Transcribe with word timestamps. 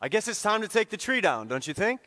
I 0.00 0.08
guess 0.08 0.28
it's 0.28 0.40
time 0.40 0.62
to 0.62 0.68
take 0.68 0.90
the 0.90 0.96
tree 0.96 1.20
down, 1.20 1.48
don't 1.48 1.66
you 1.66 1.74
think? 1.74 2.00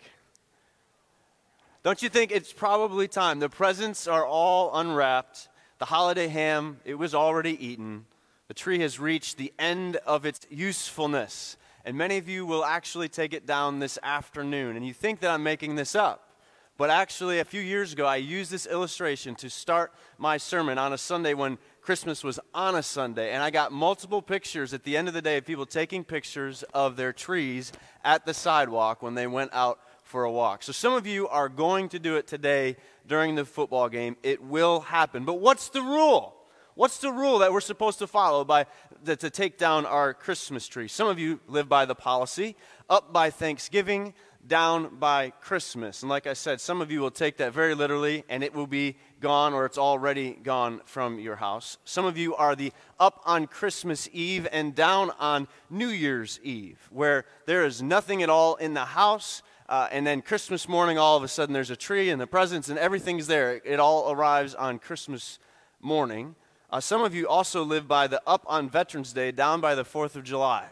Don't 1.84 2.02
you 2.02 2.08
think 2.08 2.32
it's 2.32 2.54
probably 2.54 3.08
time? 3.08 3.40
The 3.40 3.50
presents 3.50 4.08
are 4.08 4.26
all 4.26 4.74
unwrapped. 4.74 5.50
The 5.80 5.86
holiday 5.86 6.28
ham, 6.28 6.80
it 6.86 6.96
was 6.96 7.14
already 7.14 7.66
eaten. 7.66 8.06
The 8.48 8.54
tree 8.54 8.80
has 8.80 9.00
reached 9.00 9.38
the 9.38 9.52
end 9.60 9.98
of 10.06 10.26
its 10.26 10.40
usefulness. 10.50 11.58
And 11.84 11.98
many 11.98 12.18
of 12.18 12.30
you 12.30 12.46
will 12.46 12.64
actually 12.64 13.10
take 13.10 13.34
it 13.34 13.46
down 13.46 13.80
this 13.80 14.00
afternoon. 14.04 14.78
And 14.78 14.86
you 14.86 14.94
think 14.94 15.20
that 15.22 15.32
I'm 15.32 15.44
making 15.44 15.76
this 15.76 15.94
up. 15.94 16.30
But 16.78 16.90
actually, 16.90 17.40
a 17.40 17.46
few 17.46 17.62
years 17.62 17.92
ago, 17.94 18.06
I 18.06 18.16
used 18.16 18.52
this 18.52 18.66
illustration 18.66 19.36
to 19.36 19.50
start 19.50 19.92
my 20.18 20.38
sermon 20.38 20.78
on 20.78 20.94
a 20.94 20.98
Sunday 20.98 21.34
when 21.34 21.58
Christmas 21.82 22.24
was 22.24 22.40
on 22.54 22.76
a 22.76 22.84
Sunday. 22.84 23.32
And 23.32 23.42
I 23.42 23.50
got 23.50 23.72
multiple 23.72 24.22
pictures 24.22 24.74
at 24.74 24.84
the 24.84 24.96
end 24.96 25.08
of 25.08 25.14
the 25.16 25.22
day 25.22 25.38
of 25.38 25.46
people 25.46 25.66
taking 25.66 26.04
pictures 26.04 26.64
of 26.74 26.96
their 26.96 27.12
trees 27.12 27.72
at 28.04 28.26
the 28.26 28.34
sidewalk 28.34 29.02
when 29.02 29.16
they 29.16 29.26
went 29.26 29.52
out 29.54 29.80
for 30.04 30.24
a 30.24 30.32
walk. 30.32 30.62
So 30.62 30.72
some 30.72 30.94
of 30.94 31.08
you 31.08 31.28
are 31.28 31.50
going 31.50 31.90
to 31.90 32.00
do 32.00 32.18
it 32.18 32.28
today 32.28 32.76
during 33.08 33.36
the 33.36 33.46
football 33.46 33.90
game. 33.90 34.16
It 34.22 34.44
will 34.44 34.82
happen. 34.82 35.26
But 35.26 35.40
what's 35.40 35.70
the 35.70 35.82
rule? 35.82 36.36
What's 36.76 37.00
the 37.00 37.12
rule 37.12 37.40
that 37.40 37.52
we're 37.52 37.62
supposed 37.62 38.00
to 38.00 38.08
follow 38.08 38.46
by 38.46 38.68
to, 39.06 39.16
to 39.16 39.30
take 39.30 39.58
down 39.58 39.86
our 39.86 40.14
Christmas 40.14 40.68
tree? 40.68 40.88
Some 40.88 41.08
of 41.08 41.18
you 41.18 41.40
live 41.48 41.68
by 41.68 41.86
the 41.86 41.96
policy 41.96 42.56
up 42.90 43.12
by 43.12 43.30
Thanksgiving, 43.30 44.14
down 44.46 44.98
by 44.98 45.32
Christmas. 45.42 46.02
And 46.02 46.10
like 46.10 46.28
I 46.28 46.34
said, 46.34 46.62
some 46.62 46.82
of 46.82 46.92
you 46.92 47.02
will 47.02 47.12
take 47.12 47.38
that 47.38 47.54
very 47.54 47.76
literally 47.76 48.24
and 48.30 48.44
it 48.44 48.54
will 48.54 48.68
be 48.68 48.98
gone 49.22 49.54
or 49.54 49.66
it's 49.66 49.78
already 49.78 50.32
gone 50.32 50.82
from 50.84 51.20
your 51.20 51.38
house. 51.38 51.78
Some 51.86 52.04
of 52.06 52.18
you 52.18 52.36
are 52.36 52.56
the 52.56 52.74
up 53.00 53.22
on 53.26 53.48
Christmas 53.48 54.10
Eve 54.12 54.48
and 54.52 54.76
down 54.76 55.12
on 55.20 55.48
New 55.70 55.88
Year's 55.88 56.40
Eve, 56.44 56.80
where 56.92 57.26
there 57.46 57.64
is 57.64 57.82
nothing 57.82 58.22
at 58.24 58.30
all 58.30 58.56
in 58.56 58.74
the 58.74 58.86
house. 58.86 59.44
Uh, 59.70 59.88
and 59.92 60.06
then 60.06 60.22
Christmas 60.22 60.68
morning, 60.68 60.98
all 60.98 61.16
of 61.16 61.24
a 61.24 61.30
sudden, 61.30 61.54
there's 61.54 61.70
a 61.70 61.78
tree 61.78 62.10
and 62.10 62.20
the 62.20 62.28
presents 62.28 62.68
and 62.68 62.78
everything's 62.78 63.28
there. 63.28 63.62
It 63.64 63.80
all 63.80 64.12
arrives 64.12 64.54
on 64.54 64.80
Christmas 64.80 65.40
morning. 65.80 66.36
Uh, 66.70 66.80
some 66.80 67.02
of 67.02 67.14
you 67.16 67.28
also 67.28 67.64
live 67.64 67.88
by 67.88 68.08
the 68.08 68.22
up 68.26 68.44
on 68.48 68.70
Veterans 68.70 69.14
Day, 69.14 69.32
down 69.32 69.62
by 69.62 69.76
the 69.76 69.86
4th 69.86 70.16
of 70.16 70.24
July. 70.24 70.66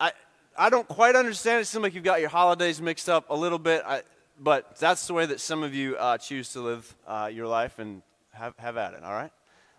I, 0.00 0.12
I 0.58 0.70
don't 0.70 0.88
quite 0.88 1.14
understand. 1.14 1.62
It 1.62 1.66
seems 1.66 1.82
like 1.82 1.94
you've 1.94 2.04
got 2.04 2.20
your 2.20 2.30
holidays 2.30 2.80
mixed 2.80 3.08
up 3.08 3.30
a 3.30 3.34
little 3.34 3.58
bit. 3.58 3.82
I, 3.86 4.02
but 4.38 4.76
that's 4.76 5.06
the 5.06 5.14
way 5.14 5.26
that 5.26 5.40
some 5.40 5.62
of 5.62 5.74
you 5.74 5.96
uh, 5.96 6.18
choose 6.18 6.52
to 6.52 6.60
live 6.60 6.94
uh, 7.06 7.30
your 7.32 7.46
life 7.46 7.78
and 7.78 8.02
have, 8.32 8.54
have 8.58 8.76
at 8.76 8.94
it, 8.94 9.02
all 9.02 9.12
right? 9.12 9.30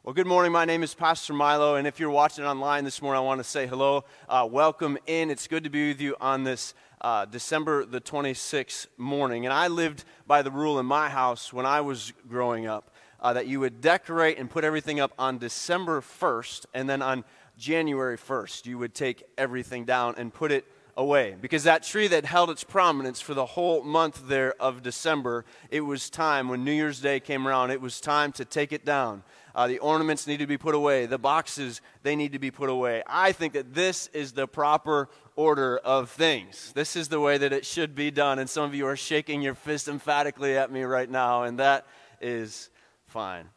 Well, 0.03 0.13
good 0.13 0.27
morning. 0.27 0.51
My 0.51 0.65
name 0.65 0.83
is 0.83 0.93
Pastor 0.93 1.33
Milo, 1.33 1.75
and 1.75 1.85
if 1.85 1.99
you're 1.99 2.09
watching 2.09 2.45
online 2.45 2.83
this 2.83 3.01
morning, 3.01 3.19
I 3.19 3.25
want 3.25 3.39
to 3.39 3.43
say 3.43 3.67
hello. 3.67 4.05
Uh, 4.27 4.47
welcome 4.49 4.97
in. 5.05 5.29
It's 5.29 5.47
good 5.47 5.63
to 5.65 5.69
be 5.69 5.89
with 5.89 6.01
you 6.01 6.15
on 6.21 6.43
this 6.43 6.73
uh, 7.01 7.25
December 7.25 7.85
the 7.85 8.01
26th 8.01 8.87
morning. 8.97 9.45
And 9.45 9.53
I 9.53 9.67
lived 9.67 10.05
by 10.25 10.41
the 10.41 10.51
rule 10.51 10.79
in 10.79 10.85
my 10.85 11.09
house 11.09 11.53
when 11.53 11.65
I 11.65 11.81
was 11.81 12.13
growing 12.27 12.65
up 12.65 12.91
uh, 13.19 13.33
that 13.33 13.47
you 13.47 13.59
would 13.59 13.81
decorate 13.81 14.39
and 14.39 14.49
put 14.49 14.63
everything 14.63 14.99
up 14.99 15.11
on 15.19 15.37
December 15.37 16.01
1st, 16.01 16.65
and 16.73 16.89
then 16.89 17.01
on 17.01 17.23
January 17.57 18.17
1st, 18.17 18.65
you 18.65 18.77
would 18.77 18.93
take 18.93 19.23
everything 19.37 19.85
down 19.85 20.15
and 20.17 20.33
put 20.33 20.51
it 20.51 20.65
away. 20.97 21.35
Because 21.39 21.63
that 21.63 21.83
tree 21.83 22.07
that 22.07 22.25
held 22.25 22.49
its 22.49 22.63
prominence 22.63 23.21
for 23.21 23.35
the 23.35 23.45
whole 23.45 23.83
month 23.83 24.27
there 24.27 24.53
of 24.59 24.81
December, 24.81 25.45
it 25.69 25.81
was 25.81 26.09
time, 26.09 26.49
when 26.49 26.65
New 26.65 26.73
Year's 26.73 26.99
Day 26.99 27.19
came 27.19 27.47
around, 27.47 27.69
it 27.71 27.79
was 27.79 28.01
time 28.01 28.31
to 28.33 28.43
take 28.43 28.73
it 28.73 28.83
down. 28.83 29.23
Uh, 29.55 29.67
the 29.67 29.79
ornaments 29.79 30.27
need 30.27 30.37
to 30.37 30.47
be 30.47 30.57
put 30.57 30.75
away. 30.75 31.05
The 31.05 31.17
boxes, 31.17 31.81
they 32.03 32.15
need 32.15 32.33
to 32.33 32.39
be 32.39 32.51
put 32.51 32.69
away. 32.69 33.03
I 33.07 33.31
think 33.31 33.53
that 33.53 33.73
this 33.73 34.07
is 34.07 34.33
the 34.33 34.47
proper 34.47 35.07
order 35.35 35.77
of 35.77 36.09
things. 36.09 36.73
This 36.73 36.95
is 36.95 37.07
the 37.07 37.19
way 37.19 37.37
that 37.37 37.53
it 37.53 37.65
should 37.65 37.95
be 37.95 38.11
done. 38.11 38.39
And 38.39 38.49
some 38.49 38.65
of 38.65 38.75
you 38.75 38.87
are 38.87 38.97
shaking 38.97 39.41
your 39.41 39.55
fist 39.55 39.87
emphatically 39.87 40.57
at 40.57 40.71
me 40.71 40.81
right 40.83 41.09
now, 41.09 41.43
and 41.43 41.59
that 41.59 41.85
is 42.19 42.69
fine. 43.05 43.49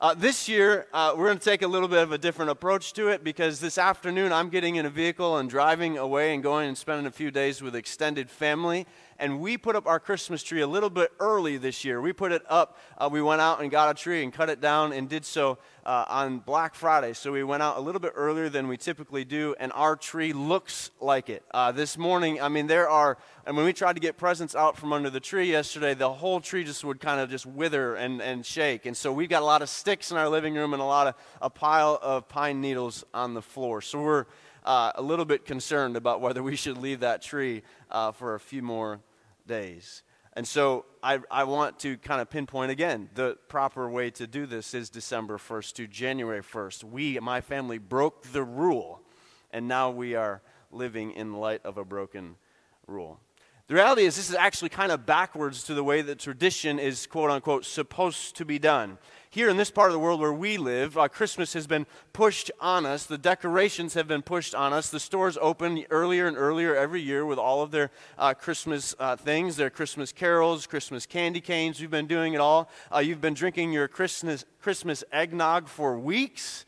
Uh, 0.00 0.14
this 0.14 0.48
year, 0.48 0.86
uh, 0.92 1.12
we're 1.16 1.26
going 1.26 1.38
to 1.38 1.44
take 1.44 1.62
a 1.62 1.66
little 1.66 1.88
bit 1.88 2.04
of 2.04 2.12
a 2.12 2.18
different 2.18 2.52
approach 2.52 2.92
to 2.92 3.08
it 3.08 3.24
because 3.24 3.58
this 3.58 3.76
afternoon 3.76 4.32
I'm 4.32 4.48
getting 4.48 4.76
in 4.76 4.86
a 4.86 4.90
vehicle 4.90 5.38
and 5.38 5.50
driving 5.50 5.98
away 5.98 6.34
and 6.34 6.40
going 6.40 6.68
and 6.68 6.78
spending 6.78 7.06
a 7.06 7.10
few 7.10 7.32
days 7.32 7.60
with 7.60 7.74
extended 7.74 8.30
family 8.30 8.86
and 9.18 9.40
we 9.40 9.56
put 9.56 9.74
up 9.74 9.86
our 9.86 9.98
Christmas 9.98 10.42
tree 10.42 10.60
a 10.60 10.66
little 10.66 10.90
bit 10.90 11.10
early 11.18 11.56
this 11.56 11.84
year. 11.84 12.00
We 12.00 12.12
put 12.12 12.32
it 12.32 12.42
up, 12.48 12.78
uh, 12.96 13.08
we 13.10 13.20
went 13.20 13.40
out 13.40 13.60
and 13.60 13.70
got 13.70 13.90
a 13.90 14.00
tree 14.00 14.22
and 14.22 14.32
cut 14.32 14.48
it 14.48 14.60
down 14.60 14.92
and 14.92 15.08
did 15.08 15.24
so 15.24 15.58
uh, 15.84 16.04
on 16.08 16.38
Black 16.38 16.74
Friday. 16.74 17.12
So 17.14 17.32
we 17.32 17.42
went 17.42 17.62
out 17.62 17.78
a 17.78 17.80
little 17.80 18.00
bit 18.00 18.12
earlier 18.14 18.48
than 18.48 18.68
we 18.68 18.76
typically 18.76 19.24
do, 19.24 19.54
and 19.58 19.72
our 19.72 19.96
tree 19.96 20.32
looks 20.32 20.90
like 21.00 21.28
it. 21.30 21.42
Uh, 21.52 21.72
this 21.72 21.98
morning, 21.98 22.40
I 22.40 22.48
mean, 22.48 22.66
there 22.66 22.88
are, 22.88 23.18
and 23.46 23.56
when 23.56 23.66
we 23.66 23.72
tried 23.72 23.94
to 23.94 24.00
get 24.00 24.16
presents 24.16 24.54
out 24.54 24.76
from 24.76 24.92
under 24.92 25.10
the 25.10 25.20
tree 25.20 25.50
yesterday, 25.50 25.94
the 25.94 26.12
whole 26.12 26.40
tree 26.40 26.62
just 26.62 26.84
would 26.84 27.00
kind 27.00 27.20
of 27.20 27.30
just 27.30 27.46
wither 27.46 27.94
and, 27.96 28.20
and 28.20 28.46
shake. 28.46 28.86
And 28.86 28.96
so 28.96 29.12
we've 29.12 29.28
got 29.28 29.42
a 29.42 29.46
lot 29.46 29.62
of 29.62 29.68
sticks 29.68 30.10
in 30.10 30.16
our 30.16 30.28
living 30.28 30.54
room 30.54 30.72
and 30.74 30.82
a 30.82 30.86
lot 30.86 31.06
of, 31.08 31.14
a 31.42 31.50
pile 31.50 31.98
of 32.02 32.28
pine 32.28 32.60
needles 32.60 33.04
on 33.12 33.34
the 33.34 33.42
floor. 33.42 33.80
So 33.80 34.00
we're, 34.00 34.26
uh, 34.64 34.92
a 34.96 35.02
little 35.02 35.24
bit 35.24 35.46
concerned 35.46 35.96
about 35.96 36.20
whether 36.20 36.42
we 36.42 36.54
should 36.54 36.76
leave 36.76 37.00
that 37.00 37.22
tree 37.22 37.62
uh, 37.90 38.12
for 38.12 38.34
a 38.34 38.40
few 38.40 38.62
more 38.62 39.00
days. 39.48 40.04
And 40.34 40.46
so 40.46 40.84
I, 41.02 41.18
I 41.32 41.42
want 41.42 41.80
to 41.80 41.96
kind 41.96 42.20
of 42.20 42.30
pinpoint 42.30 42.70
again 42.70 43.10
the 43.14 43.36
proper 43.48 43.90
way 43.90 44.10
to 44.12 44.26
do 44.28 44.46
this 44.46 44.72
is 44.72 44.88
December 44.88 45.36
1st 45.36 45.72
to 45.74 45.86
January 45.88 46.42
1st. 46.42 46.84
We, 46.84 47.18
my 47.18 47.40
family, 47.40 47.78
broke 47.78 48.22
the 48.22 48.44
rule, 48.44 49.00
and 49.50 49.66
now 49.66 49.90
we 49.90 50.14
are 50.14 50.40
living 50.70 51.10
in 51.10 51.32
light 51.32 51.62
of 51.64 51.76
a 51.76 51.84
broken 51.84 52.36
rule. 52.86 53.18
The 53.68 53.74
reality 53.74 54.02
is, 54.02 54.16
this 54.16 54.30
is 54.30 54.34
actually 54.34 54.70
kind 54.70 54.90
of 54.90 55.06
backwards 55.06 55.62
to 55.64 55.74
the 55.74 55.84
way 55.84 56.02
that 56.02 56.18
tradition 56.18 56.78
is, 56.78 57.06
quote 57.06 57.30
unquote, 57.30 57.64
supposed 57.64 58.36
to 58.36 58.44
be 58.44 58.58
done 58.58 58.98
here 59.30 59.48
in 59.48 59.56
this 59.56 59.70
part 59.70 59.90
of 59.90 59.92
the 59.92 59.98
world 59.98 60.20
where 60.20 60.32
we 60.32 60.56
live, 60.56 60.96
uh, 60.96 61.06
Christmas 61.06 61.52
has 61.52 61.66
been 61.66 61.86
pushed 62.12 62.50
on 62.60 62.86
us. 62.86 63.04
The 63.04 63.18
decorations 63.18 63.94
have 63.94 64.08
been 64.08 64.22
pushed 64.22 64.54
on 64.54 64.72
us. 64.72 64.88
The 64.88 65.00
stores 65.00 65.36
open 65.40 65.84
earlier 65.90 66.26
and 66.26 66.36
earlier 66.36 66.74
every 66.74 67.02
year 67.02 67.26
with 67.26 67.38
all 67.38 67.62
of 67.62 67.70
their 67.70 67.90
uh, 68.18 68.34
Christmas 68.34 68.94
uh, 68.98 69.16
things, 69.16 69.56
their 69.56 69.70
Christmas 69.70 70.12
carols, 70.12 70.66
Christmas 70.66 71.04
candy 71.04 71.40
canes. 71.40 71.80
We've 71.80 71.90
been 71.90 72.06
doing 72.06 72.34
it 72.34 72.40
all. 72.40 72.70
Uh, 72.92 72.98
you've 73.00 73.20
been 73.20 73.34
drinking 73.34 73.72
your 73.72 73.86
Christmas, 73.86 74.44
Christmas 74.60 75.04
eggnog 75.12 75.68
for 75.68 75.98
weeks. 75.98 76.64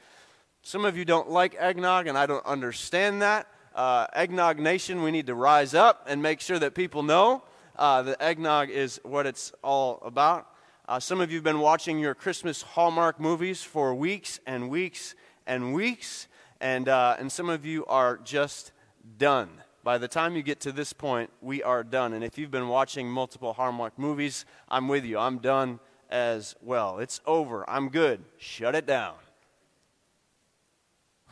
Some 0.62 0.84
of 0.84 0.96
you 0.96 1.06
don't 1.06 1.30
like 1.30 1.54
eggnog, 1.58 2.06
and 2.06 2.18
I 2.18 2.26
don't 2.26 2.44
understand 2.44 3.22
that. 3.22 3.46
Uh, 3.74 4.06
eggnog 4.14 4.58
Nation, 4.58 5.02
we 5.02 5.10
need 5.10 5.26
to 5.26 5.34
rise 5.34 5.74
up 5.74 6.06
and 6.08 6.20
make 6.20 6.40
sure 6.40 6.58
that 6.58 6.74
people 6.74 7.02
know 7.02 7.42
uh, 7.76 8.02
that 8.02 8.20
eggnog 8.20 8.68
is 8.68 9.00
what 9.04 9.26
it's 9.26 9.52
all 9.62 10.00
about. 10.04 10.48
Uh, 10.88 10.98
some 10.98 11.20
of 11.20 11.30
you 11.30 11.36
have 11.36 11.44
been 11.44 11.60
watching 11.60 12.00
your 12.00 12.14
Christmas 12.14 12.62
Hallmark 12.62 13.20
movies 13.20 13.62
for 13.62 13.94
weeks 13.94 14.40
and 14.44 14.68
weeks 14.68 15.14
and 15.46 15.72
weeks, 15.72 16.26
and, 16.60 16.88
uh, 16.88 17.16
and 17.18 17.30
some 17.30 17.48
of 17.48 17.64
you 17.64 17.86
are 17.86 18.18
just 18.18 18.72
done. 19.18 19.48
By 19.84 19.98
the 19.98 20.08
time 20.08 20.34
you 20.34 20.42
get 20.42 20.60
to 20.60 20.72
this 20.72 20.92
point, 20.92 21.30
we 21.40 21.62
are 21.62 21.84
done. 21.84 22.12
And 22.12 22.24
if 22.24 22.36
you've 22.36 22.50
been 22.50 22.68
watching 22.68 23.08
multiple 23.08 23.52
Hallmark 23.52 23.98
movies, 23.98 24.44
I'm 24.68 24.88
with 24.88 25.04
you. 25.04 25.16
I'm 25.16 25.38
done 25.38 25.78
as 26.10 26.56
well. 26.60 26.98
It's 26.98 27.20
over. 27.24 27.68
I'm 27.70 27.88
good. 27.88 28.24
Shut 28.36 28.74
it 28.74 28.84
down. 28.84 29.14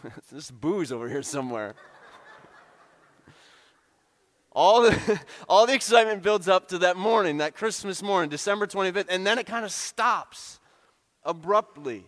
this 0.33 0.51
booze 0.51 0.93
over 0.93 1.09
here 1.09 1.23
somewhere 1.23 1.75
all 4.59 4.83
the, 4.83 5.21
all 5.49 5.67
the 5.67 5.73
excitement 5.73 6.21
builds 6.21 6.49
up 6.49 6.67
to 6.69 6.79
that 6.79 6.97
morning, 6.97 7.39
that 7.39 7.55
Christmas 7.55 8.03
morning, 8.03 8.29
December 8.29 8.67
25th, 8.67 9.07
and 9.09 9.25
then 9.25 9.39
it 9.39 9.47
kind 9.47 9.65
of 9.65 9.71
stops 9.71 10.59
abruptly. 11.23 12.05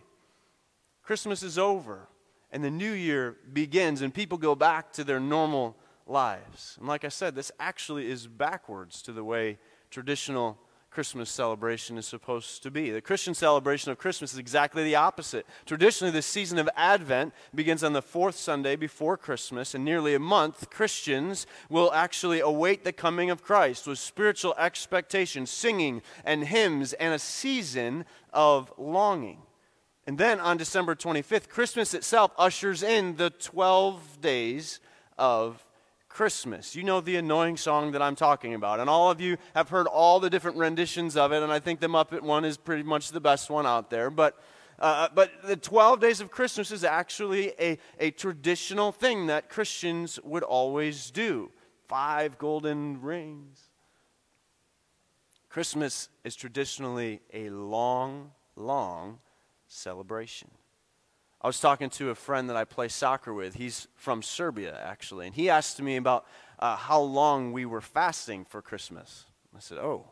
Christmas 1.01 1.43
is 1.43 1.57
over, 1.57 2.09
and 2.51 2.61
the 2.61 2.69
new 2.69 2.91
year 2.91 3.37
begins, 3.53 4.01
and 4.01 4.13
people 4.13 4.37
go 4.37 4.53
back 4.53 4.91
to 4.93 5.05
their 5.05 5.19
normal 5.19 5.77
lives. 6.05 6.75
And 6.77 6.89
like 6.89 7.05
I 7.05 7.07
said, 7.07 7.35
this 7.35 7.53
actually 7.57 8.11
is 8.11 8.27
backwards 8.27 9.01
to 9.03 9.13
the 9.13 9.23
way 9.23 9.57
traditional 9.89 10.57
Christmas 10.91 11.29
celebration 11.29 11.97
is 11.97 12.05
supposed 12.05 12.61
to 12.63 12.69
be. 12.69 12.91
The 12.91 12.99
Christian 12.99 13.33
celebration 13.33 13.93
of 13.93 13.97
Christmas 13.97 14.33
is 14.33 14.39
exactly 14.39 14.83
the 14.83 14.95
opposite. 14.95 15.45
Traditionally, 15.65 16.11
the 16.11 16.21
season 16.21 16.59
of 16.59 16.69
Advent 16.75 17.33
begins 17.55 17.81
on 17.81 17.93
the 17.93 18.01
fourth 18.01 18.35
Sunday 18.35 18.75
before 18.75 19.15
Christmas, 19.15 19.73
and 19.73 19.85
nearly 19.85 20.13
a 20.13 20.19
month, 20.19 20.69
Christians 20.69 21.47
will 21.69 21.93
actually 21.93 22.41
await 22.41 22.83
the 22.83 22.91
coming 22.91 23.29
of 23.29 23.41
Christ 23.41 23.87
with 23.87 23.99
spiritual 23.99 24.53
expectation, 24.57 25.45
singing 25.45 26.01
and 26.25 26.43
hymns, 26.43 26.91
and 26.91 27.13
a 27.13 27.19
season 27.19 28.03
of 28.33 28.73
longing. 28.77 29.39
And 30.05 30.17
then 30.17 30.41
on 30.41 30.57
December 30.57 30.93
25th, 30.93 31.47
Christmas 31.47 31.93
itself 31.93 32.31
ushers 32.37 32.83
in 32.83 33.15
the 33.15 33.29
12 33.29 34.19
days 34.19 34.81
of 35.17 35.65
Christmas. 36.13 36.75
You 36.75 36.83
know 36.83 36.99
the 36.99 37.15
annoying 37.15 37.55
song 37.55 37.93
that 37.93 38.01
I'm 38.01 38.15
talking 38.15 38.53
about. 38.53 38.81
And 38.81 38.89
all 38.89 39.09
of 39.09 39.21
you 39.21 39.37
have 39.55 39.69
heard 39.69 39.87
all 39.87 40.19
the 40.19 40.29
different 40.29 40.57
renditions 40.57 41.15
of 41.15 41.31
it, 41.31 41.41
and 41.41 41.51
I 41.51 41.59
think 41.59 41.79
the 41.79 41.87
Muppet 41.87 42.21
one 42.21 42.43
is 42.43 42.57
pretty 42.57 42.83
much 42.83 43.11
the 43.11 43.21
best 43.21 43.49
one 43.49 43.65
out 43.65 43.89
there. 43.89 44.09
But 44.09 44.37
Uh, 44.79 45.07
but 45.13 45.29
the 45.43 45.55
12 45.55 45.99
days 45.99 46.21
of 46.21 46.31
Christmas 46.31 46.71
is 46.71 46.83
actually 46.83 47.53
a, 47.59 47.77
a 47.99 48.09
traditional 48.09 48.91
thing 48.91 49.27
that 49.27 49.47
Christians 49.47 50.19
would 50.23 50.41
always 50.41 51.11
do. 51.11 51.51
Five 51.87 52.39
golden 52.39 52.99
rings. 52.99 53.69
Christmas 55.49 56.09
is 56.23 56.35
traditionally 56.35 57.21
a 57.31 57.51
long, 57.51 58.31
long 58.55 59.19
celebration. 59.67 60.49
I 61.43 61.47
was 61.47 61.59
talking 61.59 61.89
to 61.91 62.11
a 62.11 62.15
friend 62.15 62.49
that 62.49 62.55
I 62.55 62.65
play 62.65 62.87
soccer 62.87 63.33
with. 63.33 63.55
He's 63.55 63.87
from 63.95 64.21
Serbia, 64.21 64.79
actually. 64.83 65.25
And 65.25 65.35
he 65.35 65.49
asked 65.49 65.81
me 65.81 65.95
about 65.95 66.27
uh, 66.59 66.75
how 66.75 67.01
long 67.01 67.51
we 67.51 67.65
were 67.65 67.81
fasting 67.81 68.45
for 68.45 68.61
Christmas. 68.61 69.25
I 69.55 69.59
said, 69.59 69.79
Oh, 69.79 70.11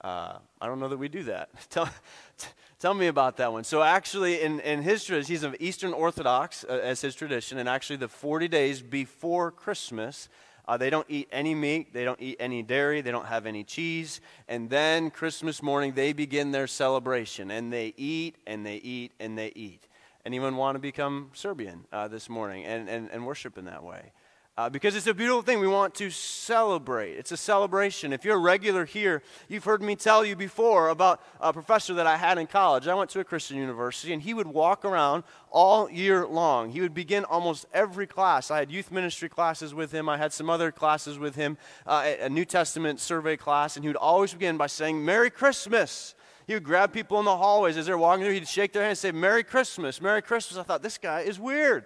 uh, 0.00 0.38
I 0.60 0.66
don't 0.66 0.80
know 0.80 0.88
that 0.88 0.98
we 0.98 1.08
do 1.08 1.22
that. 1.24 1.48
tell, 1.70 1.86
t- 1.86 2.48
tell 2.80 2.92
me 2.92 3.06
about 3.06 3.36
that 3.36 3.52
one. 3.52 3.62
So, 3.62 3.82
actually, 3.82 4.42
in, 4.42 4.58
in 4.60 4.82
his 4.82 5.04
tradition, 5.04 5.32
he's 5.32 5.44
of 5.44 5.54
Eastern 5.60 5.92
Orthodox 5.92 6.64
uh, 6.68 6.72
as 6.82 7.00
his 7.00 7.14
tradition. 7.14 7.58
And 7.58 7.68
actually, 7.68 7.96
the 7.96 8.08
40 8.08 8.48
days 8.48 8.82
before 8.82 9.52
Christmas, 9.52 10.28
uh, 10.66 10.76
they 10.76 10.90
don't 10.90 11.06
eat 11.08 11.28
any 11.30 11.54
meat, 11.54 11.94
they 11.94 12.04
don't 12.04 12.20
eat 12.20 12.36
any 12.40 12.64
dairy, 12.64 13.00
they 13.00 13.12
don't 13.12 13.26
have 13.26 13.46
any 13.46 13.62
cheese. 13.62 14.20
And 14.48 14.68
then 14.68 15.10
Christmas 15.10 15.62
morning, 15.62 15.92
they 15.92 16.12
begin 16.12 16.50
their 16.50 16.66
celebration. 16.66 17.52
And 17.52 17.72
they 17.72 17.94
eat 17.96 18.36
and 18.44 18.66
they 18.66 18.76
eat 18.76 19.12
and 19.20 19.38
they 19.38 19.52
eat. 19.54 19.86
Anyone 20.24 20.56
want 20.56 20.76
to 20.76 20.78
become 20.78 21.30
Serbian 21.34 21.84
uh, 21.92 22.08
this 22.08 22.30
morning 22.30 22.64
and, 22.64 22.88
and, 22.88 23.10
and 23.10 23.26
worship 23.26 23.58
in 23.58 23.66
that 23.66 23.84
way? 23.84 24.12
Uh, 24.56 24.70
because 24.70 24.94
it's 24.94 25.08
a 25.08 25.12
beautiful 25.12 25.42
thing. 25.42 25.58
We 25.58 25.66
want 25.66 25.96
to 25.96 26.10
celebrate. 26.10 27.14
It's 27.14 27.32
a 27.32 27.36
celebration. 27.36 28.12
If 28.12 28.24
you're 28.24 28.36
a 28.36 28.38
regular 28.38 28.84
here, 28.84 29.20
you've 29.48 29.64
heard 29.64 29.82
me 29.82 29.96
tell 29.96 30.24
you 30.24 30.36
before 30.36 30.90
about 30.90 31.20
a 31.40 31.52
professor 31.52 31.92
that 31.94 32.06
I 32.06 32.16
had 32.16 32.38
in 32.38 32.46
college. 32.46 32.86
I 32.86 32.94
went 32.94 33.10
to 33.10 33.20
a 33.20 33.24
Christian 33.24 33.56
university, 33.56 34.12
and 34.12 34.22
he 34.22 34.32
would 34.32 34.46
walk 34.46 34.84
around 34.84 35.24
all 35.50 35.90
year 35.90 36.24
long. 36.24 36.70
He 36.70 36.80
would 36.80 36.94
begin 36.94 37.24
almost 37.24 37.66
every 37.74 38.06
class. 38.06 38.50
I 38.52 38.60
had 38.60 38.70
youth 38.70 38.92
ministry 38.92 39.28
classes 39.28 39.74
with 39.74 39.90
him, 39.90 40.08
I 40.08 40.18
had 40.18 40.32
some 40.32 40.48
other 40.48 40.70
classes 40.70 41.18
with 41.18 41.34
him, 41.34 41.58
uh, 41.84 42.12
a 42.20 42.28
New 42.30 42.44
Testament 42.44 43.00
survey 43.00 43.36
class, 43.36 43.74
and 43.74 43.84
he 43.84 43.88
would 43.88 43.96
always 43.96 44.32
begin 44.32 44.56
by 44.56 44.68
saying, 44.68 45.04
Merry 45.04 45.30
Christmas. 45.30 46.14
He 46.46 46.54
would 46.54 46.64
grab 46.64 46.92
people 46.92 47.18
in 47.18 47.24
the 47.24 47.36
hallways 47.36 47.76
as 47.76 47.86
they're 47.86 47.98
walking 47.98 48.24
through. 48.24 48.34
He'd 48.34 48.48
shake 48.48 48.72
their 48.72 48.82
hand 48.82 48.90
and 48.90 48.98
say, 48.98 49.12
Merry 49.12 49.42
Christmas, 49.42 50.00
Merry 50.00 50.22
Christmas. 50.22 50.58
I 50.58 50.62
thought, 50.62 50.82
this 50.82 50.98
guy 50.98 51.20
is 51.20 51.38
weird. 51.38 51.84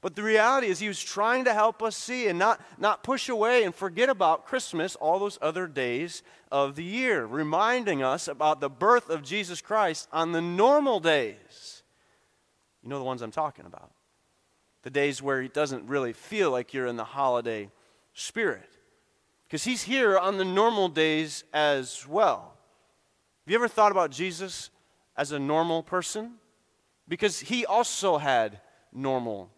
But 0.00 0.16
the 0.16 0.22
reality 0.22 0.66
is, 0.66 0.80
he 0.80 0.88
was 0.88 1.02
trying 1.02 1.44
to 1.44 1.54
help 1.54 1.82
us 1.82 1.96
see 1.96 2.28
and 2.28 2.38
not, 2.38 2.60
not 2.78 3.02
push 3.02 3.30
away 3.30 3.64
and 3.64 3.74
forget 3.74 4.10
about 4.10 4.44
Christmas, 4.44 4.96
all 4.96 5.18
those 5.18 5.38
other 5.40 5.66
days 5.66 6.22
of 6.52 6.76
the 6.76 6.84
year, 6.84 7.24
reminding 7.24 8.02
us 8.02 8.28
about 8.28 8.60
the 8.60 8.68
birth 8.68 9.08
of 9.08 9.22
Jesus 9.22 9.62
Christ 9.62 10.08
on 10.12 10.32
the 10.32 10.42
normal 10.42 11.00
days. 11.00 11.82
You 12.82 12.90
know 12.90 12.98
the 12.98 13.04
ones 13.04 13.22
I'm 13.22 13.30
talking 13.30 13.64
about. 13.64 13.92
The 14.82 14.90
days 14.90 15.22
where 15.22 15.40
it 15.40 15.54
doesn't 15.54 15.86
really 15.88 16.12
feel 16.12 16.50
like 16.50 16.74
you're 16.74 16.86
in 16.86 16.96
the 16.96 17.04
holiday 17.04 17.70
spirit. 18.12 18.68
Because 19.46 19.64
he's 19.64 19.84
here 19.84 20.18
on 20.18 20.36
the 20.36 20.44
normal 20.44 20.88
days 20.88 21.44
as 21.54 22.06
well. 22.06 22.53
Have 23.44 23.52
you 23.52 23.58
ever 23.58 23.68
thought 23.68 23.92
about 23.92 24.10
Jesus 24.10 24.70
as 25.16 25.32
a 25.32 25.38
normal 25.38 25.82
person? 25.82 26.34
Because 27.06 27.40
he 27.40 27.66
also 27.66 28.16
had 28.16 28.60
normal 28.90 29.50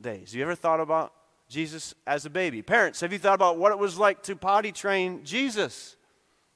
days. 0.00 0.30
Have 0.30 0.38
you 0.38 0.42
ever 0.42 0.54
thought 0.54 0.78
about 0.78 1.12
Jesus 1.48 1.92
as 2.06 2.24
a 2.24 2.30
baby? 2.30 2.62
Parents, 2.62 3.00
have 3.00 3.12
you 3.12 3.18
thought 3.18 3.34
about 3.34 3.58
what 3.58 3.72
it 3.72 3.78
was 3.78 3.98
like 3.98 4.22
to 4.24 4.36
potty 4.36 4.70
train 4.70 5.24
Jesus? 5.24 5.96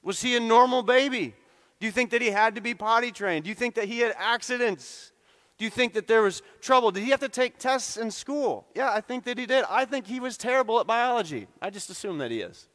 Was 0.02 0.22
he 0.22 0.36
a 0.36 0.40
normal 0.40 0.84
baby? 0.84 1.34
Do 1.80 1.86
you 1.86 1.92
think 1.92 2.10
that 2.10 2.22
he 2.22 2.30
had 2.30 2.54
to 2.54 2.60
be 2.60 2.72
potty 2.72 3.10
trained? 3.10 3.44
Do 3.44 3.48
you 3.48 3.56
think 3.56 3.74
that 3.74 3.86
he 3.86 3.98
had 3.98 4.14
accidents? 4.16 5.10
Do 5.58 5.64
you 5.64 5.70
think 5.70 5.94
that 5.94 6.06
there 6.06 6.22
was 6.22 6.40
trouble? 6.60 6.92
Did 6.92 7.02
he 7.02 7.10
have 7.10 7.20
to 7.20 7.28
take 7.28 7.58
tests 7.58 7.96
in 7.96 8.12
school? 8.12 8.66
Yeah, 8.76 8.92
I 8.92 9.00
think 9.00 9.24
that 9.24 9.38
he 9.38 9.46
did. 9.46 9.64
I 9.68 9.86
think 9.86 10.06
he 10.06 10.20
was 10.20 10.36
terrible 10.36 10.78
at 10.78 10.86
biology. 10.86 11.48
I 11.60 11.70
just 11.70 11.90
assume 11.90 12.18
that 12.18 12.30
he 12.30 12.42
is. 12.42 12.68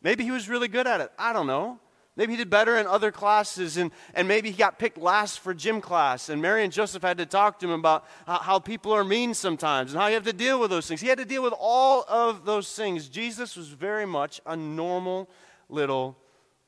Maybe 0.00 0.22
he 0.22 0.30
was 0.30 0.48
really 0.48 0.68
good 0.68 0.86
at 0.86 1.00
it. 1.00 1.10
I 1.18 1.32
don't 1.32 1.48
know. 1.48 1.80
Maybe 2.16 2.32
he 2.32 2.36
did 2.36 2.50
better 2.50 2.76
in 2.76 2.86
other 2.86 3.12
classes, 3.12 3.76
and, 3.76 3.92
and 4.14 4.26
maybe 4.26 4.50
he 4.50 4.56
got 4.56 4.78
picked 4.78 4.98
last 4.98 5.40
for 5.40 5.54
gym 5.54 5.80
class. 5.80 6.28
And 6.28 6.42
Mary 6.42 6.64
and 6.64 6.72
Joseph 6.72 7.02
had 7.02 7.18
to 7.18 7.26
talk 7.26 7.58
to 7.60 7.66
him 7.66 7.78
about 7.78 8.04
how, 8.26 8.38
how 8.38 8.58
people 8.58 8.92
are 8.92 9.04
mean 9.04 9.32
sometimes 9.32 9.92
and 9.92 10.00
how 10.00 10.08
you 10.08 10.14
have 10.14 10.24
to 10.24 10.32
deal 10.32 10.60
with 10.60 10.70
those 10.70 10.86
things. 10.86 11.00
He 11.00 11.08
had 11.08 11.18
to 11.18 11.24
deal 11.24 11.42
with 11.42 11.54
all 11.58 12.04
of 12.08 12.44
those 12.44 12.74
things. 12.74 13.08
Jesus 13.08 13.56
was 13.56 13.68
very 13.68 14.06
much 14.06 14.40
a 14.44 14.56
normal 14.56 15.30
little 15.68 16.18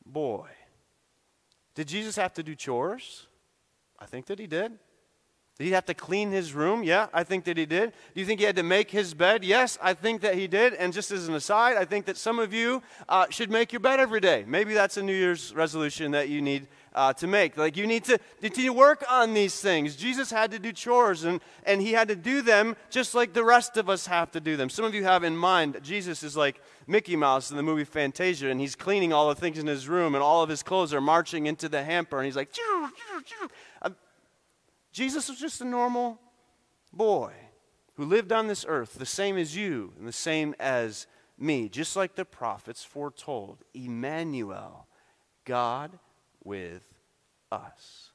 boy. 0.07 0.49
Did 1.75 1.89
Jesus 1.89 2.17
have 2.17 2.33
to 2.35 2.43
do 2.43 2.55
chores? 2.55 3.27
I 3.99 4.07
think 4.07 4.27
that 4.27 4.39
he 4.39 4.47
did. 4.47 4.79
Did 5.59 5.67
he 5.67 5.73
have 5.73 5.85
to 5.87 5.95
clean 5.95 6.31
his 6.31 6.55
room? 6.55 6.83
Yeah, 6.83 7.09
I 7.13 7.25
think 7.25 7.45
that 7.45 7.59
he 7.59 7.67
did. 7.67 7.93
Do 8.15 8.21
you 8.21 8.27
think 8.27 8.41
he 8.41 8.47
had 8.47 8.57
to 8.57 8.63
make 8.63 8.91
his 8.91 9.13
bed? 9.13 9.45
Yes, 9.45 9.79
I 9.83 9.93
think 9.93 10.23
that 10.23 10.35
he 10.35 10.47
did. 10.47 10.73
And 10.75 10.95
just 10.95 11.11
as 11.11 11.29
an 11.29 11.35
aside, 11.35 11.77
I 11.77 11.85
think 11.85 12.07
that 12.07 12.17
some 12.17 12.39
of 12.39 12.55
you 12.55 12.83
uh, 13.09 13.27
should 13.29 13.51
make 13.51 13.71
your 13.71 13.81
bed 13.81 14.01
every 14.01 14.21
day. 14.21 14.45
Maybe 14.47 14.73
that's 14.73 14.97
a 14.97 15.03
New 15.03 15.15
Year's 15.15 15.55
resolution 15.55 16.13
that 16.13 16.31
you 16.31 16.41
need 16.41 16.69
uh, 16.95 17.13
to 17.15 17.27
make. 17.27 17.57
Like 17.59 17.77
you 17.77 17.87
need 17.87 18.05
to 18.05 18.19
continue 18.41 18.73
work 18.73 19.05
on 19.11 19.35
these 19.35 19.61
things. 19.61 19.95
Jesus 19.95 20.31
had 20.31 20.51
to 20.53 20.59
do 20.59 20.73
chores, 20.73 21.25
and, 21.25 21.41
and 21.65 21.83
he 21.83 21.93
had 21.93 22.09
to 22.09 22.17
do 22.17 22.41
them 22.41 22.75
just 22.91 23.15
like 23.15 23.35
the 23.35 23.45
rest 23.45 23.77
of 23.77 23.91
us 23.91 24.07
have 24.07 24.31
to 24.33 24.41
do 24.41 24.57
them. 24.57 24.71
Some 24.71 24.85
of 24.87 24.95
you 24.95 25.05
have 25.05 25.23
in 25.23 25.37
mind 25.37 25.79
Jesus 25.83 26.23
is 26.23 26.37
like 26.37 26.61
Mickey 26.87 27.15
Mouse 27.15 27.51
in 27.51 27.57
the 27.57 27.63
movie 27.63 27.85
Fantasia, 27.85 28.49
and 28.49 28.59
he's 28.59 28.75
cleaning 28.75 29.13
all 29.13 29.29
the 29.29 29.35
things 29.35 29.59
in 29.59 29.67
his 29.67 29.87
room, 29.87 30.15
and 30.15 30.23
all 30.23 30.43
of 30.43 30.49
his 30.49 30.63
clothes 30.63 30.95
are 30.95 31.01
marching 31.01 31.47
into 31.47 31.69
the 31.69 31.83
hamper, 31.83 32.19
and 32.19 32.27
he's 32.27 32.37
like, 32.37 32.51
Jesus 34.93 35.29
was 35.29 35.39
just 35.39 35.61
a 35.61 35.65
normal 35.65 36.21
boy 36.93 37.33
who 37.95 38.05
lived 38.05 38.33
on 38.33 38.47
this 38.47 38.65
earth, 38.69 38.95
the 38.95 39.07
same 39.07 39.37
as 39.37 39.57
you 39.57 39.93
and 39.99 40.07
the 40.07 40.13
same 40.13 40.55
as 40.61 41.07
me, 41.39 41.69
just 41.69 41.97
like 41.97 42.15
the 42.15 42.25
prophets 42.25 42.85
foretold. 42.85 43.59
Emmanuel, 43.75 44.87
God 45.45 45.99
with 46.45 46.85
us. 47.51 48.13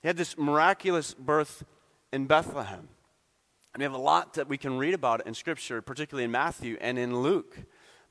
He 0.00 0.08
had 0.08 0.16
this 0.16 0.36
miraculous 0.36 1.14
birth 1.14 1.64
in 2.12 2.26
Bethlehem. 2.26 2.88
And 3.72 3.80
we 3.80 3.84
have 3.84 3.94
a 3.94 3.98
lot 3.98 4.34
that 4.34 4.48
we 4.48 4.58
can 4.58 4.76
read 4.76 4.94
about 4.94 5.26
in 5.26 5.34
Scripture, 5.34 5.80
particularly 5.80 6.24
in 6.24 6.30
Matthew 6.30 6.76
and 6.80 6.98
in 6.98 7.20
Luke. 7.20 7.56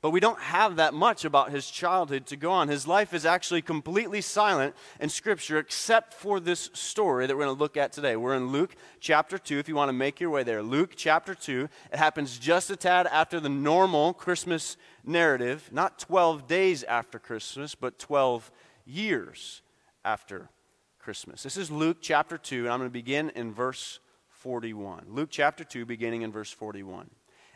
But 0.02 0.10
we 0.10 0.18
don't 0.18 0.40
have 0.40 0.76
that 0.76 0.94
much 0.94 1.24
about 1.24 1.52
his 1.52 1.70
childhood 1.70 2.26
to 2.26 2.36
go 2.36 2.50
on. 2.50 2.66
His 2.66 2.88
life 2.88 3.14
is 3.14 3.24
actually 3.24 3.62
completely 3.62 4.20
silent 4.20 4.74
in 4.98 5.08
Scripture 5.08 5.58
except 5.58 6.12
for 6.12 6.40
this 6.40 6.70
story 6.72 7.28
that 7.28 7.36
we're 7.36 7.44
going 7.44 7.56
to 7.56 7.60
look 7.60 7.76
at 7.76 7.92
today. 7.92 8.16
We're 8.16 8.34
in 8.34 8.48
Luke 8.48 8.74
chapter 8.98 9.38
2, 9.38 9.60
if 9.60 9.68
you 9.68 9.76
want 9.76 9.90
to 9.90 9.92
make 9.92 10.18
your 10.18 10.30
way 10.30 10.42
there. 10.42 10.60
Luke 10.60 10.94
chapter 10.96 11.36
2. 11.36 11.68
It 11.92 11.98
happens 11.98 12.36
just 12.36 12.68
a 12.68 12.74
tad 12.74 13.06
after 13.06 13.38
the 13.38 13.48
normal 13.48 14.12
Christmas 14.12 14.76
narrative, 15.04 15.68
not 15.70 16.00
12 16.00 16.48
days 16.48 16.82
after 16.82 17.20
Christmas, 17.20 17.76
but 17.76 18.00
12 18.00 18.50
years 18.84 19.62
after 20.04 20.50
Christmas. 20.98 21.44
This 21.44 21.56
is 21.56 21.70
Luke 21.70 21.98
chapter 22.00 22.36
2, 22.36 22.64
and 22.64 22.70
I'm 22.70 22.80
going 22.80 22.90
to 22.90 22.92
begin 22.92 23.30
in 23.36 23.54
verse 23.54 24.00
41. 24.30 25.04
Luke 25.10 25.28
chapter 25.30 25.62
2, 25.62 25.86
beginning 25.86 26.22
in 26.22 26.32
verse 26.32 26.50
41. 26.50 27.08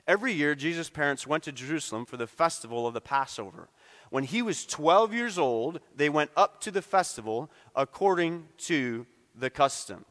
Every 0.07 0.33
year, 0.33 0.55
Jesus' 0.55 0.89
parents 0.89 1.27
went 1.27 1.43
to 1.45 1.53
Jerusalem 1.53 2.07
for 2.07 2.17
the 2.17 2.29
festival 2.29 2.87
of 2.87 2.95
the 2.95 3.01
Passover. 3.01 3.69
When 4.11 4.25
he 4.25 4.41
was 4.41 4.65
12 4.65 5.13
years 5.13 5.37
old, 5.37 5.81
they 5.95 6.09
went 6.09 6.31
up 6.37 6.61
to 6.63 6.71
the 6.71 6.83
festival 6.83 7.51
according 7.75 8.47
to 8.59 9.07
the 9.35 9.51
custom. 9.51 10.05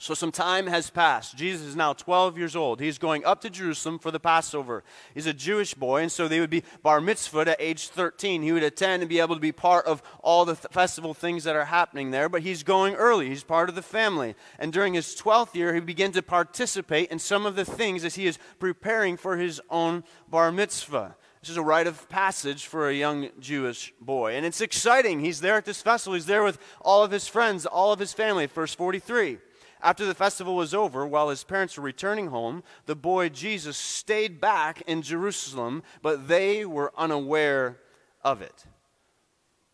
So 0.00 0.14
some 0.14 0.30
time 0.30 0.68
has 0.68 0.90
passed. 0.90 1.36
Jesus 1.36 1.66
is 1.66 1.74
now 1.74 1.92
12 1.92 2.38
years 2.38 2.54
old. 2.54 2.80
He's 2.80 2.98
going 2.98 3.24
up 3.24 3.40
to 3.40 3.50
Jerusalem 3.50 3.98
for 3.98 4.12
the 4.12 4.20
Passover. 4.20 4.84
He's 5.12 5.26
a 5.26 5.34
Jewish 5.34 5.74
boy, 5.74 6.02
and 6.02 6.12
so 6.12 6.28
they 6.28 6.38
would 6.38 6.50
be 6.50 6.62
bar 6.84 7.00
mitzvah 7.00 7.50
at 7.50 7.56
age 7.58 7.88
13. 7.88 8.42
He 8.42 8.52
would 8.52 8.62
attend 8.62 9.02
and 9.02 9.08
be 9.08 9.18
able 9.18 9.34
to 9.34 9.40
be 9.40 9.50
part 9.50 9.86
of 9.86 10.00
all 10.20 10.44
the 10.44 10.54
th- 10.54 10.66
festival 10.70 11.14
things 11.14 11.42
that 11.42 11.56
are 11.56 11.64
happening 11.64 12.12
there, 12.12 12.28
but 12.28 12.42
he's 12.42 12.62
going 12.62 12.94
early. 12.94 13.28
He's 13.28 13.42
part 13.42 13.68
of 13.68 13.74
the 13.74 13.82
family. 13.82 14.36
And 14.60 14.72
during 14.72 14.94
his 14.94 15.16
12th 15.16 15.56
year, 15.56 15.74
he 15.74 15.80
began 15.80 16.12
to 16.12 16.22
participate 16.22 17.10
in 17.10 17.18
some 17.18 17.44
of 17.44 17.56
the 17.56 17.64
things 17.64 18.04
as 18.04 18.14
he 18.14 18.28
is 18.28 18.38
preparing 18.60 19.16
for 19.16 19.36
his 19.36 19.60
own 19.68 20.04
bar 20.30 20.52
mitzvah. 20.52 21.16
This 21.40 21.50
is 21.50 21.56
a 21.56 21.62
rite 21.62 21.88
of 21.88 22.08
passage 22.08 22.66
for 22.66 22.88
a 22.88 22.94
young 22.94 23.30
Jewish 23.40 23.92
boy. 24.00 24.34
And 24.34 24.46
it's 24.46 24.60
exciting. 24.60 25.20
He's 25.20 25.40
there 25.40 25.56
at 25.56 25.64
this 25.64 25.82
festival. 25.82 26.14
He's 26.14 26.26
there 26.26 26.44
with 26.44 26.58
all 26.80 27.02
of 27.02 27.10
his 27.10 27.26
friends, 27.26 27.66
all 27.66 27.92
of 27.92 27.98
his 27.98 28.12
family. 28.12 28.46
Verse 28.46 28.74
43. 28.74 29.38
After 29.80 30.04
the 30.04 30.14
festival 30.14 30.56
was 30.56 30.74
over, 30.74 31.06
while 31.06 31.28
his 31.28 31.44
parents 31.44 31.76
were 31.76 31.84
returning 31.84 32.28
home, 32.28 32.62
the 32.86 32.96
boy 32.96 33.28
Jesus 33.28 33.76
stayed 33.76 34.40
back 34.40 34.82
in 34.86 35.02
Jerusalem, 35.02 35.82
but 36.02 36.28
they 36.28 36.64
were 36.64 36.92
unaware 36.96 37.78
of 38.24 38.42
it. 38.42 38.64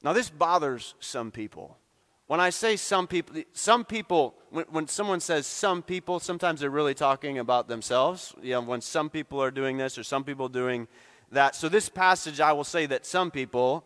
Now, 0.02 0.12
this 0.12 0.28
bothers 0.28 0.94
some 1.00 1.30
people. 1.30 1.78
When 2.26 2.40
I 2.40 2.50
say 2.50 2.76
some 2.76 3.06
people, 3.06 3.42
some 3.52 3.84
people, 3.84 4.34
when, 4.50 4.64
when, 4.70 4.88
someone 4.88 5.20
says 5.20 5.46
some 5.46 5.82
people, 5.82 6.20
sometimes 6.20 6.60
they're 6.60 6.70
really 6.70 6.94
talking 6.94 7.38
about 7.38 7.68
themselves. 7.68 8.34
You 8.42 8.52
know, 8.52 8.60
when 8.62 8.80
some 8.80 9.10
people 9.10 9.42
are 9.42 9.50
doing 9.50 9.76
this 9.76 9.98
or 9.98 10.02
some 10.02 10.24
people 10.24 10.48
doing 10.48 10.88
that. 11.32 11.54
So, 11.54 11.68
this 11.68 11.88
passage, 11.88 12.40
I 12.40 12.52
will 12.52 12.64
say 12.64 12.86
that 12.86 13.04
some 13.04 13.30
people 13.30 13.84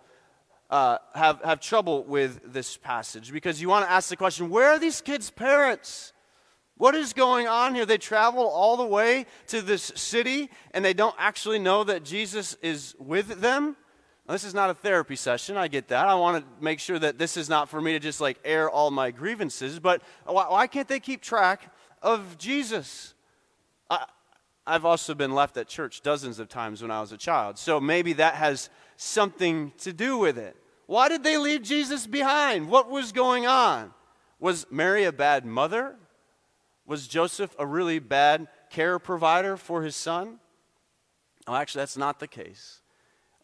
uh, 0.70 0.98
have, 1.14 1.40
have 1.42 1.60
trouble 1.60 2.04
with 2.04 2.52
this 2.52 2.76
passage 2.76 3.32
because 3.32 3.60
you 3.60 3.68
want 3.68 3.86
to 3.86 3.90
ask 3.90 4.08
the 4.08 4.16
question 4.16 4.50
where 4.50 4.68
are 4.68 4.78
these 4.78 5.00
kids' 5.00 5.30
parents? 5.30 6.12
What 6.76 6.94
is 6.94 7.12
going 7.12 7.48
on 7.48 7.74
here? 7.74 7.84
They 7.84 7.98
travel 7.98 8.46
all 8.46 8.76
the 8.76 8.86
way 8.86 9.26
to 9.48 9.60
this 9.62 9.92
city 9.96 10.48
and 10.72 10.84
they 10.84 10.94
don't 10.94 11.16
actually 11.18 11.58
know 11.58 11.84
that 11.84 12.04
Jesus 12.04 12.56
is 12.62 12.94
with 12.98 13.40
them. 13.40 13.76
Now, 14.28 14.32
this 14.32 14.44
is 14.44 14.54
not 14.54 14.68
a 14.68 14.74
therapy 14.74 15.16
session. 15.16 15.56
I 15.56 15.68
get 15.68 15.88
that. 15.88 16.06
I 16.06 16.14
want 16.14 16.44
to 16.44 16.64
make 16.64 16.80
sure 16.80 16.98
that 16.98 17.18
this 17.18 17.36
is 17.36 17.48
not 17.48 17.68
for 17.68 17.80
me 17.80 17.92
to 17.94 17.98
just 17.98 18.20
like 18.20 18.38
air 18.44 18.70
all 18.70 18.90
my 18.90 19.10
grievances, 19.10 19.80
but 19.80 20.02
why, 20.24 20.46
why 20.50 20.66
can't 20.66 20.86
they 20.86 21.00
keep 21.00 21.22
track 21.22 21.74
of 22.02 22.36
Jesus? 22.36 23.14
I, 23.88 24.04
I've 24.66 24.84
also 24.84 25.14
been 25.14 25.34
left 25.34 25.56
at 25.56 25.66
church 25.66 26.02
dozens 26.02 26.38
of 26.38 26.48
times 26.50 26.82
when 26.82 26.90
I 26.90 27.00
was 27.00 27.10
a 27.10 27.16
child, 27.16 27.58
so 27.58 27.80
maybe 27.80 28.12
that 28.14 28.34
has 28.34 28.68
something 28.98 29.72
to 29.78 29.94
do 29.94 30.18
with 30.18 30.36
it. 30.36 30.56
Why 30.88 31.10
did 31.10 31.22
they 31.22 31.36
leave 31.36 31.64
Jesus 31.64 32.06
behind? 32.06 32.70
What 32.70 32.88
was 32.88 33.12
going 33.12 33.46
on? 33.46 33.92
Was 34.40 34.64
Mary 34.70 35.04
a 35.04 35.12
bad 35.12 35.44
mother? 35.44 35.96
Was 36.86 37.06
Joseph 37.06 37.54
a 37.58 37.66
really 37.66 37.98
bad 37.98 38.48
care 38.70 38.98
provider 38.98 39.58
for 39.58 39.82
his 39.82 39.94
son? 39.94 40.40
Oh, 41.46 41.54
actually, 41.54 41.82
that's 41.82 41.98
not 41.98 42.20
the 42.20 42.26
case. 42.26 42.80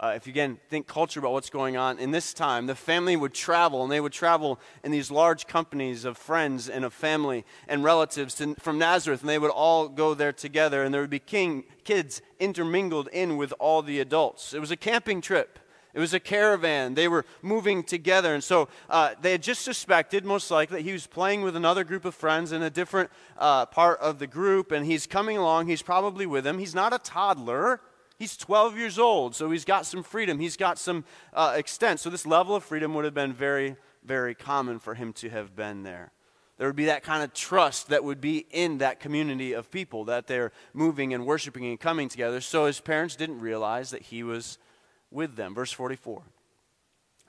Uh, 0.01 0.15
if 0.17 0.27
you 0.27 0.31
again 0.31 0.59
think 0.71 0.87
culture 0.87 1.21
about 1.21 1.33
what's 1.33 1.51
going 1.51 1.77
on 1.77 1.99
in 1.99 2.13
this 2.13 2.33
time, 2.33 2.65
the 2.65 2.75
family 2.75 3.15
would 3.15 3.35
travel, 3.35 3.83
and 3.83 3.93
they 3.93 4.01
would 4.01 4.13
travel 4.13 4.59
in 4.83 4.91
these 4.91 5.11
large 5.11 5.47
companies 5.47 6.07
of 6.07 6.17
friends 6.17 6.71
and 6.71 6.83
of 6.83 6.95
family 6.95 7.45
and 7.69 7.85
relatives 7.85 8.35
to, 8.37 8.55
from 8.55 8.79
Nazareth, 8.79 9.21
and 9.21 9.29
they 9.29 9.39
would 9.39 9.51
all 9.51 9.89
go 9.89 10.15
there 10.15 10.33
together, 10.33 10.83
and 10.83 10.95
there 10.95 11.03
would 11.03 11.11
be 11.11 11.19
king, 11.19 11.65
kids 11.85 12.23
intermingled 12.41 13.09
in 13.09 13.37
with 13.37 13.53
all 13.59 13.83
the 13.83 14.01
adults. 14.01 14.55
It 14.55 14.61
was 14.61 14.71
a 14.71 14.77
camping 14.77 15.21
trip. 15.21 15.59
It 15.95 16.01
was 16.01 16.13
a 16.13 16.21
caravan. 16.21 16.95
They 16.95 17.07
were 17.07 17.25
moving 17.41 17.85
together. 17.85 18.35
And 18.35 18.43
so 18.43 18.69
uh, 18.91 19.15
they 19.23 19.31
had 19.33 19.43
just 19.43 19.63
suspected, 19.63 20.25
most 20.25 20.51
likely, 20.51 20.79
that 20.79 20.83
he 20.83 20.93
was 20.93 21.07
playing 21.07 21.43
with 21.43 21.55
another 21.55 21.85
group 21.85 22.05
of 22.05 22.17
friends 22.17 22.51
in 22.51 22.63
a 22.63 22.71
different 22.71 23.11
uh, 23.39 23.67
part 23.67 24.01
of 24.01 24.19
the 24.19 24.27
group. 24.27 24.73
And 24.73 24.85
he's 24.85 25.07
coming 25.07 25.37
along. 25.37 25.69
He's 25.69 25.83
probably 25.83 26.27
with 26.27 26.43
them. 26.43 26.59
He's 26.59 26.75
not 26.75 26.93
a 26.93 26.99
toddler. 26.99 27.81
He's 28.19 28.37
12 28.37 28.77
years 28.77 28.99
old. 28.99 29.37
So 29.37 29.53
he's 29.53 29.65
got 29.65 29.87
some 29.87 30.03
freedom. 30.03 30.41
He's 30.41 30.57
got 30.57 30.79
some 30.79 31.05
uh, 31.33 31.55
extent. 31.57 32.01
So 32.01 32.11
this 32.11 32.27
level 32.27 32.57
of 32.57 32.65
freedom 32.65 32.93
would 32.95 33.05
have 33.05 33.15
been 33.15 33.33
very, 33.33 33.77
very 34.05 34.35
common 34.35 34.81
for 34.81 34.95
him 34.95 35.13
to 35.15 35.31
have 35.31 35.55
been 35.55 35.85
there. 35.85 36.11
There 36.57 36.69
would 36.69 36.77
be 36.77 36.87
that 36.87 37.03
kind 37.03 37.23
of 37.23 37.33
trust 37.33 37.89
that 37.89 38.05
would 38.05 38.21
be 38.21 38.47
in 38.51 38.79
that 38.79 39.01
community 39.01 39.53
of 39.53 39.71
people 39.71 40.05
that 40.05 40.27
they're 40.27 40.53
moving 40.73 41.13
and 41.13 41.27
worshiping 41.27 41.67
and 41.67 41.79
coming 41.79 42.09
together. 42.09 42.41
So 42.41 42.67
his 42.67 42.81
parents 42.81 43.17
didn't 43.17 43.41
realize 43.41 43.91
that 43.91 44.03
he 44.03 44.23
was 44.23 44.59
with 45.15 45.37
them. 45.37 45.55
Verse 45.55 45.73
44. 45.73 46.23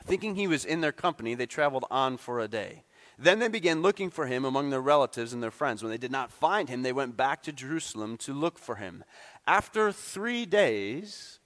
Thinking 0.03 0.35
he 0.35 0.47
was 0.47 0.65
in 0.65 0.81
their 0.81 0.91
company, 0.91 1.35
they 1.35 1.45
traveled 1.45 1.85
on 1.89 2.17
for 2.17 2.39
a 2.39 2.47
day. 2.47 2.83
Then 3.17 3.39
they 3.39 3.47
began 3.47 3.81
looking 3.81 4.09
for 4.09 4.25
him 4.25 4.43
among 4.43 4.69
their 4.69 4.81
relatives 4.81 5.31
and 5.31 5.41
their 5.41 5.51
friends. 5.51 5.81
When 5.81 5.91
they 5.91 5.97
did 5.97 6.11
not 6.11 6.31
find 6.31 6.67
him, 6.67 6.81
they 6.81 6.91
went 6.91 7.15
back 7.15 7.43
to 7.43 7.53
Jerusalem 7.53 8.17
to 8.17 8.33
look 8.33 8.59
for 8.59 8.75
him. 8.75 9.03
After 9.47 9.91
three 9.91 10.45
days, 10.45 11.39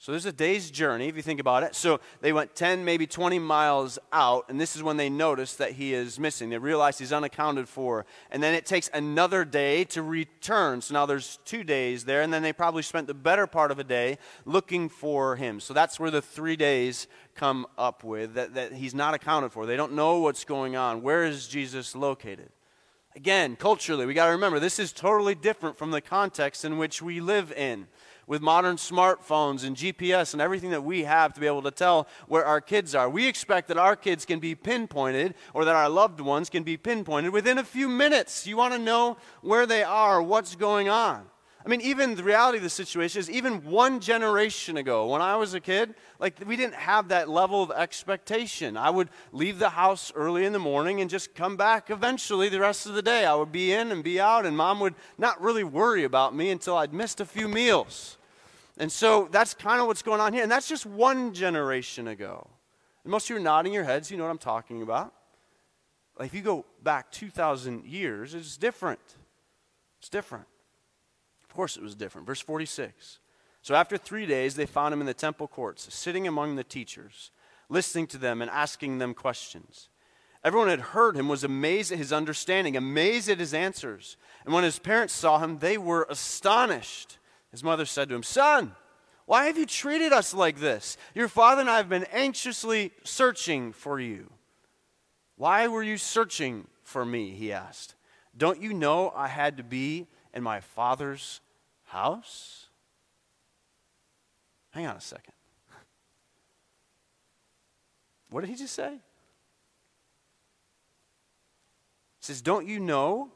so 0.00 0.12
there's 0.12 0.24
a 0.24 0.32
day's 0.32 0.70
journey 0.70 1.08
if 1.08 1.16
you 1.16 1.20
think 1.20 1.40
about 1.40 1.62
it. 1.62 1.74
So 1.74 2.00
they 2.22 2.32
went 2.32 2.54
10, 2.54 2.86
maybe 2.86 3.06
20 3.06 3.38
miles 3.38 3.98
out, 4.14 4.46
and 4.48 4.58
this 4.58 4.74
is 4.74 4.82
when 4.82 4.96
they 4.96 5.10
notice 5.10 5.56
that 5.56 5.72
he 5.72 5.92
is 5.92 6.18
missing. 6.18 6.48
They 6.48 6.56
realize 6.56 6.96
he's 6.96 7.12
unaccounted 7.12 7.68
for. 7.68 8.06
And 8.30 8.42
then 8.42 8.54
it 8.54 8.64
takes 8.64 8.88
another 8.94 9.44
day 9.44 9.84
to 9.84 10.02
return. 10.02 10.80
So 10.80 10.94
now 10.94 11.04
there's 11.04 11.38
two 11.44 11.62
days 11.62 12.06
there, 12.06 12.22
and 12.22 12.32
then 12.32 12.40
they 12.40 12.54
probably 12.54 12.80
spent 12.80 13.08
the 13.08 13.14
better 13.14 13.46
part 13.46 13.70
of 13.70 13.78
a 13.78 13.84
day 13.84 14.16
looking 14.46 14.88
for 14.88 15.36
him. 15.36 15.60
So 15.60 15.74
that's 15.74 16.00
where 16.00 16.10
the 16.10 16.22
three 16.22 16.56
days 16.56 17.06
come 17.34 17.66
up 17.76 18.02
with 18.02 18.32
that, 18.34 18.54
that 18.54 18.72
he's 18.72 18.94
not 18.94 19.12
accounted 19.12 19.52
for. 19.52 19.66
They 19.66 19.76
don't 19.76 19.92
know 19.92 20.20
what's 20.20 20.46
going 20.46 20.76
on. 20.76 21.02
Where 21.02 21.24
is 21.24 21.46
Jesus 21.46 21.94
located? 21.94 22.48
Again, 23.14 23.54
culturally, 23.54 24.06
we 24.06 24.14
got 24.14 24.26
to 24.26 24.32
remember 24.32 24.60
this 24.60 24.78
is 24.78 24.92
totally 24.92 25.34
different 25.34 25.76
from 25.76 25.90
the 25.90 26.00
context 26.00 26.64
in 26.64 26.78
which 26.78 27.02
we 27.02 27.20
live 27.20 27.52
in 27.52 27.86
with 28.30 28.40
modern 28.40 28.76
smartphones 28.76 29.64
and 29.66 29.74
GPS 29.74 30.34
and 30.34 30.40
everything 30.40 30.70
that 30.70 30.84
we 30.84 31.02
have 31.02 31.34
to 31.34 31.40
be 31.40 31.48
able 31.48 31.62
to 31.62 31.70
tell 31.72 32.06
where 32.28 32.44
our 32.44 32.60
kids 32.60 32.94
are. 32.94 33.10
We 33.10 33.26
expect 33.26 33.66
that 33.66 33.76
our 33.76 33.96
kids 33.96 34.24
can 34.24 34.38
be 34.38 34.54
pinpointed 34.54 35.34
or 35.52 35.64
that 35.64 35.74
our 35.74 35.88
loved 35.88 36.20
ones 36.20 36.48
can 36.48 36.62
be 36.62 36.76
pinpointed 36.76 37.32
within 37.32 37.58
a 37.58 37.64
few 37.64 37.88
minutes. 37.88 38.46
You 38.46 38.56
want 38.56 38.72
to 38.72 38.78
know 38.78 39.16
where 39.42 39.66
they 39.66 39.82
are, 39.82 40.22
what's 40.22 40.54
going 40.54 40.88
on. 40.88 41.26
I 41.66 41.68
mean, 41.68 41.80
even 41.80 42.14
the 42.14 42.22
reality 42.22 42.58
of 42.58 42.62
the 42.62 42.70
situation 42.70 43.18
is, 43.18 43.28
even 43.28 43.64
one 43.64 43.98
generation 43.98 44.76
ago, 44.76 45.08
when 45.08 45.20
I 45.20 45.34
was 45.34 45.54
a 45.54 45.60
kid, 45.60 45.96
like 46.20 46.40
we 46.46 46.54
didn't 46.54 46.76
have 46.76 47.08
that 47.08 47.28
level 47.28 47.64
of 47.64 47.72
expectation. 47.72 48.76
I 48.76 48.90
would 48.90 49.08
leave 49.32 49.58
the 49.58 49.70
house 49.70 50.12
early 50.14 50.44
in 50.44 50.52
the 50.52 50.60
morning 50.60 51.00
and 51.00 51.10
just 51.10 51.34
come 51.34 51.56
back 51.56 51.90
eventually 51.90 52.48
the 52.48 52.60
rest 52.60 52.86
of 52.86 52.94
the 52.94 53.02
day. 53.02 53.26
I 53.26 53.34
would 53.34 53.50
be 53.50 53.72
in 53.72 53.90
and 53.90 54.04
be 54.04 54.20
out, 54.20 54.46
and 54.46 54.56
mom 54.56 54.78
would 54.78 54.94
not 55.18 55.42
really 55.42 55.64
worry 55.64 56.04
about 56.04 56.32
me 56.32 56.50
until 56.50 56.76
I'd 56.76 56.94
missed 56.94 57.20
a 57.20 57.26
few 57.26 57.48
meals. 57.48 58.18
And 58.80 58.90
so 58.90 59.28
that's 59.30 59.52
kind 59.52 59.78
of 59.78 59.86
what's 59.86 60.00
going 60.00 60.22
on 60.22 60.32
here. 60.32 60.42
And 60.42 60.50
that's 60.50 60.66
just 60.66 60.86
one 60.86 61.34
generation 61.34 62.08
ago. 62.08 62.48
And 63.04 63.10
most 63.10 63.26
of 63.26 63.30
you 63.30 63.36
are 63.36 63.40
nodding 63.40 63.74
your 63.74 63.84
heads, 63.84 64.10
you 64.10 64.16
know 64.16 64.24
what 64.24 64.30
I'm 64.30 64.38
talking 64.38 64.80
about. 64.80 65.12
Like 66.18 66.28
if 66.28 66.34
you 66.34 66.40
go 66.40 66.64
back 66.82 67.12
2,000 67.12 67.84
years, 67.84 68.34
it's 68.34 68.56
different. 68.56 69.00
It's 69.98 70.08
different. 70.08 70.46
Of 71.46 71.54
course, 71.54 71.76
it 71.76 71.82
was 71.82 71.94
different. 71.94 72.26
Verse 72.26 72.40
46. 72.40 73.18
So 73.60 73.74
after 73.74 73.98
three 73.98 74.24
days, 74.24 74.54
they 74.54 74.64
found 74.64 74.94
him 74.94 75.00
in 75.00 75.06
the 75.06 75.12
temple 75.12 75.46
courts, 75.46 75.92
sitting 75.94 76.26
among 76.26 76.56
the 76.56 76.64
teachers, 76.64 77.32
listening 77.68 78.06
to 78.08 78.18
them 78.18 78.40
and 78.40 78.50
asking 78.50 78.96
them 78.96 79.12
questions. 79.12 79.90
Everyone 80.42 80.68
had 80.68 80.80
heard 80.80 81.18
him, 81.18 81.28
was 81.28 81.44
amazed 81.44 81.92
at 81.92 81.98
his 81.98 82.14
understanding, 82.14 82.78
amazed 82.78 83.28
at 83.28 83.40
his 83.40 83.52
answers. 83.52 84.16
And 84.46 84.54
when 84.54 84.64
his 84.64 84.78
parents 84.78 85.12
saw 85.12 85.38
him, 85.38 85.58
they 85.58 85.76
were 85.76 86.06
astonished. 86.08 87.18
His 87.50 87.64
mother 87.64 87.84
said 87.84 88.08
to 88.08 88.14
him, 88.14 88.22
Son, 88.22 88.74
why 89.26 89.46
have 89.46 89.58
you 89.58 89.66
treated 89.66 90.12
us 90.12 90.34
like 90.34 90.58
this? 90.58 90.96
Your 91.14 91.28
father 91.28 91.60
and 91.60 91.70
I 91.70 91.76
have 91.76 91.88
been 91.88 92.06
anxiously 92.12 92.92
searching 93.04 93.72
for 93.72 94.00
you. 94.00 94.30
Why 95.36 95.68
were 95.68 95.82
you 95.82 95.96
searching 95.96 96.66
for 96.82 97.04
me? 97.04 97.30
He 97.30 97.52
asked. 97.52 97.94
Don't 98.36 98.60
you 98.60 98.74
know 98.74 99.12
I 99.14 99.28
had 99.28 99.56
to 99.56 99.62
be 99.62 100.06
in 100.34 100.42
my 100.42 100.60
father's 100.60 101.40
house? 101.84 102.66
Hang 104.70 104.86
on 104.86 104.96
a 104.96 105.00
second. 105.00 105.34
What 108.30 108.42
did 108.42 108.50
he 108.50 108.56
just 108.56 108.74
say? 108.74 108.92
He 108.92 109.00
says, 112.20 112.42
Don't 112.42 112.66
you 112.66 112.78
know 112.78 113.30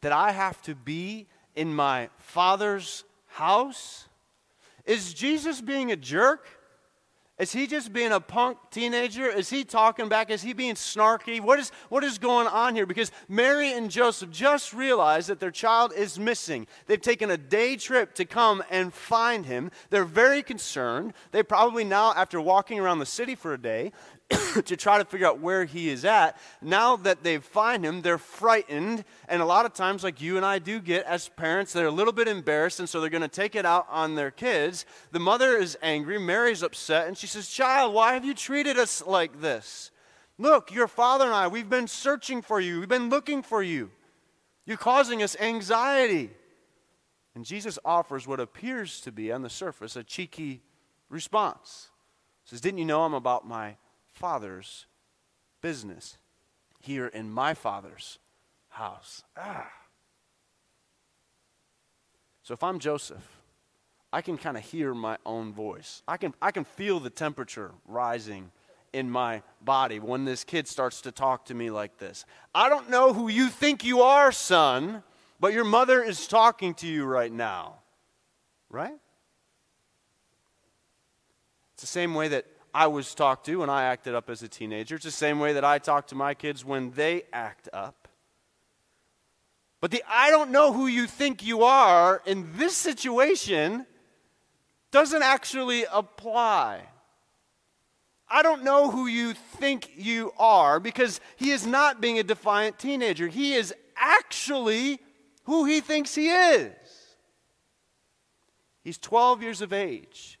that 0.00 0.12
I 0.12 0.32
have 0.32 0.60
to 0.62 0.74
be 0.74 1.28
in 1.54 1.74
my 1.74 2.08
father's 2.18 3.04
house? 3.30 4.08
Is 4.84 5.14
Jesus 5.14 5.60
being 5.60 5.92
a 5.92 5.96
jerk? 5.96 6.46
Is 7.40 7.52
he 7.52 7.66
just 7.66 7.90
being 7.94 8.12
a 8.12 8.20
punk 8.20 8.58
teenager? 8.70 9.26
Is 9.26 9.48
he 9.48 9.64
talking 9.64 10.10
back? 10.10 10.28
Is 10.30 10.42
he 10.42 10.52
being 10.52 10.74
snarky? 10.74 11.40
What 11.40 11.58
is, 11.58 11.72
what 11.88 12.04
is 12.04 12.18
going 12.18 12.46
on 12.46 12.74
here? 12.74 12.84
Because 12.84 13.10
Mary 13.30 13.72
and 13.72 13.90
Joseph 13.90 14.30
just 14.30 14.74
realized 14.74 15.30
that 15.30 15.40
their 15.40 15.50
child 15.50 15.94
is 15.96 16.18
missing. 16.18 16.66
They've 16.84 17.00
taken 17.00 17.30
a 17.30 17.38
day 17.38 17.76
trip 17.76 18.14
to 18.16 18.26
come 18.26 18.62
and 18.68 18.92
find 18.92 19.46
him. 19.46 19.70
They're 19.88 20.04
very 20.04 20.42
concerned. 20.42 21.14
They 21.32 21.42
probably 21.42 21.82
now, 21.82 22.12
after 22.14 22.38
walking 22.42 22.78
around 22.78 22.98
the 22.98 23.06
city 23.06 23.34
for 23.34 23.54
a 23.54 23.58
day, 23.58 23.92
to 24.64 24.76
try 24.76 24.98
to 24.98 25.04
figure 25.04 25.26
out 25.26 25.40
where 25.40 25.64
he 25.64 25.88
is 25.88 26.04
at. 26.04 26.38
Now 26.62 26.96
that 26.96 27.22
they 27.22 27.38
find 27.38 27.84
him, 27.84 28.02
they're 28.02 28.18
frightened. 28.18 29.04
And 29.28 29.42
a 29.42 29.44
lot 29.44 29.66
of 29.66 29.72
times, 29.72 30.04
like 30.04 30.20
you 30.20 30.36
and 30.36 30.46
I 30.46 30.58
do 30.58 30.80
get 30.80 31.04
as 31.04 31.28
parents, 31.28 31.72
they're 31.72 31.86
a 31.86 31.92
little 31.92 32.12
bit 32.12 32.28
embarrassed, 32.28 32.78
and 32.78 32.88
so 32.88 33.00
they're 33.00 33.10
going 33.10 33.22
to 33.22 33.28
take 33.28 33.54
it 33.54 33.66
out 33.66 33.86
on 33.90 34.14
their 34.14 34.30
kids. 34.30 34.86
The 35.10 35.18
mother 35.18 35.56
is 35.56 35.76
angry, 35.82 36.18
Mary's 36.18 36.62
upset, 36.62 37.08
and 37.08 37.16
she 37.16 37.26
says, 37.26 37.48
Child, 37.48 37.92
why 37.92 38.14
have 38.14 38.24
you 38.24 38.34
treated 38.34 38.78
us 38.78 39.04
like 39.04 39.40
this? 39.40 39.90
Look, 40.38 40.72
your 40.72 40.88
father 40.88 41.26
and 41.26 41.34
I, 41.34 41.48
we've 41.48 41.68
been 41.68 41.88
searching 41.88 42.40
for 42.40 42.60
you, 42.60 42.80
we've 42.80 42.88
been 42.88 43.10
looking 43.10 43.42
for 43.42 43.62
you. 43.62 43.90
You're 44.64 44.76
causing 44.76 45.22
us 45.22 45.36
anxiety. 45.40 46.30
And 47.34 47.44
Jesus 47.44 47.78
offers 47.84 48.26
what 48.26 48.40
appears 48.40 49.00
to 49.02 49.12
be, 49.12 49.32
on 49.32 49.42
the 49.42 49.50
surface, 49.50 49.96
a 49.96 50.04
cheeky 50.04 50.62
response. 51.08 51.90
He 52.44 52.50
says, 52.50 52.60
Didn't 52.60 52.78
you 52.78 52.84
know 52.84 53.02
I'm 53.02 53.14
about 53.14 53.46
my 53.46 53.76
Father's 54.20 54.84
business 55.62 56.18
here 56.78 57.06
in 57.06 57.30
my 57.30 57.54
Father's 57.54 58.18
house. 58.68 59.22
Ah. 59.34 59.72
So 62.42 62.52
if 62.52 62.62
I'm 62.62 62.78
Joseph, 62.78 63.26
I 64.12 64.20
can 64.20 64.36
kind 64.36 64.58
of 64.58 64.62
hear 64.62 64.92
my 64.92 65.16
own 65.24 65.54
voice. 65.54 66.02
I 66.06 66.18
can, 66.18 66.34
I 66.42 66.50
can 66.50 66.64
feel 66.64 67.00
the 67.00 67.08
temperature 67.08 67.70
rising 67.86 68.50
in 68.92 69.10
my 69.10 69.42
body 69.62 69.98
when 69.98 70.26
this 70.26 70.44
kid 70.44 70.68
starts 70.68 71.00
to 71.02 71.12
talk 71.12 71.46
to 71.46 71.54
me 71.54 71.70
like 71.70 71.96
this. 71.96 72.26
I 72.54 72.68
don't 72.68 72.90
know 72.90 73.14
who 73.14 73.28
you 73.28 73.48
think 73.48 73.84
you 73.84 74.02
are, 74.02 74.32
son, 74.32 75.02
but 75.40 75.54
your 75.54 75.64
mother 75.64 76.02
is 76.02 76.26
talking 76.26 76.74
to 76.74 76.86
you 76.86 77.06
right 77.06 77.32
now. 77.32 77.76
Right? 78.68 78.98
It's 81.72 81.80
the 81.80 81.86
same 81.86 82.12
way 82.12 82.28
that 82.28 82.44
I 82.72 82.86
was 82.86 83.14
talked 83.14 83.46
to 83.46 83.60
when 83.60 83.70
I 83.70 83.84
acted 83.84 84.14
up 84.14 84.30
as 84.30 84.42
a 84.42 84.48
teenager. 84.48 84.96
It's 84.96 85.04
the 85.04 85.10
same 85.10 85.40
way 85.40 85.54
that 85.54 85.64
I 85.64 85.78
talk 85.78 86.08
to 86.08 86.14
my 86.14 86.34
kids 86.34 86.64
when 86.64 86.92
they 86.92 87.24
act 87.32 87.68
up. 87.72 88.08
But 89.80 89.90
the 89.90 90.04
I 90.08 90.30
don't 90.30 90.50
know 90.50 90.72
who 90.72 90.86
you 90.86 91.06
think 91.06 91.44
you 91.44 91.62
are 91.62 92.22
in 92.26 92.48
this 92.56 92.76
situation 92.76 93.86
doesn't 94.90 95.22
actually 95.22 95.84
apply. 95.90 96.82
I 98.28 98.42
don't 98.42 98.62
know 98.62 98.90
who 98.90 99.06
you 99.06 99.34
think 99.34 99.90
you 99.96 100.32
are 100.38 100.78
because 100.78 101.20
he 101.36 101.50
is 101.50 101.66
not 101.66 102.00
being 102.00 102.18
a 102.18 102.22
defiant 102.22 102.78
teenager. 102.78 103.26
He 103.26 103.54
is 103.54 103.74
actually 103.96 105.00
who 105.44 105.64
he 105.64 105.80
thinks 105.80 106.14
he 106.14 106.28
is. 106.28 106.72
He's 108.82 108.98
12 108.98 109.42
years 109.42 109.60
of 109.62 109.72
age, 109.72 110.38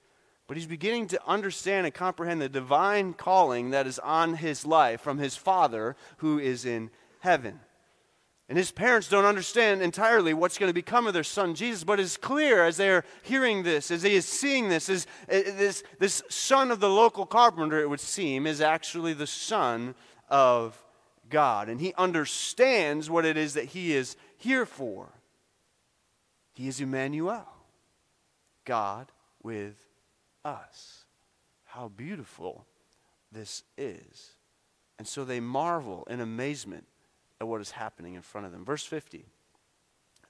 but 0.50 0.56
he's 0.56 0.66
beginning 0.66 1.06
to 1.06 1.28
understand 1.28 1.86
and 1.86 1.94
comprehend 1.94 2.42
the 2.42 2.48
divine 2.48 3.12
calling 3.12 3.70
that 3.70 3.86
is 3.86 4.00
on 4.00 4.34
his 4.34 4.66
life 4.66 5.00
from 5.00 5.16
his 5.16 5.36
Father 5.36 5.94
who 6.16 6.40
is 6.40 6.64
in 6.64 6.90
heaven. 7.20 7.60
And 8.48 8.58
his 8.58 8.72
parents 8.72 9.06
don't 9.06 9.26
understand 9.26 9.80
entirely 9.80 10.34
what's 10.34 10.58
going 10.58 10.68
to 10.68 10.74
become 10.74 11.06
of 11.06 11.14
their 11.14 11.22
son 11.22 11.54
Jesus, 11.54 11.84
but 11.84 12.00
it's 12.00 12.16
clear 12.16 12.64
as 12.64 12.76
they're 12.76 13.04
hearing 13.22 13.62
this, 13.62 13.92
as 13.92 14.02
he 14.02 14.16
is 14.16 14.26
seeing 14.26 14.68
this, 14.68 14.88
is 14.88 15.06
uh, 15.28 15.38
this, 15.56 15.84
this 16.00 16.20
son 16.28 16.72
of 16.72 16.80
the 16.80 16.90
local 16.90 17.26
carpenter, 17.26 17.78
it 17.78 17.88
would 17.88 18.00
seem, 18.00 18.44
is 18.44 18.60
actually 18.60 19.12
the 19.12 19.28
son 19.28 19.94
of 20.28 20.82
God. 21.28 21.68
And 21.68 21.80
he 21.80 21.94
understands 21.96 23.08
what 23.08 23.24
it 23.24 23.36
is 23.36 23.54
that 23.54 23.66
he 23.66 23.92
is 23.92 24.16
here 24.36 24.66
for. 24.66 25.10
He 26.54 26.66
is 26.66 26.80
Emmanuel, 26.80 27.46
God 28.64 29.12
with 29.44 29.89
us. 30.44 31.04
How 31.64 31.88
beautiful 31.88 32.66
this 33.32 33.62
is. 33.78 34.32
And 34.98 35.06
so 35.06 35.24
they 35.24 35.40
marvel 35.40 36.06
in 36.10 36.20
amazement 36.20 36.86
at 37.40 37.48
what 37.48 37.60
is 37.60 37.70
happening 37.70 38.14
in 38.14 38.22
front 38.22 38.46
of 38.46 38.52
them. 38.52 38.64
Verse 38.64 38.84
50. 38.84 39.24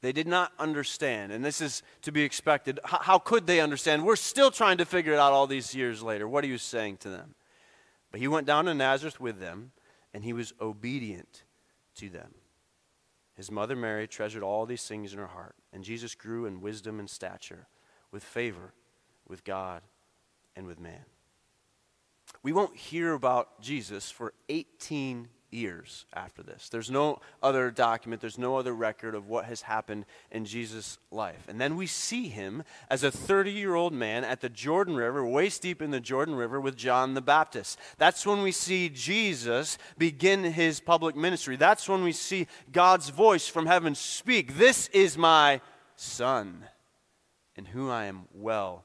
They 0.03 0.13
did 0.13 0.27
not 0.27 0.53
understand, 0.59 1.31
and 1.31 1.45
this 1.45 1.61
is 1.61 1.83
to 2.03 2.13
be 2.13 2.23
expected. 2.23 2.81
How, 2.85 2.99
how 2.99 3.19
could 3.19 3.47
they 3.47 3.61
understand? 3.61 4.05
We're 4.05 4.17
still 4.17 4.51
trying 4.51 4.79
to 4.79 4.87
figure 4.87 5.13
it 5.13 5.19
out 5.19 5.33
all 5.33 5.47
these 5.47 5.75
years 5.75 6.03
later. 6.03 6.27
What 6.27 6.43
are 6.43 6.49
you 6.49 6.57
saying 6.57 6.99
to 6.99 7.11
them? 7.11 7.35
But 8.11 8.21
he 8.21 8.29
went 8.29 8.47
down 8.47 8.65
to 8.65 8.75
Nazareth 8.75 9.21
with 9.21 9.41
them, 9.41 9.73
and 10.15 10.25
he 10.25 10.33
was 10.33 10.55
obedient 10.61 11.45
to 11.97 12.09
them. 12.09 12.35
His 13.35 13.51
mother 13.51 13.77
Mary 13.77 14.07
treasured 14.07 14.43
all 14.43 14.65
these 14.65 14.87
things 14.87 15.13
in 15.13 15.19
her 15.19 15.27
heart, 15.27 15.55
and 15.73 15.85
Jesus 15.85 16.15
grew 16.15 16.47
in 16.47 16.63
wisdom 16.63 16.99
and 16.99 17.09
stature, 17.09 17.67
with 18.11 18.25
favor 18.25 18.73
with 19.29 19.45
God 19.45 19.83
and 20.61 20.69
with 20.69 20.79
man. 20.79 21.07
We 22.43 22.53
won't 22.53 22.77
hear 22.77 23.15
about 23.15 23.63
Jesus 23.63 24.11
for 24.11 24.35
18 24.51 25.29
years 25.51 26.05
after 26.13 26.43
this. 26.43 26.69
There's 26.69 26.91
no 26.91 27.21
other 27.43 27.71
document, 27.71 28.21
there's 28.21 28.37
no 28.37 28.57
other 28.57 28.75
record 28.75 29.15
of 29.15 29.27
what 29.27 29.47
has 29.47 29.63
happened 29.63 30.05
in 30.31 30.45
Jesus' 30.45 30.99
life. 31.11 31.47
And 31.49 31.59
then 31.59 31.77
we 31.77 31.87
see 31.87 32.29
him 32.29 32.63
as 32.91 33.03
a 33.03 33.11
30 33.11 33.53
year 33.53 33.75
old 33.75 33.95
man 33.95 34.23
at 34.23 34.43
the 34.43 34.51
Jordan 34.51 34.97
River, 34.97 35.27
waist 35.27 35.63
deep 35.63 35.81
in 35.81 35.93
the 35.93 35.99
Jordan 35.99 36.35
River 36.35 36.61
with 36.61 36.77
John 36.77 37.15
the 37.15 37.23
Baptist. 37.23 37.79
That's 37.97 38.27
when 38.27 38.43
we 38.43 38.53
see 38.53 38.91
Jesus 38.91 39.79
begin 39.97 40.45
his 40.45 40.79
public 40.79 41.17
ministry. 41.17 41.57
That's 41.57 41.89
when 41.89 42.05
we 42.05 42.13
see 42.13 42.47
God's 42.71 43.09
voice 43.09 43.49
from 43.49 43.65
heaven 43.65 43.95
speak 43.95 44.59
This 44.59 44.89
is 44.89 45.17
my 45.17 45.63
Son, 45.97 46.67
in 47.57 47.65
whom 47.65 47.91
I 47.91 48.05
am 48.05 48.29
well 48.35 48.85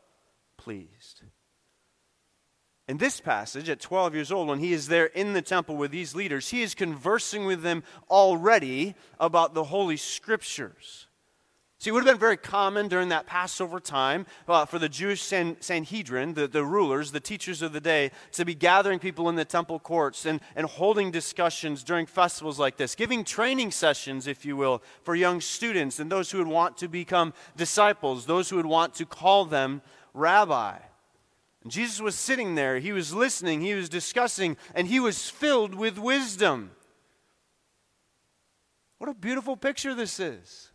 pleased. 0.58 1.22
In 2.88 2.98
this 2.98 3.20
passage, 3.20 3.68
at 3.68 3.80
12 3.80 4.14
years 4.14 4.32
old, 4.32 4.48
when 4.48 4.60
he 4.60 4.72
is 4.72 4.88
there 4.88 5.08
in 5.08 5.34
the 5.34 5.42
temple 5.42 5.76
with 5.76 5.90
these 5.90 6.14
leaders, 6.14 6.50
he 6.50 6.62
is 6.62 6.76
conversing 6.76 7.46
with 7.46 7.64
them 7.64 7.84
already 8.12 8.94
about 9.20 9.56
the 9.56 9.64
Holy 9.64 9.98
Scriptures. 9.98 11.08
See, 11.80 11.90
it 11.90 11.94
would 11.94 12.06
have 12.06 12.14
been 12.14 12.20
very 12.20 12.38
common 12.38 12.88
during 12.88 13.10
that 13.10 13.26
Passover 13.26 13.80
time 13.80 14.28
uh, 14.48 14.66
for 14.66 14.80
the 14.80 14.88
Jewish 14.88 15.22
San- 15.22 15.58
Sanhedrin, 15.60 16.36
the, 16.36 16.48
the 16.48 16.64
rulers, 16.64 17.12
the 17.12 17.20
teachers 17.20 17.62
of 17.62 17.74
the 17.74 17.82
day, 17.82 18.12
to 18.34 18.46
be 18.46 18.56
gathering 18.56 19.00
people 19.00 19.30
in 19.30 19.36
the 19.36 19.46
temple 19.46 19.80
courts 19.80 20.26
and, 20.26 20.40
and 20.56 20.68
holding 20.68 21.12
discussions 21.12 21.84
during 21.84 22.06
festivals 22.06 22.60
like 22.60 22.78
this, 22.78 22.96
giving 22.96 23.24
training 23.24 23.72
sessions, 23.72 24.26
if 24.26 24.46
you 24.46 24.56
will, 24.56 24.82
for 25.04 25.16
young 25.16 25.42
students 25.42 26.00
and 26.00 26.12
those 26.12 26.32
who 26.32 26.38
would 26.38 26.48
want 26.48 26.78
to 26.78 26.88
become 26.88 27.34
disciples, 27.58 28.26
those 28.26 28.50
who 28.50 28.56
would 28.56 28.66
want 28.66 28.94
to 28.96 29.06
call 29.06 29.46
them 29.46 29.82
rabbi. 30.14 30.78
And 31.66 31.72
Jesus 31.72 32.00
was 32.00 32.14
sitting 32.14 32.54
there, 32.54 32.78
he 32.78 32.92
was 32.92 33.12
listening, 33.12 33.62
he 33.62 33.74
was 33.74 33.90
discussing, 33.90 34.56
and 34.76 34.88
he 34.88 35.00
was 35.00 35.32
filled 35.32 35.74
with 35.74 35.98
wisdom. 35.98 36.70
What 39.00 39.10
a 39.10 39.16
beautiful 39.16 39.58
picture 39.58 39.96
this 39.96 40.20
is. 40.20 40.70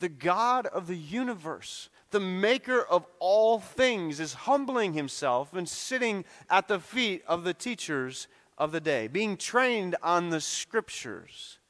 The 0.00 0.08
God 0.08 0.66
of 0.66 0.88
the 0.88 0.96
universe, 0.96 1.88
the 2.10 2.18
maker 2.18 2.82
of 2.82 3.06
all 3.20 3.60
things, 3.60 4.18
is 4.18 4.34
humbling 4.34 4.94
himself 4.94 5.54
and 5.54 5.68
sitting 5.68 6.24
at 6.50 6.66
the 6.66 6.80
feet 6.80 7.22
of 7.28 7.44
the 7.44 7.54
teachers 7.54 8.26
of 8.58 8.72
the 8.72 8.80
day, 8.80 9.06
being 9.06 9.36
trained 9.36 9.94
on 10.02 10.30
the 10.30 10.40
scriptures. 10.40 11.60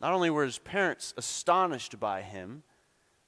Not 0.00 0.14
only 0.14 0.30
were 0.30 0.46
his 0.46 0.60
parents 0.60 1.12
astonished 1.18 2.00
by 2.00 2.22
him, 2.22 2.62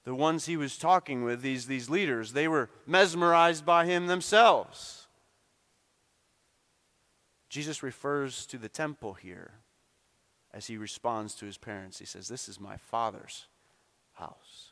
the 0.06 0.14
ones 0.14 0.46
he 0.46 0.56
was 0.56 0.78
talking 0.78 1.24
with, 1.24 1.42
these, 1.42 1.66
these 1.66 1.90
leaders, 1.90 2.32
they 2.32 2.46
were 2.46 2.70
mesmerized 2.86 3.66
by 3.66 3.84
him 3.86 4.06
themselves. 4.06 5.08
Jesus 7.48 7.82
refers 7.82 8.46
to 8.46 8.56
the 8.56 8.68
temple 8.68 9.14
here 9.14 9.54
as 10.54 10.68
he 10.68 10.76
responds 10.76 11.34
to 11.34 11.44
his 11.44 11.58
parents. 11.58 11.98
He 11.98 12.04
says, 12.04 12.28
This 12.28 12.48
is 12.48 12.60
my 12.60 12.76
Father's 12.76 13.48
house. 14.12 14.70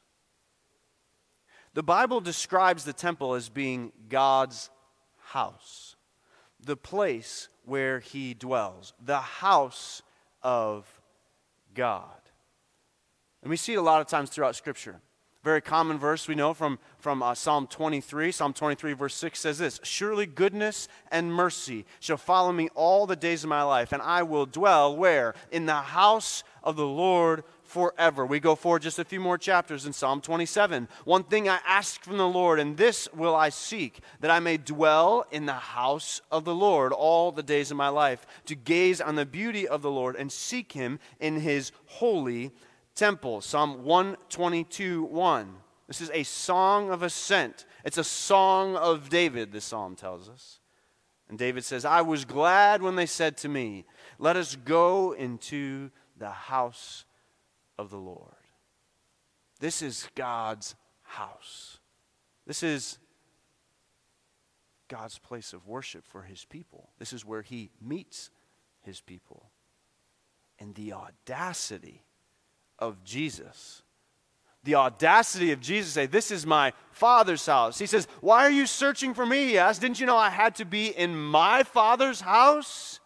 The 1.74 1.82
Bible 1.82 2.20
describes 2.20 2.84
the 2.84 2.92
temple 2.92 3.34
as 3.34 3.48
being 3.48 3.90
God's 4.08 4.70
house, 5.18 5.96
the 6.64 6.76
place 6.76 7.48
where 7.64 7.98
he 7.98 8.34
dwells, 8.34 8.92
the 9.04 9.18
house 9.18 10.00
of 10.44 10.86
God. 11.74 12.20
And 13.42 13.50
we 13.50 13.56
see 13.56 13.72
it 13.72 13.78
a 13.78 13.82
lot 13.82 14.00
of 14.00 14.06
times 14.06 14.30
throughout 14.30 14.54
Scripture. 14.54 15.00
Very 15.44 15.60
common 15.60 15.98
verse 15.98 16.26
we 16.26 16.34
know 16.34 16.54
from, 16.54 16.78
from 16.96 17.22
uh, 17.22 17.34
Psalm 17.34 17.66
23. 17.66 18.32
Psalm 18.32 18.54
23, 18.54 18.94
verse 18.94 19.14
6 19.14 19.38
says 19.38 19.58
this 19.58 19.78
Surely 19.82 20.24
goodness 20.24 20.88
and 21.12 21.30
mercy 21.30 21.84
shall 22.00 22.16
follow 22.16 22.50
me 22.50 22.70
all 22.74 23.06
the 23.06 23.14
days 23.14 23.44
of 23.44 23.50
my 23.50 23.62
life, 23.62 23.92
and 23.92 24.00
I 24.00 24.22
will 24.22 24.46
dwell 24.46 24.96
where? 24.96 25.34
In 25.52 25.66
the 25.66 25.74
house 25.74 26.44
of 26.62 26.76
the 26.76 26.86
Lord 26.86 27.44
forever. 27.62 28.24
We 28.24 28.40
go 28.40 28.54
forward 28.54 28.80
just 28.80 28.98
a 28.98 29.04
few 29.04 29.20
more 29.20 29.36
chapters 29.36 29.84
in 29.84 29.92
Psalm 29.92 30.22
27. 30.22 30.88
One 31.04 31.24
thing 31.24 31.46
I 31.46 31.58
ask 31.66 32.02
from 32.02 32.16
the 32.16 32.26
Lord, 32.26 32.58
and 32.58 32.78
this 32.78 33.06
will 33.12 33.36
I 33.36 33.50
seek, 33.50 34.00
that 34.20 34.30
I 34.30 34.40
may 34.40 34.56
dwell 34.56 35.26
in 35.30 35.44
the 35.44 35.52
house 35.52 36.22
of 36.32 36.46
the 36.46 36.54
Lord 36.54 36.90
all 36.94 37.32
the 37.32 37.42
days 37.42 37.70
of 37.70 37.76
my 37.76 37.88
life, 37.88 38.26
to 38.46 38.54
gaze 38.54 38.98
on 38.98 39.14
the 39.14 39.26
beauty 39.26 39.68
of 39.68 39.82
the 39.82 39.90
Lord 39.90 40.16
and 40.16 40.32
seek 40.32 40.72
him 40.72 41.00
in 41.20 41.40
his 41.40 41.70
holy 41.84 42.50
temple. 42.94 43.40
Psalm 43.40 43.84
122 43.84 45.04
1. 45.04 45.54
This 45.86 46.00
is 46.00 46.10
a 46.14 46.22
song 46.22 46.90
of 46.90 47.02
ascent. 47.02 47.66
It's 47.84 47.98
a 47.98 48.04
song 48.04 48.76
of 48.76 49.10
David, 49.10 49.52
the 49.52 49.60
psalm 49.60 49.96
tells 49.96 50.28
us. 50.28 50.60
And 51.28 51.38
David 51.38 51.64
says, 51.64 51.84
I 51.84 52.00
was 52.00 52.24
glad 52.24 52.82
when 52.82 52.96
they 52.96 53.06
said 53.06 53.36
to 53.38 53.48
me, 53.48 53.84
Let 54.18 54.36
us 54.36 54.56
go 54.56 55.12
into 55.12 55.90
the 56.16 56.30
house 56.30 57.04
of 57.78 57.90
the 57.90 57.98
Lord. 57.98 58.32
This 59.60 59.82
is 59.82 60.08
God's 60.14 60.74
house. 61.02 61.78
This 62.46 62.62
is 62.62 62.98
God's 64.88 65.18
place 65.18 65.52
of 65.52 65.66
worship 65.66 66.06
for 66.06 66.22
his 66.22 66.44
people. 66.44 66.90
This 66.98 67.12
is 67.12 67.24
where 67.24 67.42
he 67.42 67.70
meets 67.80 68.30
his 68.82 69.00
people. 69.00 69.50
And 70.58 70.74
the 70.74 70.92
audacity 70.92 72.04
of 72.78 73.02
Jesus. 73.04 73.82
The 74.64 74.76
audacity 74.76 75.52
of 75.52 75.60
Jesus 75.60 75.92
say, 75.92 76.06
This 76.06 76.30
is 76.30 76.46
my 76.46 76.72
Father's 76.90 77.44
house. 77.44 77.78
He 77.78 77.86
says, 77.86 78.08
Why 78.20 78.46
are 78.46 78.50
you 78.50 78.66
searching 78.66 79.12
for 79.12 79.26
me? 79.26 79.48
He 79.48 79.58
asked, 79.58 79.82
Didn't 79.82 80.00
you 80.00 80.06
know 80.06 80.16
I 80.16 80.30
had 80.30 80.54
to 80.56 80.64
be 80.64 80.88
in 80.88 81.14
my 81.14 81.62
Father's 81.62 82.22
house? 82.22 83.00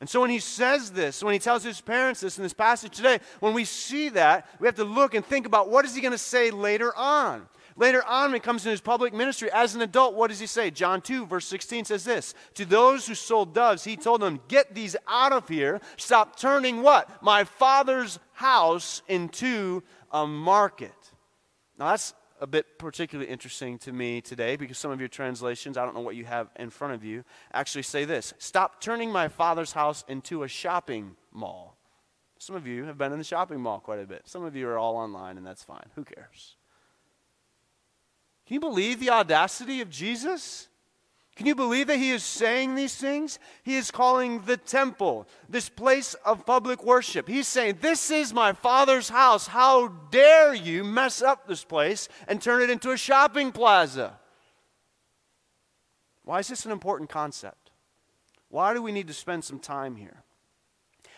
And 0.00 0.08
so 0.08 0.20
when 0.20 0.30
he 0.30 0.38
says 0.38 0.90
this, 0.90 1.22
when 1.22 1.32
he 1.32 1.38
tells 1.38 1.64
his 1.64 1.80
parents 1.80 2.20
this 2.20 2.36
in 2.36 2.42
this 2.42 2.52
passage 2.52 2.94
today, 2.94 3.20
when 3.40 3.54
we 3.54 3.64
see 3.64 4.10
that, 4.10 4.46
we 4.60 4.66
have 4.66 4.74
to 4.76 4.84
look 4.84 5.14
and 5.14 5.24
think 5.24 5.46
about 5.46 5.70
what 5.70 5.84
is 5.84 5.94
he 5.94 6.00
going 6.00 6.12
to 6.12 6.18
say 6.18 6.50
later 6.50 6.94
on. 6.94 7.48
Later 7.76 8.04
on, 8.04 8.30
when 8.30 8.34
he 8.34 8.40
comes 8.40 8.64
in 8.64 8.70
his 8.70 8.80
public 8.80 9.12
ministry 9.12 9.50
as 9.52 9.74
an 9.74 9.82
adult, 9.82 10.14
what 10.14 10.30
does 10.30 10.38
he 10.38 10.46
say? 10.46 10.70
John 10.70 11.00
2, 11.00 11.26
verse 11.26 11.46
16 11.46 11.86
says 11.86 12.04
this 12.04 12.34
To 12.54 12.64
those 12.64 13.06
who 13.06 13.14
sold 13.14 13.52
doves, 13.52 13.84
he 13.84 13.96
told 13.96 14.20
them, 14.20 14.40
Get 14.46 14.74
these 14.74 14.94
out 15.08 15.32
of 15.32 15.48
here. 15.48 15.80
Stop 15.96 16.38
turning 16.38 16.82
what? 16.82 17.22
My 17.22 17.42
father's 17.42 18.20
house 18.32 19.02
into 19.08 19.82
a 20.12 20.26
market. 20.26 20.92
Now, 21.76 21.90
that's 21.90 22.14
a 22.40 22.46
bit 22.46 22.78
particularly 22.78 23.30
interesting 23.30 23.78
to 23.78 23.92
me 23.92 24.20
today 24.20 24.54
because 24.54 24.78
some 24.78 24.90
of 24.90 25.00
your 25.00 25.08
translations, 25.08 25.76
I 25.76 25.84
don't 25.84 25.94
know 25.94 26.00
what 26.00 26.16
you 26.16 26.24
have 26.26 26.50
in 26.56 26.70
front 26.70 26.94
of 26.94 27.02
you, 27.02 27.24
actually 27.52 27.82
say 27.82 28.04
this 28.04 28.34
Stop 28.38 28.80
turning 28.80 29.10
my 29.10 29.26
father's 29.26 29.72
house 29.72 30.04
into 30.06 30.44
a 30.44 30.48
shopping 30.48 31.16
mall. 31.32 31.76
Some 32.38 32.54
of 32.54 32.66
you 32.66 32.84
have 32.84 32.98
been 32.98 33.10
in 33.10 33.18
the 33.18 33.24
shopping 33.24 33.60
mall 33.60 33.80
quite 33.80 33.98
a 33.98 34.06
bit. 34.06 34.22
Some 34.26 34.44
of 34.44 34.54
you 34.54 34.68
are 34.68 34.78
all 34.78 34.96
online, 34.96 35.38
and 35.38 35.46
that's 35.46 35.64
fine. 35.64 35.86
Who 35.96 36.04
cares? 36.04 36.56
Can 38.46 38.54
you 38.54 38.60
believe 38.60 39.00
the 39.00 39.10
audacity 39.10 39.80
of 39.80 39.90
Jesus? 39.90 40.68
Can 41.36 41.46
you 41.46 41.54
believe 41.54 41.88
that 41.88 41.98
he 41.98 42.10
is 42.10 42.22
saying 42.22 42.74
these 42.74 42.94
things? 42.94 43.40
He 43.64 43.76
is 43.76 43.90
calling 43.90 44.42
the 44.42 44.56
temple, 44.56 45.26
this 45.48 45.68
place 45.68 46.14
of 46.24 46.46
public 46.46 46.84
worship. 46.84 47.26
He's 47.26 47.48
saying, 47.48 47.78
This 47.80 48.10
is 48.10 48.32
my 48.32 48.52
father's 48.52 49.08
house. 49.08 49.48
How 49.48 49.88
dare 49.88 50.54
you 50.54 50.84
mess 50.84 51.22
up 51.22 51.48
this 51.48 51.64
place 51.64 52.08
and 52.28 52.40
turn 52.40 52.62
it 52.62 52.70
into 52.70 52.92
a 52.92 52.96
shopping 52.96 53.50
plaza? 53.50 54.18
Why 56.22 56.38
is 56.38 56.48
this 56.48 56.64
an 56.66 56.72
important 56.72 57.10
concept? 57.10 57.70
Why 58.48 58.72
do 58.72 58.80
we 58.80 58.92
need 58.92 59.08
to 59.08 59.14
spend 59.14 59.44
some 59.44 59.58
time 59.58 59.96
here? 59.96 60.22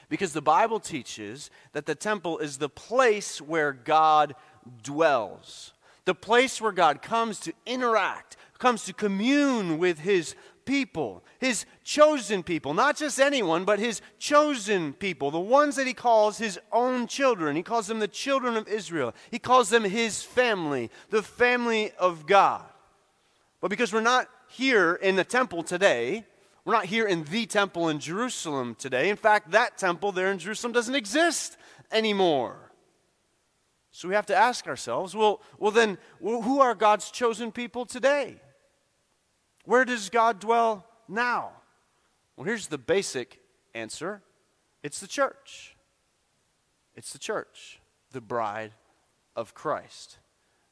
Because 0.09 0.33
the 0.33 0.41
Bible 0.41 0.81
teaches 0.81 1.51
that 1.73 1.85
the 1.85 1.95
temple 1.95 2.39
is 2.39 2.57
the 2.57 2.69
place 2.69 3.41
where 3.41 3.73
God 3.73 4.35
dwells, 4.83 5.73
the 6.07 6.14
place 6.14 6.61
where 6.61 6.73
God 6.73 7.03
comes 7.03 7.38
to 7.40 7.53
interact 7.66 8.37
comes 8.59 8.85
to 8.87 8.95
commune 8.95 9.77
with 9.77 9.99
his 9.99 10.35
people, 10.64 11.23
his 11.38 11.66
chosen 11.85 12.42
people, 12.42 12.73
not 12.73 12.97
just 12.97 13.21
anyone, 13.21 13.64
but 13.64 13.79
his 13.79 14.01
chosen 14.19 14.95
people, 14.95 15.31
the 15.31 15.38
ones 15.38 15.77
that 15.77 15.87
he 15.87 15.92
calls 15.92 16.38
his 16.38 16.59
own 16.73 17.07
children. 17.07 17.55
He 17.55 17.62
calls 17.62 17.87
them 17.87 17.99
the 17.99 18.09
children 18.09 18.57
of 18.57 18.66
Israel. 18.66 19.14
He 19.31 19.38
calls 19.38 19.69
them 19.69 19.85
his 19.85 20.23
family, 20.23 20.90
the 21.11 21.23
family 21.23 21.92
of 21.99 22.27
God. 22.27 22.64
But 23.61 23.69
because 23.69 23.92
we're 23.92 24.01
not 24.01 24.29
here 24.49 24.95
in 24.95 25.16
the 25.16 25.25
temple 25.25 25.62
today, 25.62 26.25
we're 26.64 26.75
not 26.75 26.87
here 26.87 27.07
in 27.07 27.25
the 27.25 27.47
temple 27.47 27.88
in 27.88 28.01
Jerusalem 28.01 28.75
today. 28.75 29.09
In 29.09 29.16
fact, 29.16 29.53
that 29.53 29.79
temple 29.79 30.12
there 30.12 30.33
in 30.33 30.38
Jerusalem 30.38 30.73
doesn't 30.73 30.95
exist 30.95 31.57
anymore. 31.92 32.66
So 33.97 34.09
we 34.09 34.15
have 34.15 34.27
to 34.27 34.37
ask 34.37 34.67
ourselves 34.67 35.17
well, 35.17 35.41
well 35.57 35.71
then, 35.71 35.97
who 36.21 36.61
are 36.61 36.75
God's 36.75 37.11
chosen 37.11 37.51
people 37.51 37.87
today? 37.87 38.37
Where 39.65 39.87
does 39.87 40.11
God 40.11 40.39
dwell 40.39 40.85
now? 41.09 41.53
Well, 42.37 42.45
here's 42.45 42.67
the 42.67 42.77
basic 42.77 43.41
answer 43.75 44.21
it's 44.83 45.01
the 45.01 45.07
church. 45.07 45.77
It's 46.95 47.15
the 47.15 47.19
church, 47.19 47.81
the 48.13 48.21
bride 48.21 48.73
of 49.35 49.55
Christ. 49.55 50.19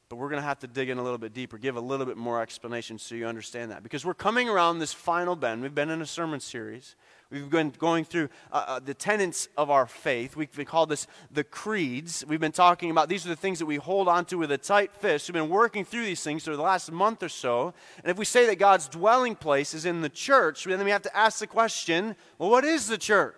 But 0.07 0.17
we're 0.17 0.29
going 0.29 0.41
to 0.41 0.47
have 0.47 0.59
to 0.59 0.67
dig 0.67 0.89
in 0.89 0.99
a 0.99 1.03
little 1.03 1.17
bit 1.17 1.33
deeper, 1.33 1.57
give 1.57 1.77
a 1.77 1.81
little 1.81 2.05
bit 2.05 2.17
more 2.17 2.43
explanation 2.43 2.99
so 2.99 3.15
you 3.15 3.25
understand 3.25 3.71
that. 3.71 3.81
Because 3.81 4.05
we're 4.05 4.13
coming 4.13 4.49
around 4.49 4.77
this 4.77 4.93
final 4.93 5.35
bend. 5.35 5.63
We've 5.63 5.73
been 5.73 5.89
in 5.89 5.99
a 5.99 6.05
sermon 6.05 6.39
series. 6.39 6.95
We've 7.31 7.49
been 7.49 7.71
going 7.71 8.05
through 8.05 8.29
uh, 8.51 8.65
uh, 8.67 8.79
the 8.79 8.93
tenets 8.93 9.47
of 9.57 9.69
our 9.71 9.87
faith. 9.87 10.35
We, 10.35 10.47
we 10.55 10.63
call 10.63 10.85
this 10.85 11.07
the 11.31 11.43
creeds. 11.43 12.23
We've 12.27 12.39
been 12.39 12.51
talking 12.51 12.91
about 12.91 13.09
these 13.09 13.25
are 13.25 13.29
the 13.29 13.35
things 13.35 13.59
that 13.59 13.65
we 13.65 13.77
hold 13.77 14.07
on 14.07 14.25
to 14.25 14.37
with 14.37 14.51
a 14.51 14.57
tight 14.57 14.95
fist. 14.95 15.27
We've 15.27 15.33
been 15.33 15.49
working 15.49 15.85
through 15.85 16.05
these 16.05 16.23
things 16.23 16.43
for 16.43 16.55
the 16.55 16.61
last 16.61 16.91
month 16.91 17.23
or 17.23 17.29
so. 17.29 17.73
And 18.03 18.11
if 18.11 18.17
we 18.17 18.25
say 18.25 18.45
that 18.45 18.59
God's 18.59 18.87
dwelling 18.87 19.35
place 19.35 19.73
is 19.73 19.85
in 19.85 20.01
the 20.01 20.09
church, 20.09 20.65
then 20.65 20.83
we 20.83 20.91
have 20.91 21.01
to 21.01 21.17
ask 21.17 21.39
the 21.39 21.47
question 21.47 22.15
well, 22.37 22.49
what 22.49 22.63
is 22.63 22.87
the 22.87 22.97
church? 22.97 23.35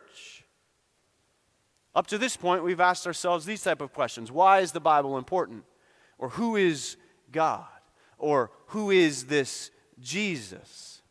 Up 1.95 2.05
to 2.07 2.17
this 2.17 2.37
point, 2.37 2.63
we've 2.63 2.79
asked 2.79 3.07
ourselves 3.07 3.45
these 3.45 3.63
type 3.63 3.81
of 3.81 3.93
questions 3.93 4.31
Why 4.31 4.59
is 4.59 4.73
the 4.73 4.79
Bible 4.79 5.17
important? 5.17 5.63
Or 6.17 6.29
who 6.29 6.55
is 6.55 6.97
God? 7.31 7.65
Or 8.17 8.51
who 8.67 8.91
is 8.91 9.25
this 9.25 9.71
Jesus? 9.99 11.01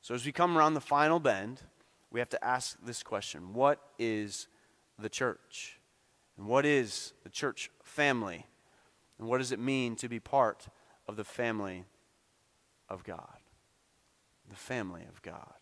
So 0.00 0.14
as 0.14 0.26
we 0.26 0.32
come 0.32 0.58
around 0.58 0.74
the 0.74 0.80
final 0.80 1.20
bend, 1.20 1.62
we 2.14 2.20
have 2.20 2.30
to 2.30 2.42
ask 2.44 2.78
this 2.86 3.02
question 3.02 3.52
What 3.52 3.80
is 3.98 4.46
the 4.98 5.08
church? 5.08 5.80
And 6.38 6.46
what 6.46 6.64
is 6.64 7.12
the 7.24 7.28
church 7.28 7.70
family? 7.82 8.46
And 9.18 9.28
what 9.28 9.38
does 9.38 9.52
it 9.52 9.58
mean 9.58 9.96
to 9.96 10.08
be 10.08 10.20
part 10.20 10.68
of 11.08 11.16
the 11.16 11.24
family 11.24 11.84
of 12.88 13.04
God? 13.04 13.38
The 14.48 14.56
family 14.56 15.02
of 15.08 15.22
God. 15.22 15.54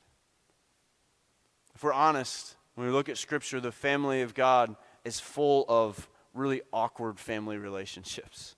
If 1.74 1.82
we're 1.82 1.92
honest, 1.92 2.56
when 2.74 2.86
we 2.86 2.92
look 2.92 3.08
at 3.08 3.16
Scripture, 3.16 3.60
the 3.60 3.72
family 3.72 4.20
of 4.22 4.34
God 4.34 4.76
is 5.04 5.20
full 5.20 5.64
of 5.68 6.08
really 6.34 6.60
awkward 6.72 7.18
family 7.18 7.56
relationships. 7.56 8.56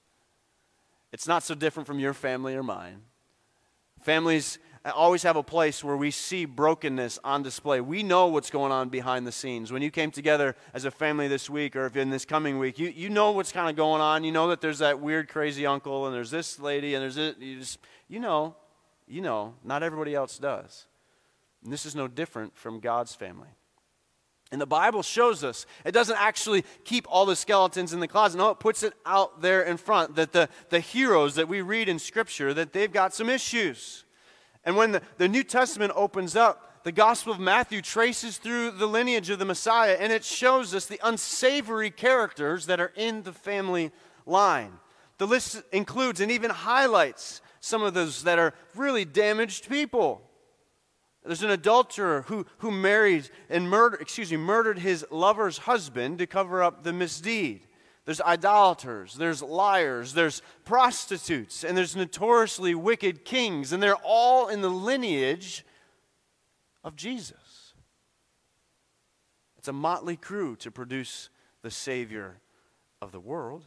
It's 1.13 1.29
not 1.29 1.45
so 1.45 1.55
different 1.55 1.87
from 1.87 2.01
your 2.01 2.13
family 2.13 2.57
or 2.57 2.63
mine. 2.65 3.03
Families 4.01 4.59
always 4.91 5.23
have 5.23 5.37
a 5.37 5.43
place 5.43 5.83
where 5.83 5.97
we 5.97 6.11
see 6.11 6.45
brokenness 6.45 7.19
on 7.25 7.43
display. 7.43 7.81
We 7.81 8.03
know 8.03 8.27
what's 8.27 8.51
going 8.51 8.71
on 8.71 8.91
behind 8.91 9.27
the 9.27 9.33
scenes. 9.33 9.73
When 9.73 9.81
you 9.81 9.91
came 9.91 10.11
together 10.11 10.55
as 10.75 10.85
a 10.85 10.91
family 10.91 11.27
this 11.27 11.49
week 11.49 11.75
or 11.75 11.87
if 11.87 11.97
in 11.97 12.11
this 12.11 12.27
coming 12.27 12.59
week, 12.59 12.79
you, 12.79 12.89
you 12.89 13.09
know 13.09 13.31
what's 13.31 13.51
kind 13.51 13.71
of 13.71 13.77
going 13.77 14.03
on. 14.03 14.25
You 14.25 14.33
know 14.33 14.49
that 14.49 14.61
there's 14.61 14.81
that 14.81 15.01
weird, 15.01 15.29
crazy 15.29 15.65
uncle 15.65 16.07
and 16.07 16.15
there's 16.15 16.31
this 16.31 16.59
lady 16.59 16.95
and 16.95 17.03
there's 17.03 17.15
this. 17.15 17.35
You, 17.39 17.59
just, 17.59 17.79
you 18.09 18.21
know, 18.21 18.57
you 19.09 19.23
know. 19.23 19.55
Not 19.65 19.83
everybody 19.83 20.15
else 20.15 20.39
does. 20.39 20.87
And 21.63 21.73
this 21.73 21.87
is 21.87 21.95
no 21.95 22.07
different 22.07 22.55
from 22.55 22.81
God's 22.81 23.15
family. 23.15 23.49
And 24.53 24.61
the 24.61 24.67
Bible 24.67 25.03
shows 25.03 25.43
us 25.43 25.65
it 25.87 25.93
doesn't 25.93 26.21
actually 26.21 26.63
keep 26.85 27.07
all 27.09 27.25
the 27.25 27.35
skeletons 27.35 27.95
in 27.95 28.01
the 28.01 28.07
closet. 28.07 28.37
No, 28.37 28.51
it 28.51 28.61
puts 28.61 28.83
it 28.83 28.93
out 29.07 29.41
there 29.41 29.63
in 29.63 29.79
front 29.79 30.15
that 30.17 30.33
the, 30.33 30.51
the 30.69 30.81
heroes 30.81 31.37
that 31.37 31.49
we 31.49 31.63
read 31.63 31.89
in 31.89 31.99
Scripture, 31.99 32.53
that 32.53 32.75
they've 32.75 32.93
got 32.93 33.15
some 33.15 33.31
issues. 33.31 34.04
And 34.65 34.77
when 34.77 34.93
the, 34.93 35.03
the 35.19 35.29
New 35.29 35.45
Testament 35.45 35.93
opens 35.95 36.37
up, 36.37 36.83
the 36.85 36.93
Gospel 36.93 37.33
of 37.33 37.41
Matthew 37.41 37.81
traces 37.81 38.39
through 38.39 38.73
the 38.73 38.87
lineage 38.87 39.31
of 39.31 39.39
the 39.39 39.45
Messiah 39.45 39.97
and 39.99 40.13
it 40.13 40.25
shows 40.25 40.75
us 40.75 40.87
the 40.87 41.01
unsavory 41.03 41.91
characters 41.91 42.67
that 42.67 42.81
are 42.81 42.93
in 42.95 43.23
the 43.23 43.33
family 43.33 43.91
line. 44.27 44.73
The 45.19 45.27
list 45.27 45.63
includes 45.73 46.21
and 46.21 46.31
even 46.31 46.51
highlights 46.51 47.41
some 47.61 47.83
of 47.83 47.95
those 47.95 48.25
that 48.25 48.39
are 48.39 48.53
really 48.75 49.07
damaged 49.07 49.69
people. 49.69 50.23
There's 51.25 51.43
an 51.43 51.51
adulterer 51.51 52.23
who, 52.23 52.45
who 52.59 52.71
married 52.71 53.31
and 53.49 53.71
murdered, 53.71 54.03
excuse 54.03 54.31
me, 54.31 54.37
murdered 54.37 54.79
his 54.79 55.07
lover's 55.11 55.59
husband 55.59 56.19
to 56.19 56.27
cover 56.27 56.63
up 56.63 56.85
the 56.85 56.93
misdeed. 56.93 57.67
There's 58.05 58.21
idolaters, 58.21 59.15
there's 59.15 59.43
liars, 59.43 60.13
there's 60.13 60.43
prostitutes, 60.65 61.65
and 61.65 61.77
there's 61.77 61.97
notoriously 61.97 62.75
wicked 62.75 63.25
kings, 63.25 63.73
and 63.73 63.83
they're 63.83 63.97
all 63.97 64.49
in 64.49 64.61
the 64.61 64.69
lineage 64.69 65.65
of 66.83 66.97
Jesus. 66.97 67.73
It's 69.57 69.69
a 69.69 69.73
motley 69.73 70.17
crew 70.17 70.55
to 70.57 70.71
produce 70.71 71.31
the 71.63 71.71
Savior 71.71 72.41
of 73.01 73.11
the 73.11 73.21
world. 73.21 73.65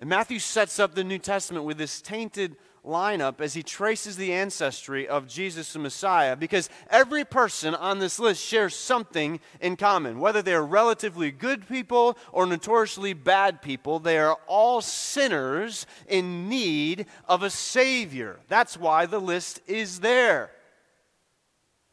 And 0.00 0.08
Matthew 0.08 0.38
sets 0.38 0.78
up 0.78 0.94
the 0.94 1.04
New 1.04 1.18
Testament 1.18 1.66
with 1.66 1.76
this 1.76 2.00
tainted 2.00 2.56
lineup 2.86 3.40
as 3.40 3.54
he 3.54 3.62
traces 3.62 4.16
the 4.16 4.32
ancestry 4.32 5.06
of 5.06 5.26
Jesus 5.26 5.72
the 5.72 5.78
Messiah 5.78 6.36
because 6.36 6.70
every 6.88 7.24
person 7.24 7.74
on 7.74 7.98
this 7.98 8.18
list 8.18 8.42
shares 8.42 8.74
something 8.74 9.40
in 9.60 9.76
common. 9.76 10.20
Whether 10.20 10.42
they 10.42 10.54
are 10.54 10.64
relatively 10.64 11.30
good 11.30 11.68
people 11.68 12.16
or 12.32 12.46
notoriously 12.46 13.12
bad 13.12 13.60
people, 13.60 13.98
they 13.98 14.18
are 14.18 14.38
all 14.46 14.80
sinners 14.80 15.86
in 16.08 16.48
need 16.48 17.06
of 17.28 17.42
a 17.42 17.50
Savior. 17.50 18.40
That's 18.48 18.78
why 18.78 19.06
the 19.06 19.20
list 19.20 19.60
is 19.66 20.00
there. 20.00 20.50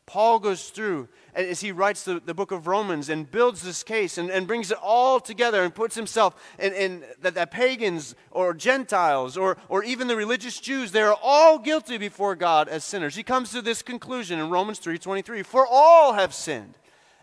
Paul 0.06 0.40
goes 0.40 0.70
through 0.70 1.08
as 1.36 1.62
he 1.62 1.72
writes 1.72 2.04
the, 2.04 2.20
the 2.20 2.34
book 2.34 2.52
of 2.52 2.68
Romans 2.68 3.10
and 3.10 3.30
builds 3.30 3.62
this 3.62 3.84
case 3.84 4.18
and, 4.18 4.30
and 4.30 4.48
brings 4.48 4.72
it 4.72 4.78
all 4.82 5.20
together 5.20 5.64
and 5.64 5.74
puts 5.74 5.96
himself 5.96 6.36
in, 6.60 6.74
in 6.74 7.04
that, 7.22 7.36
that 7.36 7.52
pagans 7.52 8.16
or 8.32 8.54
Gentiles 8.54 9.38
or, 9.38 9.58
or 9.70 9.84
even 9.84 10.08
the 10.08 10.16
religious 10.16 10.60
Jews, 10.60 10.92
they're 10.92 11.14
all 11.14 11.60
guilty 11.60 11.98
before 11.98 12.36
God 12.36 12.68
as 12.68 12.84
sinners. 12.84 13.16
He 13.16 13.24
comes 13.24 13.52
to 13.52 13.62
this 13.62 13.82
conclusion 13.82 14.40
in 14.40 14.50
Romans 14.50 14.80
3.23, 14.80 15.46
for 15.46 15.66
all 15.70 16.14
have 16.14 16.34
sinned 16.34 16.76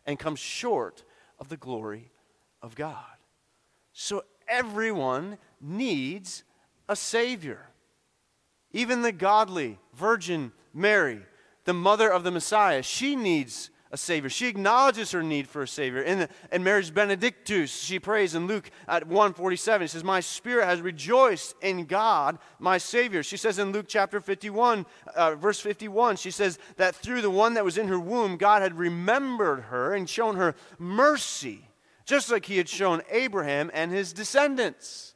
and 0.07 0.19
come 0.19 0.37
short 0.37 1.05
of 1.39 1.49
the 1.49 1.57
glory 1.57 2.11
of 2.63 2.75
God. 2.75 2.97
So 3.93 4.25
everyone 4.49 5.39
needs 5.61 6.45
a 6.89 6.97
Savior. 6.97 7.67
Even 8.73 9.03
the 9.03 9.13
godly 9.13 9.79
Virgin 9.95 10.53
Mary 10.73 11.23
the 11.65 11.75
mother 11.75 12.11
of 12.11 12.25
the 12.25 12.31
Messiah, 12.31 12.83
she 12.83 13.17
needs 13.17 13.71
a 13.93 13.97
Savior. 13.97 14.31
She 14.31 14.47
acknowledges 14.47 15.11
her 15.11 15.23
need 15.23 15.49
for 15.49 15.63
a 15.63 15.69
Savior. 15.69 16.03
In, 16.03 16.21
the, 16.21 16.29
in 16.53 16.63
Mary's 16.63 16.91
Benedictus, 16.91 17.73
she 17.73 17.99
prays 17.99 18.35
in 18.35 18.47
Luke 18.47 18.71
at 18.87 19.07
147, 19.07 19.87
she 19.87 19.91
says, 19.91 20.05
My 20.05 20.21
spirit 20.21 20.67
has 20.67 20.81
rejoiced 20.81 21.57
in 21.61 21.87
God, 21.87 22.39
my 22.59 22.79
Savior. 22.79 23.23
She 23.23 23.37
says 23.37 23.59
in 23.59 23.73
Luke 23.73 23.87
chapter 23.89 24.21
51, 24.21 24.87
uh, 25.15 25.35
verse 25.35 25.59
51, 25.59 26.17
she 26.17 26.31
says 26.31 26.59
that 26.77 26.95
through 26.95 27.21
the 27.21 27.31
one 27.31 27.55
that 27.55 27.65
was 27.65 27.79
in 27.79 27.89
her 27.89 27.99
womb, 27.99 28.37
God 28.37 28.63
had 28.63 28.79
remembered 28.79 29.63
her 29.63 29.95
and 29.95 30.09
shown 30.09 30.37
her 30.37 30.55
mercy, 30.79 31.69
just 32.05 32.31
like 32.31 32.47
he 32.47 32.59
had 32.59 32.69
shown 32.69 33.03
Abraham 33.11 33.71
and 33.75 33.91
his 33.91 34.13
descendants. 34.13 35.15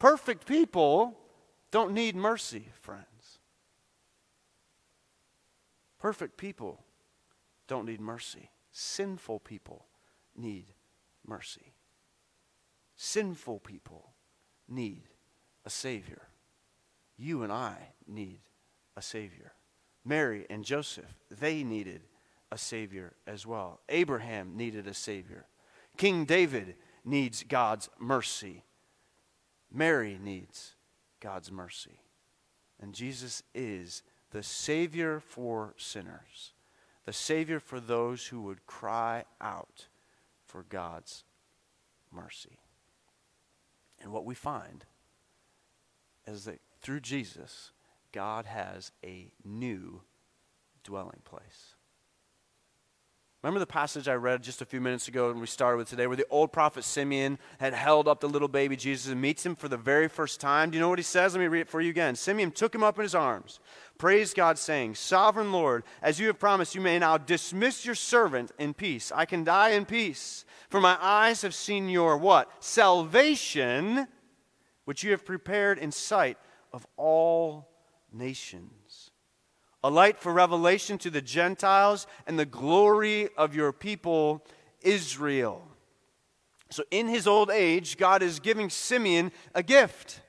Perfect 0.00 0.46
people 0.46 1.16
don't 1.70 1.92
need 1.92 2.16
mercy, 2.16 2.68
friends. 2.80 3.06
Perfect 6.00 6.36
people 6.36 6.81
don't 7.68 7.86
need 7.86 8.00
mercy. 8.00 8.50
Sinful 8.70 9.40
people 9.40 9.86
need 10.36 10.66
mercy. 11.26 11.74
Sinful 12.96 13.60
people 13.60 14.12
need 14.68 15.02
a 15.64 15.70
Savior. 15.70 16.22
You 17.16 17.42
and 17.42 17.52
I 17.52 17.76
need 18.06 18.40
a 18.96 19.02
Savior. 19.02 19.52
Mary 20.04 20.46
and 20.50 20.64
Joseph, 20.64 21.14
they 21.30 21.62
needed 21.62 22.02
a 22.50 22.58
Savior 22.58 23.14
as 23.26 23.46
well. 23.46 23.80
Abraham 23.88 24.56
needed 24.56 24.86
a 24.86 24.94
Savior. 24.94 25.46
King 25.96 26.24
David 26.24 26.74
needs 27.04 27.44
God's 27.44 27.88
mercy. 27.98 28.64
Mary 29.72 30.18
needs 30.22 30.74
God's 31.20 31.50
mercy. 31.50 32.00
And 32.80 32.94
Jesus 32.94 33.42
is 33.54 34.02
the 34.32 34.42
Savior 34.42 35.20
for 35.20 35.74
sinners, 35.76 36.52
the 37.04 37.12
Savior 37.12 37.58
for 37.60 37.80
those 37.80 38.26
who 38.26 38.42
would 38.42 38.66
cry 38.66 39.24
out 39.40 39.88
for 40.46 40.64
God's 40.68 41.24
mercy. 42.12 42.58
And 44.00 44.12
what 44.12 44.24
we 44.24 44.34
find 44.34 44.84
is 46.26 46.44
that 46.44 46.60
through 46.80 47.00
Jesus, 47.00 47.72
God 48.12 48.46
has 48.46 48.92
a 49.04 49.32
new 49.44 50.02
dwelling 50.84 51.22
place. 51.24 51.74
Remember 53.42 53.58
the 53.58 53.66
passage 53.66 54.06
I 54.06 54.14
read 54.14 54.40
just 54.40 54.62
a 54.62 54.64
few 54.64 54.80
minutes 54.80 55.08
ago 55.08 55.30
and 55.30 55.40
we 55.40 55.48
started 55.48 55.76
with 55.76 55.88
today, 55.88 56.06
where 56.06 56.16
the 56.16 56.26
old 56.30 56.52
prophet 56.52 56.84
Simeon 56.84 57.40
had 57.58 57.74
held 57.74 58.06
up 58.06 58.20
the 58.20 58.28
little 58.28 58.46
baby 58.46 58.76
Jesus 58.76 59.10
and 59.10 59.20
meets 59.20 59.44
him 59.44 59.56
for 59.56 59.66
the 59.66 59.76
very 59.76 60.06
first 60.06 60.40
time? 60.40 60.70
Do 60.70 60.76
you 60.76 60.80
know 60.80 60.88
what 60.88 61.00
he 61.00 61.02
says? 61.02 61.34
Let 61.34 61.40
me 61.40 61.48
read 61.48 61.62
it 61.62 61.68
for 61.68 61.80
you 61.80 61.90
again. 61.90 62.14
Simeon 62.14 62.52
took 62.52 62.72
him 62.72 62.84
up 62.84 62.98
in 62.98 63.02
his 63.02 63.16
arms, 63.16 63.58
praised 63.98 64.36
God, 64.36 64.58
saying, 64.58 64.94
Sovereign 64.94 65.50
Lord, 65.50 65.82
as 66.02 66.20
you 66.20 66.28
have 66.28 66.38
promised, 66.38 66.76
you 66.76 66.80
may 66.80 67.00
now 67.00 67.18
dismiss 67.18 67.84
your 67.84 67.96
servant 67.96 68.52
in 68.60 68.74
peace. 68.74 69.10
I 69.12 69.24
can 69.24 69.42
die 69.42 69.70
in 69.70 69.86
peace, 69.86 70.44
for 70.70 70.80
my 70.80 70.96
eyes 71.00 71.42
have 71.42 71.54
seen 71.54 71.88
your 71.88 72.16
what? 72.16 72.48
Salvation, 72.60 74.06
which 74.84 75.02
you 75.02 75.10
have 75.10 75.24
prepared 75.24 75.80
in 75.80 75.90
sight 75.90 76.38
of 76.72 76.86
all 76.96 77.68
nations 78.12 78.81
a 79.84 79.90
light 79.90 80.18
for 80.18 80.32
revelation 80.32 80.98
to 80.98 81.10
the 81.10 81.22
Gentiles, 81.22 82.06
and 82.26 82.38
the 82.38 82.46
glory 82.46 83.28
of 83.36 83.54
your 83.54 83.72
people, 83.72 84.44
Israel. 84.80 85.66
So, 86.70 86.84
in 86.90 87.08
his 87.08 87.26
old 87.26 87.50
age, 87.50 87.98
God 87.98 88.22
is 88.22 88.40
giving 88.40 88.70
Simeon 88.70 89.32
a 89.54 89.62
gift. 89.62 90.20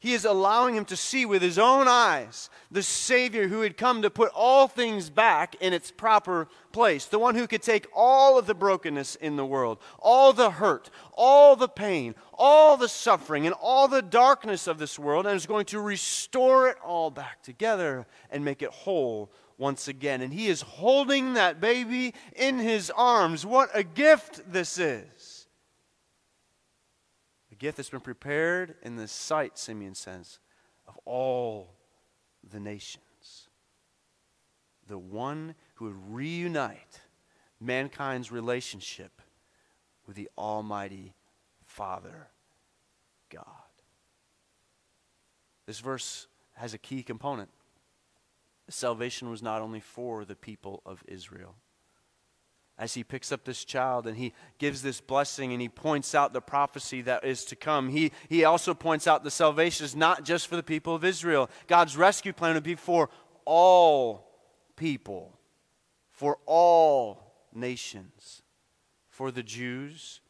He 0.00 0.14
is 0.14 0.24
allowing 0.24 0.76
him 0.76 0.84
to 0.86 0.96
see 0.96 1.26
with 1.26 1.42
his 1.42 1.58
own 1.58 1.88
eyes 1.88 2.50
the 2.70 2.84
Savior 2.84 3.48
who 3.48 3.62
had 3.62 3.76
come 3.76 4.02
to 4.02 4.10
put 4.10 4.30
all 4.32 4.68
things 4.68 5.10
back 5.10 5.56
in 5.60 5.72
its 5.72 5.90
proper 5.90 6.46
place. 6.70 7.06
The 7.06 7.18
one 7.18 7.34
who 7.34 7.48
could 7.48 7.62
take 7.62 7.86
all 7.92 8.38
of 8.38 8.46
the 8.46 8.54
brokenness 8.54 9.16
in 9.16 9.34
the 9.34 9.44
world, 9.44 9.78
all 9.98 10.32
the 10.32 10.50
hurt, 10.50 10.90
all 11.14 11.56
the 11.56 11.68
pain, 11.68 12.14
all 12.34 12.76
the 12.76 12.88
suffering, 12.88 13.44
and 13.44 13.54
all 13.60 13.88
the 13.88 14.02
darkness 14.02 14.68
of 14.68 14.78
this 14.78 14.98
world, 14.98 15.26
and 15.26 15.34
is 15.34 15.46
going 15.46 15.66
to 15.66 15.80
restore 15.80 16.68
it 16.68 16.76
all 16.84 17.10
back 17.10 17.42
together 17.42 18.06
and 18.30 18.44
make 18.44 18.62
it 18.62 18.70
whole 18.70 19.32
once 19.56 19.88
again. 19.88 20.20
And 20.22 20.32
he 20.32 20.46
is 20.46 20.62
holding 20.62 21.34
that 21.34 21.60
baby 21.60 22.14
in 22.36 22.60
his 22.60 22.90
arms. 22.90 23.44
What 23.44 23.70
a 23.74 23.82
gift 23.82 24.52
this 24.52 24.78
is! 24.78 25.06
Gift 27.58 27.76
that's 27.76 27.90
been 27.90 28.00
prepared 28.00 28.74
in 28.82 28.96
the 28.96 29.08
sight, 29.08 29.58
Simeon 29.58 29.94
says, 29.94 30.38
of 30.86 30.98
all 31.04 31.74
the 32.48 32.60
nations. 32.60 33.48
The 34.86 34.98
one 34.98 35.54
who 35.74 35.86
would 35.86 36.14
reunite 36.14 37.00
mankind's 37.60 38.32
relationship 38.32 39.20
with 40.06 40.16
the 40.16 40.30
Almighty 40.38 41.14
Father 41.64 42.28
God. 43.30 43.44
This 45.66 45.80
verse 45.80 46.26
has 46.54 46.72
a 46.72 46.78
key 46.78 47.02
component. 47.02 47.50
Salvation 48.70 49.30
was 49.30 49.42
not 49.42 49.60
only 49.60 49.80
for 49.80 50.24
the 50.24 50.34
people 50.34 50.82
of 50.86 51.02
Israel 51.06 51.56
as 52.78 52.94
he 52.94 53.02
picks 53.02 53.32
up 53.32 53.44
this 53.44 53.64
child 53.64 54.06
and 54.06 54.16
he 54.16 54.32
gives 54.58 54.82
this 54.82 55.00
blessing 55.00 55.52
and 55.52 55.60
he 55.60 55.68
points 55.68 56.14
out 56.14 56.32
the 56.32 56.40
prophecy 56.40 57.02
that 57.02 57.24
is 57.24 57.44
to 57.46 57.56
come. 57.56 57.88
He, 57.88 58.12
he 58.28 58.44
also 58.44 58.72
points 58.72 59.06
out 59.06 59.24
the 59.24 59.30
salvation 59.30 59.84
is 59.84 59.96
not 59.96 60.24
just 60.24 60.46
for 60.46 60.56
the 60.56 60.62
people 60.62 60.94
of 60.94 61.04
Israel. 61.04 61.50
God's 61.66 61.96
rescue 61.96 62.32
plan 62.32 62.54
would 62.54 62.62
be 62.62 62.76
for 62.76 63.10
all 63.44 64.30
people, 64.76 65.38
for 66.10 66.38
all 66.46 67.34
nations, 67.52 68.42
for 69.08 69.32
the 69.32 69.42
Jews 69.42 70.20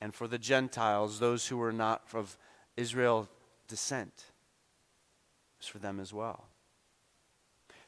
and 0.00 0.14
for 0.14 0.26
the 0.26 0.38
Gentiles, 0.38 1.18
those 1.18 1.48
who 1.48 1.58
were 1.58 1.72
not 1.72 2.02
of 2.14 2.38
Israel 2.76 3.28
descent. 3.66 4.24
It's 5.58 5.68
for 5.68 5.78
them 5.78 6.00
as 6.00 6.14
well. 6.14 6.46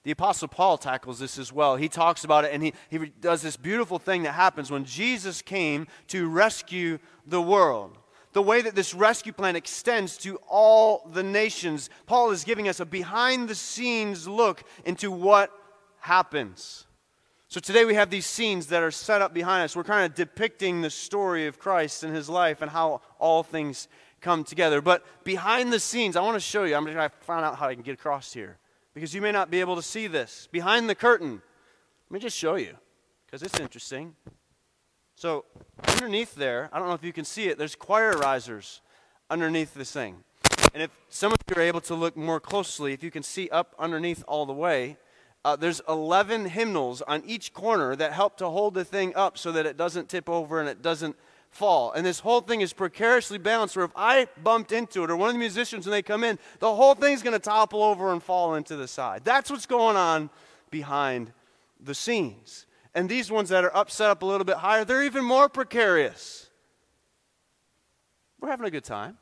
The 0.02 0.12
Apostle 0.12 0.48
Paul 0.48 0.78
tackles 0.78 1.18
this 1.18 1.38
as 1.38 1.52
well. 1.52 1.76
He 1.76 1.88
talks 1.88 2.24
about 2.24 2.44
it 2.44 2.54
and 2.54 2.62
he, 2.62 2.72
he 2.88 2.98
does 3.20 3.42
this 3.42 3.56
beautiful 3.56 3.98
thing 3.98 4.22
that 4.22 4.32
happens 4.32 4.70
when 4.70 4.84
Jesus 4.84 5.42
came 5.42 5.86
to 6.08 6.26
rescue 6.26 6.98
the 7.26 7.42
world. 7.42 7.98
The 8.32 8.40
way 8.40 8.62
that 8.62 8.74
this 8.74 8.94
rescue 8.94 9.32
plan 9.32 9.56
extends 9.56 10.16
to 10.18 10.36
all 10.48 11.06
the 11.12 11.22
nations. 11.22 11.90
Paul 12.06 12.30
is 12.30 12.44
giving 12.44 12.68
us 12.68 12.80
a 12.80 12.86
behind 12.86 13.48
the 13.48 13.54
scenes 13.54 14.26
look 14.26 14.62
into 14.86 15.10
what 15.10 15.52
happens. 15.98 16.86
So 17.48 17.60
today 17.60 17.84
we 17.84 17.94
have 17.94 18.08
these 18.08 18.26
scenes 18.26 18.68
that 18.68 18.82
are 18.82 18.92
set 18.92 19.20
up 19.20 19.34
behind 19.34 19.64
us. 19.64 19.76
We're 19.76 19.84
kind 19.84 20.06
of 20.06 20.14
depicting 20.14 20.80
the 20.80 20.90
story 20.90 21.46
of 21.46 21.58
Christ 21.58 22.04
and 22.04 22.14
his 22.14 22.28
life 22.28 22.62
and 22.62 22.70
how 22.70 23.02
all 23.18 23.42
things 23.42 23.88
come 24.20 24.44
together. 24.44 24.80
But 24.80 25.04
behind 25.24 25.72
the 25.72 25.80
scenes, 25.80 26.16
I 26.16 26.22
want 26.22 26.36
to 26.36 26.40
show 26.40 26.62
you. 26.62 26.74
I'm 26.74 26.84
going 26.84 26.94
to 26.94 26.98
try 26.98 27.08
to 27.08 27.14
find 27.24 27.44
out 27.44 27.56
how 27.56 27.66
I 27.66 27.74
can 27.74 27.82
get 27.82 27.94
across 27.94 28.32
here 28.32 28.59
because 28.94 29.14
you 29.14 29.22
may 29.22 29.32
not 29.32 29.50
be 29.50 29.60
able 29.60 29.76
to 29.76 29.82
see 29.82 30.06
this. 30.06 30.48
Behind 30.50 30.88
the 30.88 30.94
curtain, 30.94 31.42
let 32.08 32.14
me 32.14 32.20
just 32.20 32.36
show 32.36 32.56
you 32.56 32.76
because 33.26 33.42
it's 33.42 33.58
interesting. 33.60 34.14
So, 35.14 35.44
underneath 35.86 36.34
there, 36.34 36.70
I 36.72 36.78
don't 36.78 36.88
know 36.88 36.94
if 36.94 37.04
you 37.04 37.12
can 37.12 37.24
see 37.24 37.48
it, 37.48 37.58
there's 37.58 37.74
choir 37.74 38.12
risers 38.12 38.80
underneath 39.28 39.74
this 39.74 39.92
thing. 39.92 40.24
And 40.72 40.82
if 40.82 40.90
some 41.08 41.32
of 41.32 41.38
you 41.48 41.56
are 41.56 41.64
able 41.64 41.80
to 41.82 41.94
look 41.94 42.16
more 42.16 42.40
closely, 42.40 42.92
if 42.92 43.02
you 43.02 43.10
can 43.10 43.22
see 43.22 43.48
up 43.50 43.74
underneath 43.78 44.24
all 44.26 44.46
the 44.46 44.52
way, 44.52 44.96
uh, 45.44 45.56
there's 45.56 45.80
11 45.88 46.46
hymnals 46.46 47.02
on 47.02 47.22
each 47.26 47.52
corner 47.52 47.96
that 47.96 48.12
help 48.12 48.36
to 48.38 48.48
hold 48.48 48.74
the 48.74 48.84
thing 48.84 49.14
up 49.14 49.38
so 49.38 49.52
that 49.52 49.66
it 49.66 49.76
doesn't 49.76 50.08
tip 50.08 50.28
over 50.28 50.60
and 50.60 50.68
it 50.68 50.82
doesn't 50.82 51.16
fall. 51.50 51.92
And 51.92 52.06
this 52.06 52.20
whole 52.20 52.40
thing 52.40 52.60
is 52.60 52.72
precariously 52.72 53.38
balanced 53.38 53.76
where 53.76 53.84
if 53.84 53.92
I 53.96 54.28
bumped 54.42 54.72
into 54.72 55.04
it 55.04 55.10
or 55.10 55.16
one 55.16 55.28
of 55.28 55.34
the 55.34 55.40
musicians 55.40 55.86
when 55.86 55.92
they 55.92 56.02
come 56.02 56.24
in, 56.24 56.38
the 56.60 56.74
whole 56.74 56.94
thing's 56.94 57.22
going 57.22 57.34
to 57.34 57.38
topple 57.38 57.82
over 57.82 58.12
and 58.12 58.22
fall 58.22 58.54
into 58.54 58.76
the 58.76 58.88
side. 58.88 59.22
That's 59.24 59.50
what's 59.50 59.66
going 59.66 59.96
on 59.96 60.30
behind 60.70 61.32
the 61.80 61.94
scenes. 61.94 62.66
And 62.94 63.08
these 63.08 63.30
ones 63.30 63.48
that 63.50 63.64
are 63.64 63.76
up 63.76 63.90
set 63.90 64.10
up 64.10 64.22
a 64.22 64.26
little 64.26 64.44
bit 64.44 64.56
higher, 64.56 64.84
they're 64.84 65.04
even 65.04 65.24
more 65.24 65.48
precarious. 65.48 66.48
We're 68.40 68.50
having 68.50 68.66
a 68.66 68.70
good 68.70 68.84
time. 68.84 69.18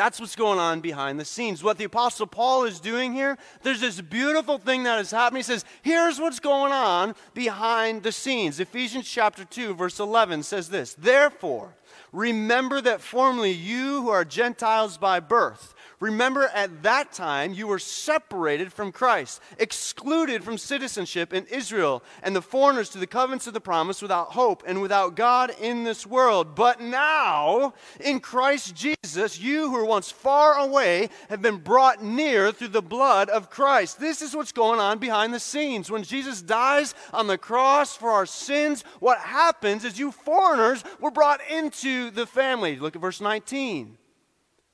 That's 0.00 0.18
what's 0.18 0.34
going 0.34 0.58
on 0.58 0.80
behind 0.80 1.20
the 1.20 1.26
scenes. 1.26 1.62
What 1.62 1.76
the 1.76 1.84
Apostle 1.84 2.26
Paul 2.26 2.64
is 2.64 2.80
doing 2.80 3.12
here, 3.12 3.36
there's 3.62 3.82
this 3.82 4.00
beautiful 4.00 4.56
thing 4.56 4.84
that 4.84 4.98
is 4.98 5.10
happening. 5.10 5.40
He 5.40 5.42
says, 5.42 5.62
Here's 5.82 6.18
what's 6.18 6.40
going 6.40 6.72
on 6.72 7.14
behind 7.34 8.02
the 8.02 8.10
scenes. 8.10 8.60
Ephesians 8.60 9.06
chapter 9.06 9.44
2, 9.44 9.74
verse 9.74 10.00
11 10.00 10.44
says 10.44 10.70
this 10.70 10.94
Therefore, 10.94 11.74
remember 12.12 12.80
that 12.80 13.02
formerly 13.02 13.50
you 13.50 14.00
who 14.00 14.08
are 14.08 14.24
Gentiles 14.24 14.96
by 14.96 15.20
birth, 15.20 15.74
Remember, 16.00 16.50
at 16.54 16.82
that 16.82 17.12
time, 17.12 17.52
you 17.52 17.66
were 17.66 17.78
separated 17.78 18.72
from 18.72 18.90
Christ, 18.90 19.42
excluded 19.58 20.42
from 20.42 20.56
citizenship 20.56 21.34
in 21.34 21.44
Israel, 21.46 22.02
and 22.22 22.34
the 22.34 22.40
foreigners 22.40 22.88
to 22.90 22.98
the 22.98 23.06
covenants 23.06 23.46
of 23.46 23.52
the 23.52 23.60
promise 23.60 24.00
without 24.00 24.28
hope 24.28 24.62
and 24.66 24.80
without 24.80 25.14
God 25.14 25.52
in 25.60 25.84
this 25.84 26.06
world. 26.06 26.54
But 26.54 26.80
now, 26.80 27.74
in 28.02 28.20
Christ 28.20 28.74
Jesus, 28.74 29.38
you 29.38 29.68
who 29.68 29.72
were 29.72 29.84
once 29.84 30.10
far 30.10 30.54
away 30.54 31.10
have 31.28 31.42
been 31.42 31.58
brought 31.58 32.02
near 32.02 32.50
through 32.50 32.68
the 32.68 32.80
blood 32.80 33.28
of 33.28 33.50
Christ. 33.50 34.00
This 34.00 34.22
is 34.22 34.34
what's 34.34 34.52
going 34.52 34.80
on 34.80 34.98
behind 34.98 35.34
the 35.34 35.40
scenes. 35.40 35.90
When 35.90 36.02
Jesus 36.02 36.40
dies 36.40 36.94
on 37.12 37.26
the 37.26 37.36
cross 37.36 37.94
for 37.94 38.10
our 38.10 38.24
sins, 38.24 38.84
what 39.00 39.18
happens 39.18 39.84
is 39.84 39.98
you 39.98 40.12
foreigners 40.12 40.82
were 40.98 41.10
brought 41.10 41.40
into 41.50 42.10
the 42.10 42.24
family. 42.24 42.76
Look 42.76 42.96
at 42.96 43.02
verse 43.02 43.20
19. 43.20 43.98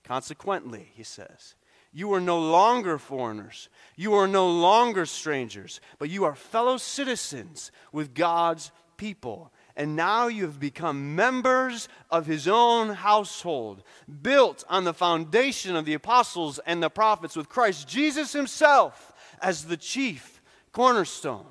Consequently, 0.06 0.92
he 0.94 1.02
says, 1.02 1.54
you 1.92 2.12
are 2.12 2.20
no 2.20 2.38
longer 2.38 2.98
foreigners. 2.98 3.68
You 3.96 4.14
are 4.14 4.28
no 4.28 4.48
longer 4.50 5.06
strangers, 5.06 5.80
but 5.98 6.10
you 6.10 6.24
are 6.24 6.34
fellow 6.34 6.76
citizens 6.76 7.72
with 7.90 8.14
God's 8.14 8.70
people 8.96 9.50
and 9.76 9.94
now 9.94 10.26
you 10.26 10.44
have 10.44 10.58
become 10.58 11.14
members 11.14 11.88
of 12.10 12.26
his 12.26 12.48
own 12.48 12.88
household, 12.88 13.82
built 14.22 14.64
on 14.68 14.84
the 14.84 14.94
foundation 14.94 15.76
of 15.76 15.84
the 15.84 15.94
apostles 15.94 16.58
and 16.66 16.82
the 16.82 16.88
prophets, 16.88 17.36
with 17.36 17.50
Christ 17.50 17.86
Jesus 17.86 18.32
himself 18.32 19.12
as 19.40 19.66
the 19.66 19.76
chief 19.76 20.40
cornerstone. 20.72 21.46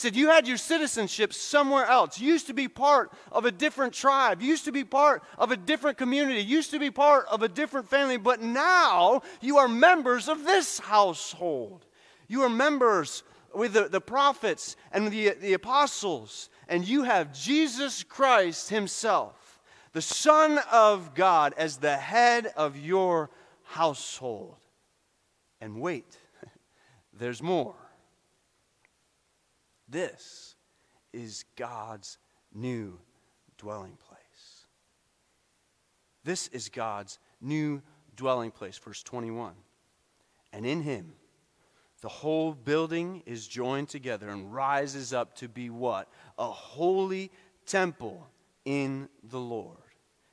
Said, 0.00 0.16
You 0.16 0.28
had 0.28 0.48
your 0.48 0.56
citizenship 0.56 1.34
somewhere 1.34 1.84
else. 1.84 2.18
You 2.18 2.28
used 2.32 2.46
to 2.46 2.54
be 2.54 2.68
part 2.68 3.12
of 3.30 3.44
a 3.44 3.50
different 3.50 3.92
tribe. 3.92 4.40
You 4.40 4.48
used 4.48 4.64
to 4.64 4.72
be 4.72 4.84
part 4.84 5.22
of 5.36 5.50
a 5.50 5.56
different 5.56 5.98
community. 5.98 6.40
You 6.40 6.56
used 6.56 6.70
to 6.70 6.78
be 6.78 6.90
part 6.90 7.26
of 7.26 7.42
a 7.42 7.48
different 7.48 7.88
family. 7.88 8.16
But 8.16 8.40
now 8.40 9.20
you 9.42 9.58
are 9.58 9.68
members 9.68 10.26
of 10.28 10.44
this 10.44 10.78
household. 10.78 11.84
You 12.28 12.42
are 12.42 12.48
members 12.48 13.24
with 13.54 13.74
the, 13.74 13.88
the 13.88 14.00
prophets 14.00 14.76
and 14.90 15.10
the, 15.12 15.34
the 15.34 15.52
apostles 15.52 16.48
and 16.70 16.86
you 16.86 17.02
have 17.02 17.34
Jesus 17.34 18.04
Christ 18.04 18.70
Himself, 18.70 19.60
the 19.92 20.00
Son 20.00 20.60
of 20.70 21.14
God, 21.14 21.52
as 21.58 21.76
the 21.76 21.96
head 21.96 22.46
of 22.56 22.78
your 22.78 23.28
household. 23.64 24.56
And 25.60 25.80
wait, 25.80 26.16
there's 27.12 27.42
more. 27.42 27.74
This 29.90 30.54
is 31.12 31.44
God's 31.56 32.18
new 32.54 32.98
dwelling 33.58 33.98
place. 34.06 34.20
This 36.22 36.48
is 36.48 36.68
God's 36.68 37.18
new 37.40 37.82
dwelling 38.14 38.52
place, 38.52 38.78
verse 38.78 39.02
21. 39.02 39.52
And 40.52 40.64
in 40.64 40.82
Him, 40.82 41.14
the 42.00 42.08
whole 42.08 42.54
building 42.54 43.22
is 43.26 43.46
joined 43.46 43.88
together 43.88 44.28
and 44.28 44.52
rises 44.52 45.12
up 45.12 45.34
to 45.36 45.48
be 45.48 45.68
what? 45.68 46.08
A 46.38 46.50
holy 46.50 47.30
temple 47.66 48.26
in 48.64 49.08
the 49.22 49.40
Lord. 49.40 49.76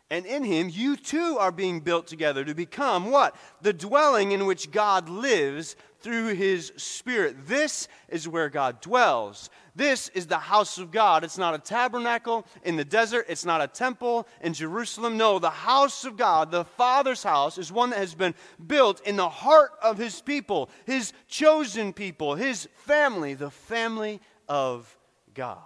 And 0.09 0.25
in 0.25 0.45
him, 0.45 0.69
you 0.69 0.95
too 0.95 1.37
are 1.37 1.51
being 1.51 1.81
built 1.81 2.07
together 2.07 2.45
to 2.45 2.53
become 2.55 3.11
what? 3.11 3.35
The 3.61 3.73
dwelling 3.73 4.31
in 4.31 4.45
which 4.45 4.71
God 4.71 5.09
lives 5.09 5.75
through 5.99 6.35
his 6.35 6.71
Spirit. 6.77 7.47
This 7.47 7.87
is 8.09 8.27
where 8.27 8.49
God 8.49 8.81
dwells. 8.81 9.49
This 9.75 10.09
is 10.09 10.25
the 10.25 10.37
house 10.37 10.77
of 10.77 10.91
God. 10.91 11.23
It's 11.23 11.37
not 11.37 11.53
a 11.53 11.59
tabernacle 11.59 12.45
in 12.63 12.75
the 12.75 12.85
desert, 12.85 13.27
it's 13.29 13.45
not 13.45 13.61
a 13.61 13.67
temple 13.67 14.27
in 14.41 14.53
Jerusalem. 14.53 15.17
No, 15.17 15.37
the 15.39 15.49
house 15.49 16.03
of 16.05 16.17
God, 16.17 16.49
the 16.51 16.65
Father's 16.65 17.23
house, 17.23 17.57
is 17.57 17.71
one 17.71 17.91
that 17.91 17.99
has 17.99 18.15
been 18.15 18.33
built 18.65 19.01
in 19.05 19.15
the 19.15 19.29
heart 19.29 19.71
of 19.83 19.97
his 19.97 20.21
people, 20.21 20.69
his 20.85 21.13
chosen 21.27 21.93
people, 21.93 22.35
his 22.35 22.67
family, 22.85 23.33
the 23.35 23.51
family 23.51 24.19
of 24.49 24.97
God. 25.33 25.61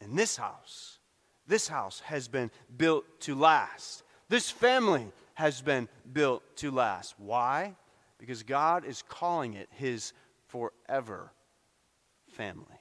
And 0.00 0.16
this 0.16 0.36
house, 0.36 0.98
this 1.46 1.68
house 1.68 2.00
has 2.00 2.28
been 2.28 2.50
built 2.76 3.04
to 3.22 3.34
last. 3.34 4.02
This 4.28 4.50
family 4.50 5.12
has 5.34 5.60
been 5.60 5.88
built 6.12 6.42
to 6.56 6.70
last. 6.70 7.14
Why? 7.18 7.74
Because 8.22 8.44
God 8.44 8.84
is 8.84 9.02
calling 9.08 9.54
it 9.54 9.68
his 9.72 10.12
forever 10.46 11.32
family. 12.28 12.78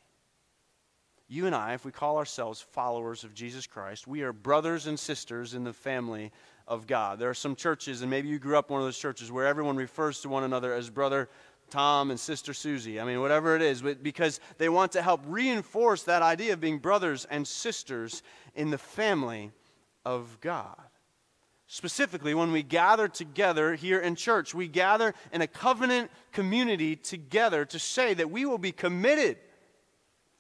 You 1.27 1.47
and 1.47 1.55
I, 1.55 1.73
if 1.73 1.83
we 1.83 1.91
call 1.91 2.19
ourselves 2.19 2.61
followers 2.61 3.23
of 3.23 3.33
Jesus 3.33 3.65
Christ, 3.65 4.05
we 4.05 4.21
are 4.21 4.33
brothers 4.33 4.85
and 4.85 4.99
sisters 4.99 5.55
in 5.55 5.63
the 5.63 5.73
family 5.73 6.31
of 6.67 6.85
God. 6.85 7.17
There 7.17 7.31
are 7.31 7.33
some 7.33 7.55
churches, 7.55 8.01
and 8.01 8.11
maybe 8.11 8.27
you 8.27 8.37
grew 8.37 8.55
up 8.55 8.69
in 8.69 8.73
one 8.73 8.83
of 8.83 8.85
those 8.85 8.99
churches 8.99 9.31
where 9.31 9.47
everyone 9.47 9.77
refers 9.77 10.21
to 10.21 10.29
one 10.29 10.43
another 10.43 10.75
as 10.75 10.91
brother 10.91 11.27
Tom 11.71 12.11
and 12.11 12.19
sister 12.19 12.53
Susie. 12.53 12.99
I 12.99 13.03
mean, 13.03 13.19
whatever 13.19 13.55
it 13.55 13.63
is, 13.63 13.81
because 13.81 14.39
they 14.59 14.69
want 14.69 14.91
to 14.91 15.01
help 15.01 15.21
reinforce 15.25 16.03
that 16.03 16.21
idea 16.21 16.53
of 16.53 16.61
being 16.61 16.77
brothers 16.77 17.25
and 17.31 17.47
sisters 17.47 18.21
in 18.53 18.69
the 18.69 18.77
family 18.77 19.49
of 20.05 20.37
God. 20.39 20.90
Specifically, 21.73 22.33
when 22.33 22.51
we 22.51 22.63
gather 22.63 23.07
together 23.07 23.75
here 23.75 24.01
in 24.01 24.17
church, 24.17 24.53
we 24.53 24.67
gather 24.67 25.13
in 25.31 25.41
a 25.41 25.47
covenant 25.47 26.11
community 26.33 26.97
together 26.97 27.63
to 27.63 27.79
say 27.79 28.13
that 28.13 28.29
we 28.29 28.45
will 28.45 28.57
be 28.57 28.73
committed. 28.73 29.37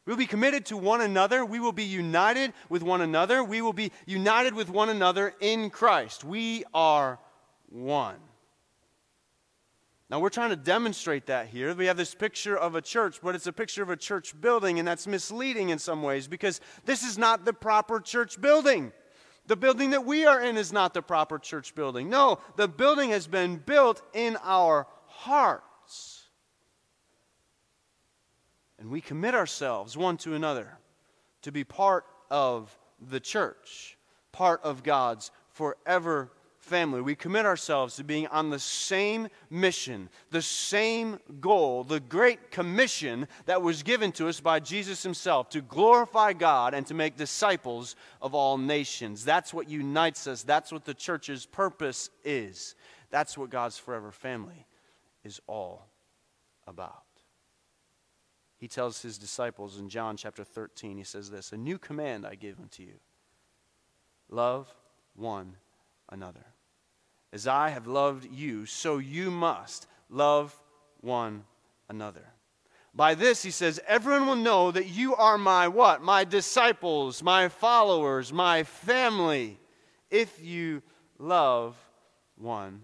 We'll 0.05 0.17
be 0.17 0.25
committed 0.25 0.65
to 0.65 0.75
one 0.75 0.99
another. 0.99 1.45
We 1.45 1.61
will 1.61 1.71
be 1.71 1.85
united 1.85 2.51
with 2.67 2.83
one 2.83 2.99
another. 2.99 3.45
We 3.45 3.61
will 3.61 3.71
be 3.71 3.93
united 4.05 4.53
with 4.53 4.69
one 4.69 4.89
another 4.89 5.33
in 5.39 5.69
Christ. 5.69 6.25
We 6.25 6.65
are 6.73 7.17
one. 7.69 8.17
Now, 10.09 10.19
we're 10.19 10.27
trying 10.27 10.49
to 10.49 10.57
demonstrate 10.57 11.27
that 11.27 11.47
here. 11.47 11.73
We 11.73 11.85
have 11.85 11.95
this 11.95 12.13
picture 12.13 12.57
of 12.57 12.75
a 12.75 12.81
church, 12.81 13.21
but 13.23 13.35
it's 13.35 13.47
a 13.47 13.53
picture 13.53 13.83
of 13.83 13.89
a 13.89 13.95
church 13.95 14.35
building, 14.41 14.79
and 14.79 14.85
that's 14.85 15.07
misleading 15.07 15.69
in 15.69 15.79
some 15.79 16.03
ways 16.03 16.27
because 16.27 16.59
this 16.83 17.03
is 17.03 17.17
not 17.17 17.45
the 17.45 17.53
proper 17.53 18.01
church 18.01 18.41
building. 18.41 18.91
The 19.51 19.57
building 19.57 19.89
that 19.89 20.05
we 20.05 20.25
are 20.25 20.39
in 20.39 20.55
is 20.55 20.71
not 20.71 20.93
the 20.93 21.01
proper 21.01 21.37
church 21.37 21.75
building. 21.75 22.09
No, 22.09 22.39
the 22.55 22.69
building 22.69 23.09
has 23.09 23.27
been 23.27 23.57
built 23.57 24.01
in 24.13 24.37
our 24.43 24.87
hearts. 25.07 26.29
And 28.79 28.89
we 28.89 29.01
commit 29.01 29.35
ourselves 29.35 29.97
one 29.97 30.15
to 30.19 30.35
another 30.35 30.77
to 31.41 31.51
be 31.51 31.65
part 31.65 32.05
of 32.29 32.79
the 33.09 33.19
church, 33.19 33.97
part 34.31 34.61
of 34.63 34.83
God's 34.83 35.31
forever 35.49 36.31
family, 36.71 37.01
we 37.01 37.15
commit 37.15 37.45
ourselves 37.45 37.97
to 37.97 38.03
being 38.05 38.27
on 38.27 38.49
the 38.49 38.57
same 38.57 39.27
mission, 39.49 40.07
the 40.29 40.41
same 40.41 41.19
goal, 41.41 41.83
the 41.83 41.99
great 41.99 42.49
commission 42.49 43.27
that 43.45 43.61
was 43.61 43.83
given 43.83 44.13
to 44.13 44.29
us 44.29 44.39
by 44.39 44.61
Jesus 44.61 45.03
himself 45.03 45.49
to 45.49 45.61
glorify 45.61 46.31
God 46.31 46.73
and 46.73 46.87
to 46.87 46.93
make 46.93 47.17
disciples 47.17 47.97
of 48.21 48.33
all 48.33 48.57
nations. 48.57 49.25
That's 49.25 49.53
what 49.53 49.69
unites 49.69 50.27
us. 50.27 50.43
That's 50.43 50.71
what 50.71 50.85
the 50.85 50.93
church's 50.93 51.45
purpose 51.45 52.09
is. 52.23 52.75
That's 53.09 53.37
what 53.37 53.49
God's 53.49 53.77
forever 53.77 54.13
family 54.13 54.65
is 55.25 55.41
all 55.47 55.89
about. 56.67 57.03
He 58.55 58.69
tells 58.69 59.01
his 59.01 59.17
disciples 59.17 59.77
in 59.77 59.89
John 59.89 60.15
chapter 60.15 60.45
13, 60.45 60.97
he 60.97 61.03
says 61.03 61.29
this 61.29 61.51
A 61.51 61.57
new 61.57 61.77
command 61.77 62.25
I 62.25 62.35
give 62.35 62.59
unto 62.61 62.83
you 62.83 62.93
love 64.29 64.73
one 65.15 65.57
another. 66.09 66.45
As 67.33 67.47
I 67.47 67.69
have 67.69 67.87
loved 67.87 68.29
you, 68.31 68.65
so 68.65 68.97
you 68.97 69.31
must 69.31 69.87
love 70.09 70.55
one 70.99 71.45
another. 71.87 72.25
By 72.93 73.15
this, 73.15 73.41
he 73.41 73.51
says, 73.51 73.79
everyone 73.87 74.27
will 74.27 74.35
know 74.35 74.71
that 74.71 74.87
you 74.87 75.15
are 75.15 75.37
my 75.37 75.69
what? 75.69 76.01
My 76.01 76.25
disciples, 76.25 77.23
my 77.23 77.47
followers, 77.47 78.33
my 78.33 78.63
family, 78.63 79.59
if 80.09 80.43
you 80.43 80.83
love 81.17 81.77
one 82.35 82.81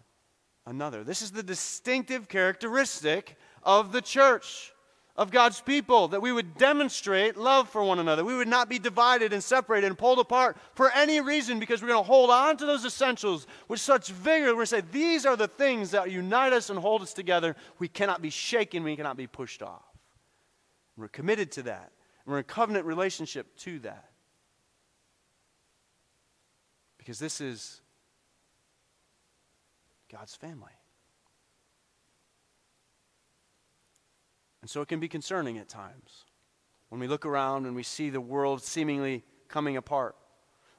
another. 0.65 1.03
This 1.03 1.21
is 1.21 1.31
the 1.31 1.43
distinctive 1.43 2.29
characteristic 2.29 3.36
of 3.63 3.91
the 3.91 4.01
church 4.01 4.71
of 5.17 5.32
God's 5.32 5.60
people, 5.62 6.10
that 6.10 6.21
we 6.21 6.32
would 6.32 6.58
demonstrate 6.58 7.38
love 7.38 7.67
for 7.69 7.84
one 7.84 7.97
another. 7.97 8.23
We 8.23 8.38
would 8.38 8.47
not 8.47 8.69
be 8.69 8.77
divided 8.77 9.34
and 9.34 9.43
separated 9.43 9.88
and 9.88 9.97
pulled 9.97 10.19
apart 10.19 10.58
for 10.75 10.91
any 10.91 11.21
reason 11.21 11.60
because 11.60 11.82
we're 11.82 11.88
going 11.88 12.03
to 12.03 12.08
hold 12.08 12.30
on 12.30 12.56
to 12.58 12.65
those 12.67 12.86
essentials 12.86 13.47
with 13.67 13.80
such 13.80 14.10
vigor. 14.10 14.47
We're 14.47 14.53
going 14.53 14.65
to 14.65 14.67
say, 14.67 14.84
These 14.91 15.25
are 15.25 15.36
the 15.36 15.47
things 15.47 15.91
that 15.91 16.12
unite 16.12 16.53
us 16.53 16.69
and 16.69 16.77
hold 16.77 17.01
us 17.01 17.13
together. 17.13 17.56
We 17.80 17.88
cannot 17.88 18.21
be 18.21 18.30
shaken, 18.30 18.84
we 18.84 18.95
cannot 18.95 19.17
be 19.17 19.27
pushed 19.27 19.63
off. 19.63 19.84
We're 20.95 21.08
committed 21.08 21.51
to 21.53 21.63
that. 21.63 21.91
We're 22.25 22.39
in 22.39 22.43
covenant 22.43 22.86
relationship 22.86 23.56
to 23.60 23.80
that. 23.80 24.10
Because 26.97 27.17
this 27.17 27.41
is 27.41 27.82
God's 30.12 30.36
family. 30.36 30.77
And 34.67 34.69
so 34.69 34.82
it 34.82 34.89
can 34.89 34.99
be 34.99 35.08
concerning 35.08 35.58
at 35.60 35.69
times 35.69 36.25
when 36.89 36.99
we 36.99 37.08
look 37.08 37.25
around 37.25 37.65
and 37.65 37.73
we 37.73 37.84
see 37.84 38.10
the 38.10 38.19
world 38.19 38.62
seemingly 38.62 39.23
coming 39.47 39.77
apart. 39.77 40.17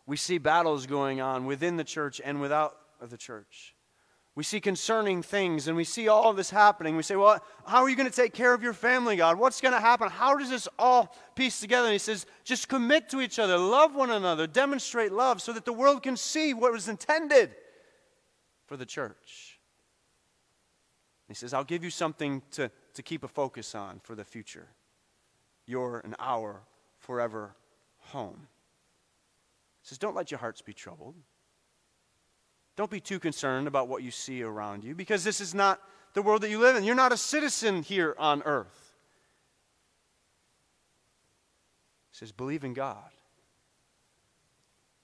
We 0.04 0.18
see 0.18 0.36
battles 0.36 0.84
going 0.84 1.22
on 1.22 1.46
within 1.46 1.78
the 1.78 1.84
church 1.84 2.20
and 2.22 2.38
without 2.38 2.76
the 3.00 3.16
church. 3.16 3.74
We 4.34 4.44
see 4.44 4.60
concerning 4.60 5.22
things 5.22 5.68
and 5.68 5.74
we 5.74 5.84
see 5.84 6.06
all 6.06 6.28
of 6.28 6.36
this 6.36 6.50
happening. 6.50 6.98
We 6.98 7.02
say, 7.02 7.16
Well, 7.16 7.42
how 7.66 7.82
are 7.82 7.88
you 7.88 7.96
going 7.96 8.10
to 8.10 8.14
take 8.14 8.34
care 8.34 8.52
of 8.52 8.62
your 8.62 8.74
family, 8.74 9.16
God? 9.16 9.38
What's 9.38 9.62
going 9.62 9.72
to 9.72 9.80
happen? 9.80 10.10
How 10.10 10.36
does 10.36 10.50
this 10.50 10.68
all 10.78 11.16
piece 11.34 11.58
together? 11.58 11.86
And 11.86 11.94
he 11.94 11.98
says, 11.98 12.26
Just 12.44 12.68
commit 12.68 13.08
to 13.08 13.22
each 13.22 13.38
other, 13.38 13.56
love 13.56 13.94
one 13.94 14.10
another, 14.10 14.46
demonstrate 14.46 15.12
love 15.12 15.40
so 15.40 15.54
that 15.54 15.64
the 15.64 15.72
world 15.72 16.02
can 16.02 16.18
see 16.18 16.52
what 16.52 16.72
was 16.72 16.88
intended 16.90 17.52
for 18.66 18.76
the 18.76 18.84
church. 18.84 19.58
He 21.28 21.34
says, 21.34 21.52
I'll 21.54 21.64
give 21.64 21.84
you 21.84 21.90
something 21.90 22.42
to 22.52 22.70
to 22.98 23.02
keep 23.02 23.22
a 23.22 23.28
focus 23.28 23.76
on 23.76 24.00
for 24.02 24.16
the 24.16 24.24
future 24.24 24.66
You're 25.66 26.00
an 26.00 26.16
hour 26.18 26.62
forever 26.98 27.54
home. 27.98 28.48
He 29.82 29.88
says, 29.88 29.98
Don't 29.98 30.16
let 30.16 30.32
your 30.32 30.40
hearts 30.40 30.62
be 30.62 30.72
troubled. 30.72 31.14
Don't 32.74 32.90
be 32.90 32.98
too 32.98 33.20
concerned 33.20 33.68
about 33.68 33.86
what 33.86 34.02
you 34.02 34.10
see 34.10 34.42
around 34.42 34.82
you 34.82 34.96
because 34.96 35.22
this 35.22 35.40
is 35.40 35.54
not 35.54 35.80
the 36.14 36.22
world 36.22 36.42
that 36.42 36.50
you 36.50 36.58
live 36.58 36.74
in. 36.74 36.82
You're 36.82 36.96
not 36.96 37.12
a 37.12 37.16
citizen 37.16 37.84
here 37.84 38.16
on 38.18 38.42
earth. 38.42 38.92
He 42.10 42.16
says, 42.16 42.32
Believe 42.32 42.64
in 42.64 42.72
God. 42.72 43.12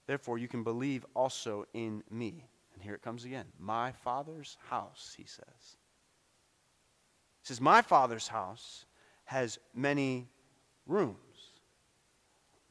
Therefore, 0.09 0.37
you 0.37 0.49
can 0.49 0.65
believe 0.65 1.07
also 1.15 1.65
in 1.73 2.03
me. 2.11 2.49
And 2.75 2.83
here 2.83 2.95
it 2.95 3.03
comes 3.03 3.25
again. 3.25 3.47
My 3.57 3.93
Father's 3.93 4.57
house, 4.69 5.15
he 5.17 5.27
says. 5.27 5.77
He 7.45 7.49
says, 7.49 7.61
My 7.61 7.83
Father's 7.83 8.27
house 8.27 8.87
has 9.27 9.59
many 9.75 10.29
rooms. 10.87 11.19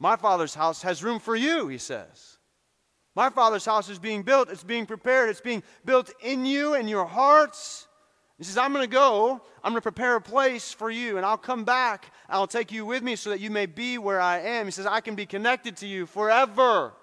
My 0.00 0.16
Father's 0.16 0.54
house 0.54 0.82
has 0.82 1.04
room 1.04 1.20
for 1.20 1.36
you, 1.36 1.68
he 1.68 1.78
says. 1.78 2.38
My 3.14 3.30
Father's 3.30 3.64
house 3.64 3.88
is 3.88 4.00
being 4.00 4.24
built, 4.24 4.50
it's 4.50 4.64
being 4.64 4.84
prepared, 4.84 5.30
it's 5.30 5.40
being 5.40 5.62
built 5.84 6.12
in 6.20 6.44
you 6.44 6.74
and 6.74 6.90
your 6.90 7.04
hearts. 7.04 7.86
He 8.36 8.42
says, 8.42 8.58
I'm 8.58 8.72
going 8.72 8.84
to 8.84 8.92
go, 8.92 9.40
I'm 9.62 9.70
going 9.70 9.80
to 9.80 9.80
prepare 9.80 10.16
a 10.16 10.20
place 10.20 10.72
for 10.72 10.90
you, 10.90 11.18
and 11.18 11.24
I'll 11.24 11.38
come 11.38 11.62
back, 11.62 12.12
I'll 12.28 12.48
take 12.48 12.72
you 12.72 12.84
with 12.84 13.04
me 13.04 13.14
so 13.14 13.30
that 13.30 13.38
you 13.38 13.50
may 13.50 13.66
be 13.66 13.96
where 13.96 14.20
I 14.20 14.40
am. 14.40 14.66
He 14.66 14.72
says, 14.72 14.86
I 14.86 15.00
can 15.00 15.14
be 15.14 15.24
connected 15.24 15.76
to 15.76 15.86
you 15.86 16.04
forever. 16.04 16.94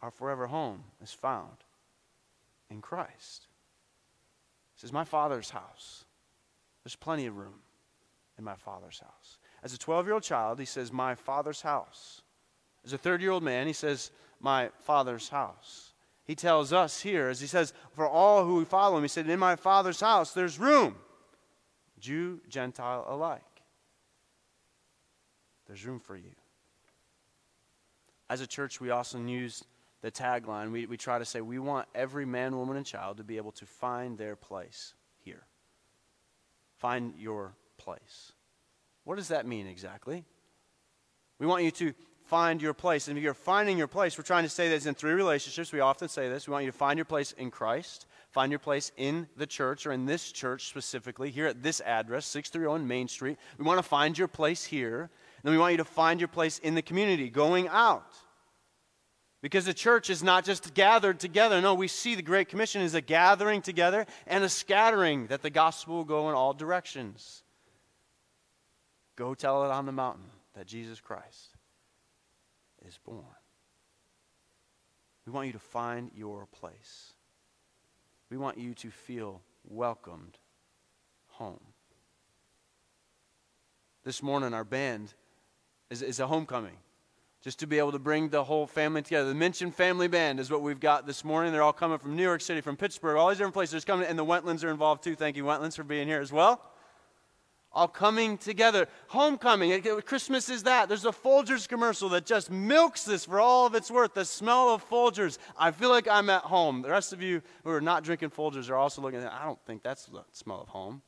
Our 0.00 0.10
forever 0.10 0.46
home 0.46 0.84
is 1.02 1.12
found 1.12 1.58
in 2.70 2.80
Christ. 2.80 3.47
Says, 4.78 4.92
My 4.92 5.04
Father's 5.04 5.50
house. 5.50 6.04
There's 6.84 6.96
plenty 6.96 7.26
of 7.26 7.36
room 7.36 7.60
in 8.38 8.44
my 8.44 8.54
Father's 8.54 9.00
house. 9.00 9.38
As 9.62 9.74
a 9.74 9.78
12 9.78 10.06
year 10.06 10.14
old 10.14 10.22
child, 10.22 10.58
he 10.60 10.64
says, 10.64 10.92
My 10.92 11.16
Father's 11.16 11.60
house. 11.60 12.22
As 12.84 12.92
a 12.92 12.98
30 12.98 13.22
year 13.22 13.32
old 13.32 13.42
man, 13.42 13.66
he 13.66 13.72
says, 13.72 14.12
My 14.40 14.70
Father's 14.84 15.28
house. 15.28 15.92
He 16.24 16.36
tells 16.36 16.72
us 16.72 17.00
here, 17.00 17.28
as 17.28 17.40
he 17.40 17.48
says, 17.48 17.72
For 17.92 18.06
all 18.06 18.44
who 18.44 18.64
follow 18.64 18.96
him, 18.96 19.02
he 19.02 19.08
said, 19.08 19.28
In 19.28 19.40
my 19.40 19.56
Father's 19.56 20.00
house, 20.00 20.32
there's 20.32 20.60
room. 20.60 20.94
Jew, 21.98 22.40
Gentile 22.48 23.04
alike. 23.08 23.42
There's 25.66 25.84
room 25.84 25.98
for 25.98 26.16
you. 26.16 26.30
As 28.30 28.40
a 28.40 28.46
church, 28.46 28.80
we 28.80 28.90
also 28.90 29.18
use 29.18 29.64
the 30.00 30.10
tagline. 30.10 30.72
We, 30.72 30.86
we 30.86 30.96
try 30.96 31.18
to 31.18 31.24
say, 31.24 31.40
We 31.40 31.58
want 31.58 31.88
every 31.94 32.26
man, 32.26 32.56
woman, 32.56 32.76
and 32.76 32.86
child 32.86 33.16
to 33.18 33.24
be 33.24 33.36
able 33.36 33.52
to 33.52 33.66
find 33.66 34.18
their 34.18 34.36
place 34.36 34.94
here. 35.18 35.46
Find 36.76 37.14
your 37.16 37.54
place. 37.76 38.32
What 39.04 39.16
does 39.16 39.28
that 39.28 39.46
mean 39.46 39.66
exactly? 39.66 40.24
We 41.38 41.46
want 41.46 41.64
you 41.64 41.70
to 41.72 41.94
find 42.28 42.60
your 42.60 42.74
place. 42.74 43.08
And 43.08 43.16
if 43.16 43.24
you're 43.24 43.32
finding 43.32 43.78
your 43.78 43.86
place, 43.86 44.18
we're 44.18 44.24
trying 44.24 44.42
to 44.42 44.50
say 44.50 44.68
this 44.68 44.86
in 44.86 44.94
three 44.94 45.12
relationships. 45.12 45.72
We 45.72 45.80
often 45.80 46.08
say 46.08 46.28
this. 46.28 46.46
We 46.46 46.52
want 46.52 46.66
you 46.66 46.70
to 46.70 46.76
find 46.76 46.98
your 46.98 47.06
place 47.06 47.32
in 47.32 47.50
Christ, 47.50 48.06
find 48.30 48.52
your 48.52 48.58
place 48.58 48.92
in 48.96 49.26
the 49.36 49.46
church, 49.46 49.86
or 49.86 49.92
in 49.92 50.04
this 50.04 50.30
church 50.30 50.68
specifically, 50.68 51.30
here 51.30 51.46
at 51.46 51.62
this 51.62 51.80
address, 51.80 52.26
630 52.26 52.84
Main 52.84 53.08
Street. 53.08 53.38
We 53.56 53.64
want 53.64 53.78
to 53.78 53.82
find 53.82 54.16
your 54.18 54.28
place 54.28 54.64
here. 54.64 55.00
And 55.00 55.44
then 55.44 55.52
we 55.52 55.58
want 55.58 55.72
you 55.72 55.78
to 55.78 55.84
find 55.84 56.20
your 56.20 56.28
place 56.28 56.58
in 56.58 56.74
the 56.74 56.82
community, 56.82 57.30
going 57.30 57.68
out. 57.68 58.12
Because 59.40 59.64
the 59.64 59.74
church 59.74 60.10
is 60.10 60.22
not 60.22 60.44
just 60.44 60.74
gathered 60.74 61.20
together. 61.20 61.60
No, 61.60 61.74
we 61.74 61.86
see 61.86 62.14
the 62.14 62.22
Great 62.22 62.48
Commission 62.48 62.82
as 62.82 62.94
a 62.94 63.00
gathering 63.00 63.62
together 63.62 64.04
and 64.26 64.42
a 64.42 64.48
scattering, 64.48 65.28
that 65.28 65.42
the 65.42 65.50
gospel 65.50 65.96
will 65.96 66.04
go 66.04 66.28
in 66.28 66.34
all 66.34 66.52
directions. 66.52 67.44
Go 69.16 69.34
tell 69.34 69.64
it 69.64 69.70
on 69.70 69.86
the 69.86 69.92
mountain 69.92 70.26
that 70.54 70.66
Jesus 70.66 71.00
Christ 71.00 71.54
is 72.86 72.98
born. 73.04 73.24
We 75.24 75.32
want 75.32 75.46
you 75.46 75.52
to 75.52 75.58
find 75.58 76.10
your 76.14 76.46
place. 76.46 77.12
We 78.30 78.38
want 78.38 78.58
you 78.58 78.74
to 78.74 78.90
feel 78.90 79.42
welcomed 79.64 80.38
home. 81.28 81.60
This 84.04 84.22
morning, 84.22 84.54
our 84.54 84.64
band 84.64 85.14
is, 85.90 86.02
is 86.02 86.18
a 86.18 86.26
homecoming. 86.26 86.76
Just 87.48 87.60
to 87.60 87.66
be 87.66 87.78
able 87.78 87.92
to 87.92 87.98
bring 87.98 88.28
the 88.28 88.44
whole 88.44 88.66
family 88.66 89.00
together. 89.00 89.30
The 89.30 89.34
Mention 89.34 89.70
Family 89.70 90.06
Band 90.06 90.38
is 90.38 90.50
what 90.50 90.60
we've 90.60 90.78
got 90.78 91.06
this 91.06 91.24
morning. 91.24 91.50
They're 91.50 91.62
all 91.62 91.72
coming 91.72 91.96
from 91.96 92.14
New 92.14 92.22
York 92.22 92.42
City, 92.42 92.60
from 92.60 92.76
Pittsburgh, 92.76 93.16
all 93.16 93.30
these 93.30 93.38
different 93.38 93.54
places. 93.54 93.72
They're 93.72 93.94
coming, 93.94 94.06
and 94.06 94.18
the 94.18 94.24
Wentlands 94.24 94.62
are 94.64 94.68
involved 94.68 95.02
too. 95.02 95.14
Thank 95.14 95.34
you, 95.34 95.46
Wentlands, 95.46 95.74
for 95.74 95.82
being 95.82 96.06
here 96.06 96.20
as 96.20 96.30
well 96.30 96.60
all 97.72 97.88
coming 97.88 98.36
together. 98.36 98.86
Homecoming, 99.06 99.80
Christmas 100.04 100.50
is 100.50 100.64
that. 100.64 100.88
There's 100.90 101.06
a 101.06 101.10
Folgers 101.10 101.66
commercial 101.66 102.10
that 102.10 102.26
just 102.26 102.50
milks 102.50 103.04
this 103.04 103.24
for 103.24 103.40
all 103.40 103.66
of 103.66 103.74
its 103.74 103.90
worth. 103.90 104.12
The 104.12 104.26
smell 104.26 104.74
of 104.74 104.86
Folgers. 104.86 105.38
I 105.56 105.70
feel 105.70 105.88
like 105.88 106.06
I'm 106.06 106.28
at 106.28 106.42
home. 106.42 106.82
The 106.82 106.90
rest 106.90 107.14
of 107.14 107.22
you 107.22 107.40
who 107.64 107.70
are 107.70 107.80
not 107.80 108.04
drinking 108.04 108.28
Folgers 108.28 108.68
are 108.68 108.76
also 108.76 109.00
looking 109.00 109.20
at 109.20 109.32
I 109.32 109.46
don't 109.46 109.64
think 109.64 109.82
that's 109.82 110.04
the 110.04 110.22
smell 110.32 110.60
of 110.60 110.68
home. 110.68 111.00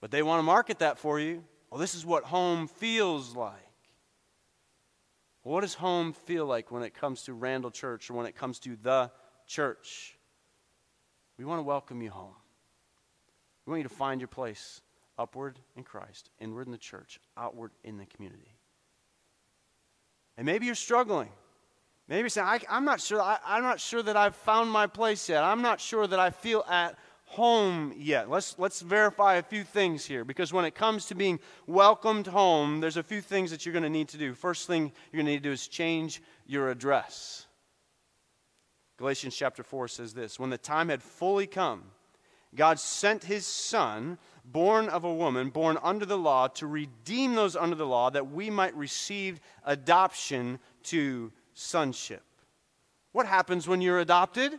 But 0.00 0.10
they 0.10 0.22
want 0.22 0.38
to 0.38 0.42
market 0.42 0.78
that 0.78 0.96
for 0.96 1.20
you. 1.20 1.44
Well, 1.70 1.80
this 1.80 1.94
is 1.94 2.06
what 2.06 2.24
home 2.24 2.68
feels 2.68 3.34
like. 3.34 3.52
What 5.42 5.60
does 5.60 5.74
home 5.74 6.12
feel 6.12 6.46
like 6.46 6.70
when 6.72 6.82
it 6.82 6.94
comes 6.94 7.22
to 7.24 7.32
Randall 7.32 7.70
Church 7.70 8.10
or 8.10 8.14
when 8.14 8.26
it 8.26 8.34
comes 8.34 8.58
to 8.60 8.76
the 8.82 9.10
church? 9.46 10.16
We 11.38 11.44
want 11.44 11.60
to 11.60 11.62
welcome 11.62 12.02
you 12.02 12.10
home. 12.10 12.34
We 13.64 13.70
want 13.70 13.82
you 13.82 13.88
to 13.88 13.94
find 13.94 14.20
your 14.20 14.28
place 14.28 14.80
upward 15.18 15.58
in 15.76 15.82
Christ, 15.82 16.30
inward 16.40 16.66
in 16.66 16.72
the 16.72 16.78
church, 16.78 17.20
outward 17.36 17.72
in 17.84 17.96
the 17.96 18.06
community. 18.06 18.56
And 20.36 20.46
maybe 20.46 20.66
you're 20.66 20.74
struggling. 20.74 21.30
Maybe 22.08 22.20
you're 22.20 22.28
saying, 22.28 22.46
I, 22.46 22.76
am 22.76 22.84
not 22.84 23.00
sure, 23.00 23.20
I, 23.20 23.38
I'm 23.44 23.62
not 23.62 23.80
sure 23.80 24.02
that 24.02 24.16
I've 24.16 24.36
found 24.36 24.70
my 24.70 24.86
place 24.86 25.28
yet. 25.28 25.42
I'm 25.42 25.62
not 25.62 25.80
sure 25.80 26.06
that 26.06 26.18
I 26.18 26.30
feel 26.30 26.64
at 26.68 26.96
home 27.26 27.92
yet. 27.96 28.30
Let's, 28.30 28.56
let's 28.58 28.80
verify 28.80 29.34
a 29.34 29.42
few 29.42 29.64
things 29.64 30.06
here 30.06 30.24
because 30.24 30.52
when 30.52 30.64
it 30.64 30.74
comes 30.74 31.06
to 31.06 31.14
being 31.14 31.38
welcomed 31.66 32.26
home, 32.26 32.80
there's 32.80 32.96
a 32.96 33.02
few 33.02 33.20
things 33.20 33.50
that 33.50 33.66
you're 33.66 33.72
going 33.72 33.82
to 33.82 33.90
need 33.90 34.08
to 34.08 34.18
do. 34.18 34.32
First 34.32 34.66
thing 34.66 34.92
you're 35.12 35.22
going 35.22 35.26
to 35.26 35.32
need 35.32 35.42
to 35.42 35.48
do 35.48 35.52
is 35.52 35.68
change 35.68 36.22
your 36.46 36.70
address. 36.70 37.46
Galatians 38.96 39.36
chapter 39.36 39.62
4 39.62 39.88
says 39.88 40.14
this 40.14 40.40
When 40.40 40.50
the 40.50 40.58
time 40.58 40.88
had 40.88 41.02
fully 41.02 41.46
come, 41.46 41.82
God 42.54 42.78
sent 42.78 43.24
his 43.24 43.46
son, 43.46 44.18
born 44.44 44.88
of 44.88 45.04
a 45.04 45.12
woman, 45.12 45.50
born 45.50 45.78
under 45.82 46.06
the 46.06 46.16
law, 46.16 46.48
to 46.48 46.66
redeem 46.66 47.34
those 47.34 47.56
under 47.56 47.76
the 47.76 47.86
law 47.86 48.08
that 48.10 48.30
we 48.30 48.48
might 48.48 48.74
receive 48.74 49.40
adoption 49.64 50.58
to 50.84 51.32
sonship. 51.52 52.22
What 53.12 53.26
happens 53.26 53.68
when 53.68 53.80
you're 53.80 53.98
adopted? 53.98 54.58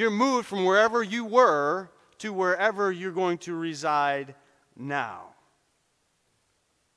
You're 0.00 0.08
moved 0.08 0.46
from 0.46 0.64
wherever 0.64 1.02
you 1.02 1.26
were 1.26 1.90
to 2.20 2.32
wherever 2.32 2.90
you're 2.90 3.12
going 3.12 3.36
to 3.40 3.54
reside 3.54 4.34
now. 4.74 5.24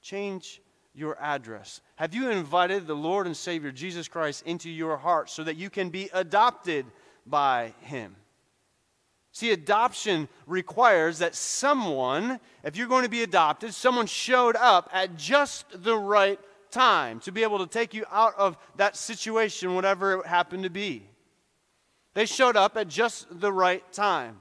Change 0.01 0.61
your 0.95 1.17
address. 1.19 1.81
Have 1.97 2.15
you 2.15 2.29
invited 2.29 2.87
the 2.87 2.93
Lord 2.93 3.25
and 3.25 3.35
Savior 3.35 3.73
Jesus 3.73 4.07
Christ 4.07 4.43
into 4.45 4.69
your 4.69 4.95
heart 4.95 5.29
so 5.29 5.43
that 5.43 5.57
you 5.57 5.69
can 5.69 5.89
be 5.89 6.09
adopted 6.13 6.85
by 7.27 7.73
Him? 7.81 8.15
See, 9.33 9.51
adoption 9.51 10.29
requires 10.47 11.19
that 11.19 11.35
someone, 11.35 12.39
if 12.63 12.77
you're 12.77 12.87
going 12.87 13.03
to 13.03 13.09
be 13.09 13.23
adopted, 13.23 13.73
someone 13.73 14.05
showed 14.05 14.55
up 14.55 14.89
at 14.93 15.17
just 15.17 15.65
the 15.83 15.97
right 15.97 16.39
time 16.71 17.19
to 17.19 17.33
be 17.33 17.43
able 17.43 17.59
to 17.59 17.67
take 17.67 17.93
you 17.93 18.05
out 18.09 18.33
of 18.37 18.57
that 18.77 18.95
situation, 18.95 19.75
whatever 19.75 20.21
it 20.21 20.25
happened 20.25 20.63
to 20.63 20.69
be. 20.69 21.09
They 22.13 22.25
showed 22.25 22.55
up 22.55 22.77
at 22.77 22.87
just 22.87 23.27
the 23.39 23.51
right 23.51 23.83
time. 23.91 24.39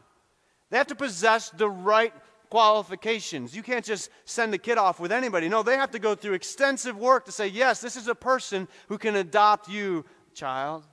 They 0.70 0.78
have 0.78 0.88
to 0.88 0.94
possess 0.94 1.50
the 1.50 1.68
right 1.68 2.12
qualifications. 2.50 3.56
You 3.56 3.62
can't 3.62 3.84
just 3.84 4.10
send 4.26 4.52
a 4.52 4.58
kid 4.58 4.76
off 4.76 5.00
with 5.00 5.10
anybody. 5.10 5.48
No, 5.48 5.62
they 5.62 5.76
have 5.76 5.90
to 5.92 5.98
go 5.98 6.14
through 6.14 6.34
extensive 6.34 6.96
work 6.98 7.24
to 7.24 7.32
say, 7.32 7.46
yes, 7.48 7.80
this 7.80 7.96
is 7.96 8.08
a 8.08 8.14
person 8.14 8.68
who 8.88 8.98
can 8.98 9.16
adopt 9.16 9.70
you, 9.70 10.04
child. 10.34 10.86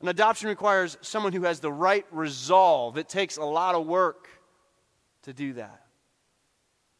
An 0.00 0.08
adoption 0.08 0.48
requires 0.48 0.96
someone 1.02 1.32
who 1.32 1.42
has 1.42 1.60
the 1.60 1.72
right 1.72 2.06
resolve. 2.10 2.98
It 2.98 3.08
takes 3.08 3.36
a 3.36 3.44
lot 3.44 3.74
of 3.74 3.86
work 3.86 4.28
to 5.22 5.32
do 5.32 5.54
that. 5.54 5.83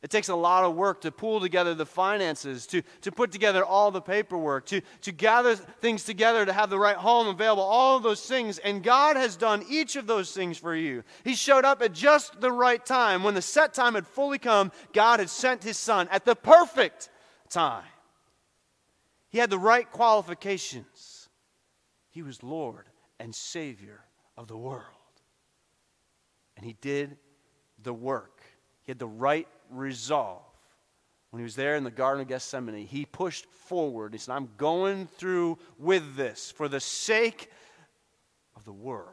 It 0.05 0.11
takes 0.11 0.29
a 0.29 0.35
lot 0.35 0.65
of 0.65 0.75
work 0.75 1.01
to 1.01 1.11
pull 1.11 1.41
together 1.41 1.75
the 1.75 1.87
finances, 1.87 2.67
to, 2.67 2.83
to 3.01 3.11
put 3.11 3.33
together 3.33 3.65
all 3.65 3.91
the 3.91 4.03
paperwork, 4.03 4.67
to, 4.67 4.83
to 5.01 5.13
gather 5.13 5.57
things 5.57 6.05
together 6.05 6.45
to 6.45 6.53
have 6.53 6.69
the 6.69 6.79
right 6.79 6.99
home 6.99 7.27
available, 7.27 7.63
all 7.63 7.97
of 7.97 8.03
those 8.03 8.21
things. 8.21 8.59
And 8.59 8.83
God 8.83 9.17
has 9.17 9.35
done 9.35 9.65
each 9.67 9.97
of 9.97 10.07
those 10.07 10.31
things 10.33 10.59
for 10.59 10.77
you. 10.77 11.05
He 11.25 11.35
showed 11.35 11.65
up 11.65 11.81
at 11.81 11.95
just 11.95 12.39
the 12.43 12.53
right 12.53 12.85
time. 12.85 13.23
When 13.23 13.33
the 13.33 13.41
set 13.41 13.73
time 13.73 13.95
had 13.95 14.07
fully 14.07 14.37
come, 14.37 14.73
God 14.93 15.21
had 15.21 15.31
sent 15.31 15.65
His 15.65 15.79
Son 15.79 16.07
at 16.11 16.27
the 16.27 16.37
perfect 16.37 17.09
time. 17.49 17.85
He 19.31 19.39
had 19.39 19.49
the 19.49 19.59
right 19.59 19.91
qualifications. 19.91 21.31
He 22.11 22.21
was 22.21 22.43
Lord 22.43 22.91
and 23.19 23.35
Savior 23.35 24.05
of 24.37 24.49
the 24.49 24.57
world. 24.59 24.85
And 26.59 26.67
he 26.67 26.77
did 26.83 27.17
the 27.83 27.95
work. 27.95 28.43
He 28.83 28.91
had 28.91 28.99
the 28.99 29.09
right 29.09 29.49
resolve. 29.75 30.43
When 31.31 31.41
he 31.41 31.45
was 31.45 31.57
there 31.57 31.75
in 31.75 31.85
the 31.85 31.91
Garden 31.91 32.23
of 32.23 32.29
Gethsemane, 32.29 32.87
he 32.87 33.05
pushed 33.05 33.47
forward. 33.47 34.13
He 34.13 34.19
said, 34.19 34.35
I'm 34.35 34.51
going 34.57 35.07
through 35.07 35.59
with 35.79 36.17
this 36.17 36.53
for 36.53 36.69
the 36.69 36.81
sake 36.81 37.51
of 38.55 38.65
the 38.65 38.73
world. 38.73 39.09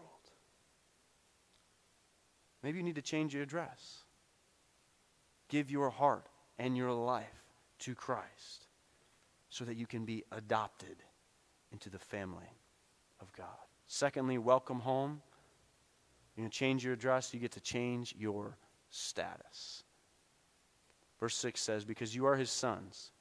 Maybe 2.61 2.77
you 2.77 2.83
need 2.83 2.95
to 2.95 3.01
change 3.01 3.33
your 3.33 3.41
address. 3.41 4.03
Give 5.49 5.71
your 5.71 5.89
heart 5.89 6.27
and 6.59 6.77
your 6.77 6.91
life 6.91 7.25
to 7.79 7.95
Christ 7.95 8.67
so 9.49 9.65
that 9.65 9.75
you 9.75 9.87
can 9.87 10.05
be 10.05 10.23
adopted 10.31 10.97
into 11.71 11.89
the 11.89 11.99
family 11.99 12.53
of 13.19 13.33
God. 13.33 13.47
Secondly, 13.87 14.37
welcome 14.37 14.79
home. 14.79 15.21
You're 16.35 16.43
going 16.43 16.51
to 16.51 16.57
change 16.57 16.83
your 16.83 16.93
address, 16.93 17.33
you 17.33 17.39
get 17.39 17.51
to 17.53 17.59
change 17.59 18.15
your 18.17 18.57
status. 18.89 19.83
Verse 21.21 21.35
6 21.35 21.61
says, 21.61 21.85
Because 21.85 22.13
you 22.13 22.25
are 22.25 22.35
his 22.35 22.49
sons. 22.49 23.11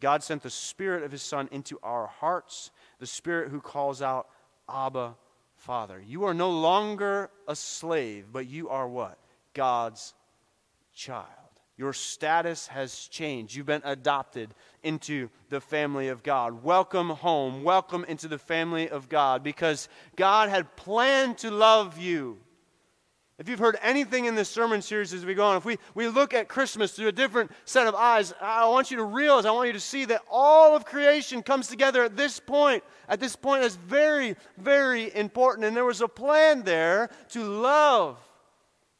God 0.00 0.22
sent 0.22 0.42
the 0.42 0.50
Spirit 0.50 1.02
of 1.02 1.12
his 1.12 1.20
Son 1.20 1.48
into 1.52 1.78
our 1.82 2.06
hearts, 2.06 2.70
the 3.00 3.06
Spirit 3.06 3.50
who 3.50 3.60
calls 3.60 4.00
out, 4.00 4.28
Abba, 4.72 5.16
Father. 5.56 6.00
You 6.00 6.24
are 6.24 6.32
no 6.32 6.50
longer 6.50 7.28
a 7.46 7.54
slave, 7.54 8.26
but 8.32 8.46
you 8.46 8.70
are 8.70 8.88
what? 8.88 9.18
God's 9.52 10.14
child. 10.94 11.26
Your 11.76 11.92
status 11.92 12.66
has 12.68 13.08
changed. 13.08 13.54
You've 13.54 13.66
been 13.66 13.82
adopted 13.84 14.54
into 14.82 15.28
the 15.48 15.60
family 15.60 16.08
of 16.08 16.22
God. 16.22 16.62
Welcome 16.62 17.10
home. 17.10 17.64
Welcome 17.64 18.04
into 18.04 18.28
the 18.28 18.38
family 18.38 18.88
of 18.88 19.08
God 19.08 19.42
because 19.42 19.88
God 20.14 20.50
had 20.50 20.76
planned 20.76 21.38
to 21.38 21.50
love 21.50 21.98
you. 21.98 22.38
If 23.40 23.48
you've 23.48 23.58
heard 23.58 23.78
anything 23.80 24.26
in 24.26 24.34
this 24.34 24.50
sermon 24.50 24.82
series 24.82 25.14
as 25.14 25.24
we 25.24 25.32
go 25.32 25.46
on, 25.46 25.56
if 25.56 25.64
we, 25.64 25.78
we 25.94 26.08
look 26.08 26.34
at 26.34 26.46
Christmas 26.46 26.92
through 26.92 27.08
a 27.08 27.12
different 27.12 27.50
set 27.64 27.86
of 27.86 27.94
eyes, 27.94 28.34
I 28.38 28.68
want 28.68 28.90
you 28.90 28.98
to 28.98 29.02
realize, 29.02 29.46
I 29.46 29.50
want 29.50 29.68
you 29.68 29.72
to 29.72 29.80
see 29.80 30.04
that 30.04 30.20
all 30.30 30.76
of 30.76 30.84
creation 30.84 31.42
comes 31.42 31.66
together 31.66 32.04
at 32.04 32.18
this 32.18 32.38
point. 32.38 32.84
At 33.08 33.18
this 33.18 33.36
point, 33.36 33.64
is 33.64 33.76
very, 33.76 34.36
very 34.58 35.16
important. 35.16 35.64
And 35.64 35.74
there 35.74 35.86
was 35.86 36.02
a 36.02 36.06
plan 36.06 36.64
there 36.64 37.08
to 37.30 37.42
love 37.42 38.18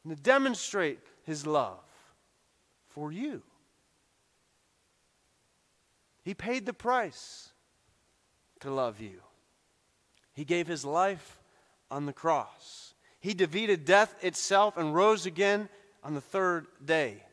and 0.03 0.17
to 0.17 0.23
demonstrate 0.23 0.97
his 1.23 1.45
love 1.45 1.77
for 2.87 3.11
you. 3.11 3.43
He 6.23 6.33
paid 6.33 6.65
the 6.65 6.73
price 6.73 7.49
to 8.61 8.71
love 8.71 8.99
you. 8.99 9.21
He 10.33 10.45
gave 10.45 10.65
his 10.65 10.83
life 10.83 11.39
on 11.91 12.07
the 12.07 12.13
cross. 12.13 12.90
He 13.21 13.33
defeated 13.33 13.85
death 13.85 14.15
itself 14.21 14.75
and 14.77 14.93
rose 14.93 15.25
again 15.25 15.69
on 16.03 16.15
the 16.15 16.21
third 16.21 16.65
day. 16.83 17.23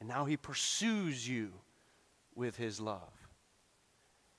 And 0.00 0.08
now 0.08 0.24
he 0.24 0.36
pursues 0.36 1.28
you 1.28 1.52
with 2.34 2.56
his 2.56 2.80
love. 2.80 3.12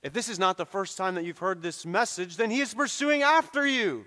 If 0.01 0.11
this 0.11 0.27
is 0.27 0.39
not 0.39 0.57
the 0.57 0.65
first 0.65 0.97
time 0.97 1.15
that 1.15 1.23
you've 1.23 1.37
heard 1.37 1.61
this 1.61 1.85
message, 1.85 2.37
then 2.37 2.49
he 2.49 2.59
is 2.59 2.73
pursuing 2.73 3.21
after 3.21 3.65
you. 3.67 4.05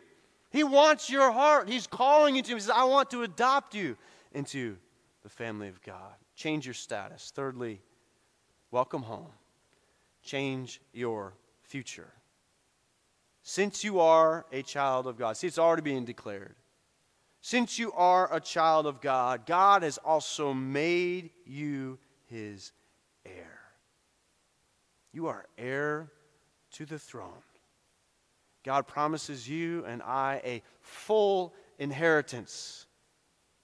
He 0.50 0.64
wants 0.64 1.08
your 1.08 1.32
heart. 1.32 1.68
He's 1.68 1.86
calling 1.86 2.36
you 2.36 2.42
to 2.42 2.50
him. 2.50 2.56
He 2.56 2.62
says, 2.62 2.70
I 2.70 2.84
want 2.84 3.10
to 3.10 3.22
adopt 3.22 3.74
you 3.74 3.96
into 4.32 4.76
the 5.22 5.28
family 5.28 5.68
of 5.68 5.82
God. 5.82 6.14
Change 6.34 6.66
your 6.66 6.74
status. 6.74 7.32
Thirdly, 7.34 7.80
welcome 8.70 9.02
home. 9.02 9.32
Change 10.22 10.80
your 10.92 11.34
future. 11.62 12.12
Since 13.42 13.84
you 13.84 14.00
are 14.00 14.44
a 14.52 14.62
child 14.62 15.06
of 15.06 15.16
God, 15.16 15.36
see, 15.36 15.46
it's 15.46 15.58
already 15.58 15.82
being 15.82 16.04
declared. 16.04 16.56
Since 17.46 17.78
you 17.78 17.92
are 17.92 18.28
a 18.34 18.40
child 18.40 18.86
of 18.86 19.00
God, 19.00 19.46
God 19.46 19.84
has 19.84 19.98
also 19.98 20.52
made 20.52 21.30
you 21.44 21.96
his 22.24 22.72
heir. 23.24 23.60
You 25.12 25.28
are 25.28 25.46
heir 25.56 26.10
to 26.72 26.84
the 26.84 26.98
throne. 26.98 27.44
God 28.64 28.88
promises 28.88 29.48
you 29.48 29.84
and 29.84 30.02
I 30.02 30.40
a 30.44 30.62
full 30.80 31.54
inheritance 31.78 32.86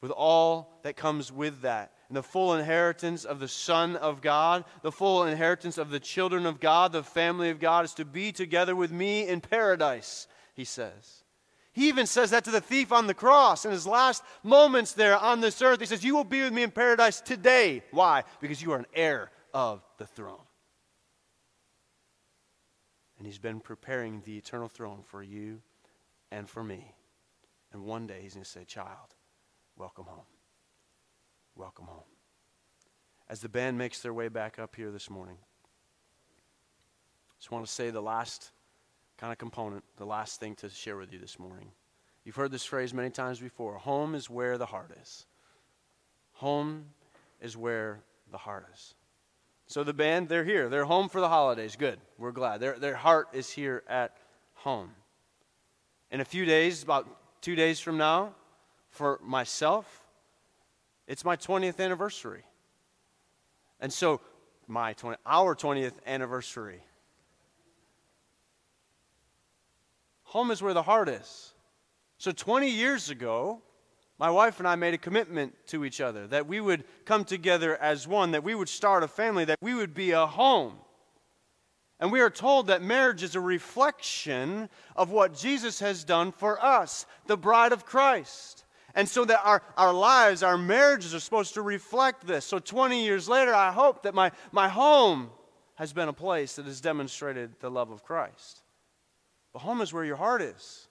with 0.00 0.12
all 0.12 0.78
that 0.84 0.94
comes 0.94 1.32
with 1.32 1.62
that 1.62 1.92
and 2.06 2.16
the 2.16 2.22
full 2.22 2.54
inheritance 2.54 3.24
of 3.24 3.40
the 3.40 3.48
Son 3.48 3.96
of 3.96 4.22
God, 4.22 4.64
the 4.82 4.92
full 4.92 5.24
inheritance 5.24 5.76
of 5.76 5.90
the 5.90 5.98
children 5.98 6.46
of 6.46 6.60
God, 6.60 6.92
the 6.92 7.02
family 7.02 7.50
of 7.50 7.58
God, 7.58 7.84
is 7.84 7.94
to 7.94 8.04
be 8.04 8.30
together 8.30 8.76
with 8.76 8.92
me 8.92 9.26
in 9.26 9.40
paradise, 9.40 10.28
he 10.54 10.64
says. 10.64 11.24
He 11.72 11.88
even 11.88 12.06
says 12.06 12.30
that 12.30 12.44
to 12.44 12.50
the 12.50 12.60
thief 12.60 12.92
on 12.92 13.06
the 13.06 13.14
cross 13.14 13.64
in 13.64 13.70
his 13.70 13.86
last 13.86 14.22
moments 14.42 14.92
there 14.92 15.16
on 15.16 15.40
this 15.40 15.60
earth. 15.62 15.80
He 15.80 15.86
says, 15.86 16.04
You 16.04 16.14
will 16.14 16.24
be 16.24 16.42
with 16.42 16.52
me 16.52 16.62
in 16.62 16.70
paradise 16.70 17.20
today. 17.20 17.82
Why? 17.90 18.24
Because 18.40 18.60
you 18.60 18.72
are 18.72 18.78
an 18.78 18.86
heir 18.94 19.30
of 19.54 19.82
the 19.96 20.06
throne. 20.06 20.44
And 23.16 23.26
he's 23.26 23.38
been 23.38 23.60
preparing 23.60 24.20
the 24.24 24.36
eternal 24.36 24.68
throne 24.68 25.02
for 25.06 25.22
you 25.22 25.62
and 26.30 26.48
for 26.48 26.62
me. 26.62 26.94
And 27.72 27.84
one 27.84 28.06
day 28.06 28.20
he's 28.20 28.34
going 28.34 28.44
to 28.44 28.50
say, 28.50 28.64
Child, 28.64 29.14
welcome 29.76 30.04
home. 30.04 30.26
Welcome 31.56 31.86
home. 31.86 32.02
As 33.30 33.40
the 33.40 33.48
band 33.48 33.78
makes 33.78 34.00
their 34.00 34.12
way 34.12 34.28
back 34.28 34.58
up 34.58 34.76
here 34.76 34.90
this 34.90 35.08
morning, 35.08 35.38
I 37.30 37.34
just 37.38 37.50
want 37.50 37.64
to 37.64 37.72
say 37.72 37.88
the 37.88 38.02
last 38.02 38.50
kind 39.22 39.30
of 39.30 39.38
component, 39.38 39.84
the 39.98 40.04
last 40.04 40.40
thing 40.40 40.56
to 40.56 40.68
share 40.68 40.96
with 40.96 41.12
you 41.12 41.18
this 41.20 41.38
morning. 41.38 41.70
You've 42.24 42.34
heard 42.34 42.50
this 42.50 42.64
phrase 42.64 42.92
many 42.92 43.08
times 43.08 43.38
before 43.38 43.74
home 43.74 44.16
is 44.16 44.28
where 44.28 44.58
the 44.58 44.66
heart 44.66 44.90
is. 45.00 45.26
Home 46.32 46.86
is 47.40 47.56
where 47.56 48.00
the 48.32 48.38
heart 48.38 48.66
is. 48.74 48.96
So 49.68 49.84
the 49.84 49.92
band, 49.92 50.28
they're 50.28 50.42
here. 50.42 50.68
They're 50.68 50.86
home 50.86 51.08
for 51.08 51.20
the 51.20 51.28
holidays. 51.28 51.76
Good. 51.76 52.00
We're 52.18 52.32
glad. 52.32 52.58
Their, 52.58 52.76
their 52.80 52.96
heart 52.96 53.28
is 53.32 53.48
here 53.48 53.84
at 53.86 54.16
home. 54.54 54.90
In 56.10 56.20
a 56.20 56.24
few 56.24 56.44
days, 56.44 56.82
about 56.82 57.06
two 57.40 57.54
days 57.54 57.78
from 57.78 57.96
now, 57.96 58.34
for 58.90 59.20
myself, 59.22 60.04
it's 61.06 61.24
my 61.24 61.36
20th 61.36 61.78
anniversary. 61.78 62.42
And 63.78 63.92
so, 63.92 64.20
my 64.66 64.94
20, 64.94 65.16
our 65.24 65.54
20th 65.54 65.94
anniversary. 66.08 66.82
Home 70.32 70.50
is 70.50 70.62
where 70.62 70.72
the 70.72 70.82
heart 70.82 71.10
is. 71.10 71.52
So, 72.16 72.32
20 72.32 72.70
years 72.70 73.10
ago, 73.10 73.60
my 74.18 74.30
wife 74.30 74.60
and 74.60 74.66
I 74.66 74.76
made 74.76 74.94
a 74.94 74.98
commitment 74.98 75.52
to 75.66 75.84
each 75.84 76.00
other 76.00 76.26
that 76.28 76.46
we 76.46 76.58
would 76.58 76.84
come 77.04 77.26
together 77.26 77.76
as 77.76 78.08
one, 78.08 78.30
that 78.30 78.42
we 78.42 78.54
would 78.54 78.70
start 78.70 79.02
a 79.02 79.08
family, 79.08 79.44
that 79.44 79.58
we 79.60 79.74
would 79.74 79.92
be 79.92 80.12
a 80.12 80.26
home. 80.26 80.78
And 82.00 82.10
we 82.10 82.22
are 82.22 82.30
told 82.30 82.68
that 82.68 82.80
marriage 82.80 83.22
is 83.22 83.34
a 83.34 83.40
reflection 83.40 84.70
of 84.96 85.10
what 85.10 85.36
Jesus 85.36 85.80
has 85.80 86.02
done 86.02 86.32
for 86.32 86.58
us, 86.64 87.04
the 87.26 87.36
bride 87.36 87.72
of 87.72 87.84
Christ. 87.84 88.64
And 88.94 89.06
so 89.06 89.26
that 89.26 89.44
our, 89.44 89.62
our 89.76 89.92
lives, 89.92 90.42
our 90.42 90.56
marriages 90.56 91.14
are 91.14 91.20
supposed 91.20 91.52
to 91.54 91.62
reflect 91.62 92.26
this. 92.26 92.46
So 92.46 92.58
20 92.58 93.04
years 93.04 93.28
later, 93.28 93.54
I 93.54 93.70
hope 93.70 94.04
that 94.04 94.14
my, 94.14 94.32
my 94.50 94.70
home 94.70 95.28
has 95.74 95.92
been 95.92 96.08
a 96.08 96.14
place 96.14 96.56
that 96.56 96.64
has 96.64 96.80
demonstrated 96.80 97.60
the 97.60 97.70
love 97.70 97.90
of 97.90 98.02
Christ. 98.02 98.61
But 99.52 99.60
home 99.60 99.80
is 99.80 99.92
where 99.92 100.04
your 100.04 100.16
heart 100.16 100.42
is. 100.42 100.88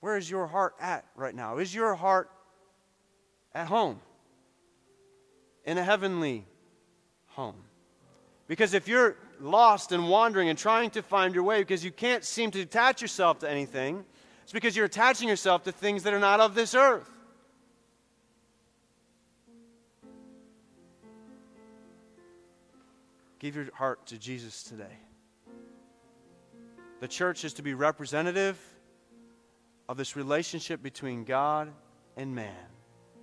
Where 0.00 0.16
is 0.16 0.30
your 0.30 0.46
heart 0.46 0.74
at 0.80 1.04
right 1.14 1.34
now? 1.34 1.58
Is 1.58 1.74
your 1.74 1.94
heart 1.94 2.30
at 3.54 3.66
home? 3.66 4.00
In 5.64 5.76
a 5.76 5.84
heavenly 5.84 6.46
home? 7.28 7.56
Because 8.46 8.74
if 8.74 8.88
you're 8.88 9.16
lost 9.40 9.92
and 9.92 10.08
wandering 10.08 10.48
and 10.48 10.58
trying 10.58 10.90
to 10.90 11.02
find 11.02 11.34
your 11.34 11.44
way 11.44 11.60
because 11.60 11.84
you 11.84 11.92
can't 11.92 12.24
seem 12.24 12.50
to 12.52 12.60
attach 12.60 13.02
yourself 13.02 13.40
to 13.40 13.50
anything, 13.50 14.04
it's 14.42 14.52
because 14.52 14.74
you're 14.74 14.86
attaching 14.86 15.28
yourself 15.28 15.64
to 15.64 15.72
things 15.72 16.02
that 16.04 16.14
are 16.14 16.18
not 16.18 16.40
of 16.40 16.54
this 16.54 16.74
earth. 16.74 17.08
Give 23.38 23.56
your 23.56 23.72
heart 23.74 24.06
to 24.06 24.18
Jesus 24.18 24.62
today. 24.62 24.98
The 27.00 27.08
church 27.08 27.44
is 27.44 27.54
to 27.54 27.62
be 27.62 27.72
representative 27.72 28.58
of 29.88 29.96
this 29.96 30.16
relationship 30.16 30.82
between 30.82 31.24
God 31.24 31.72
and 32.16 32.34
man, 32.34 32.66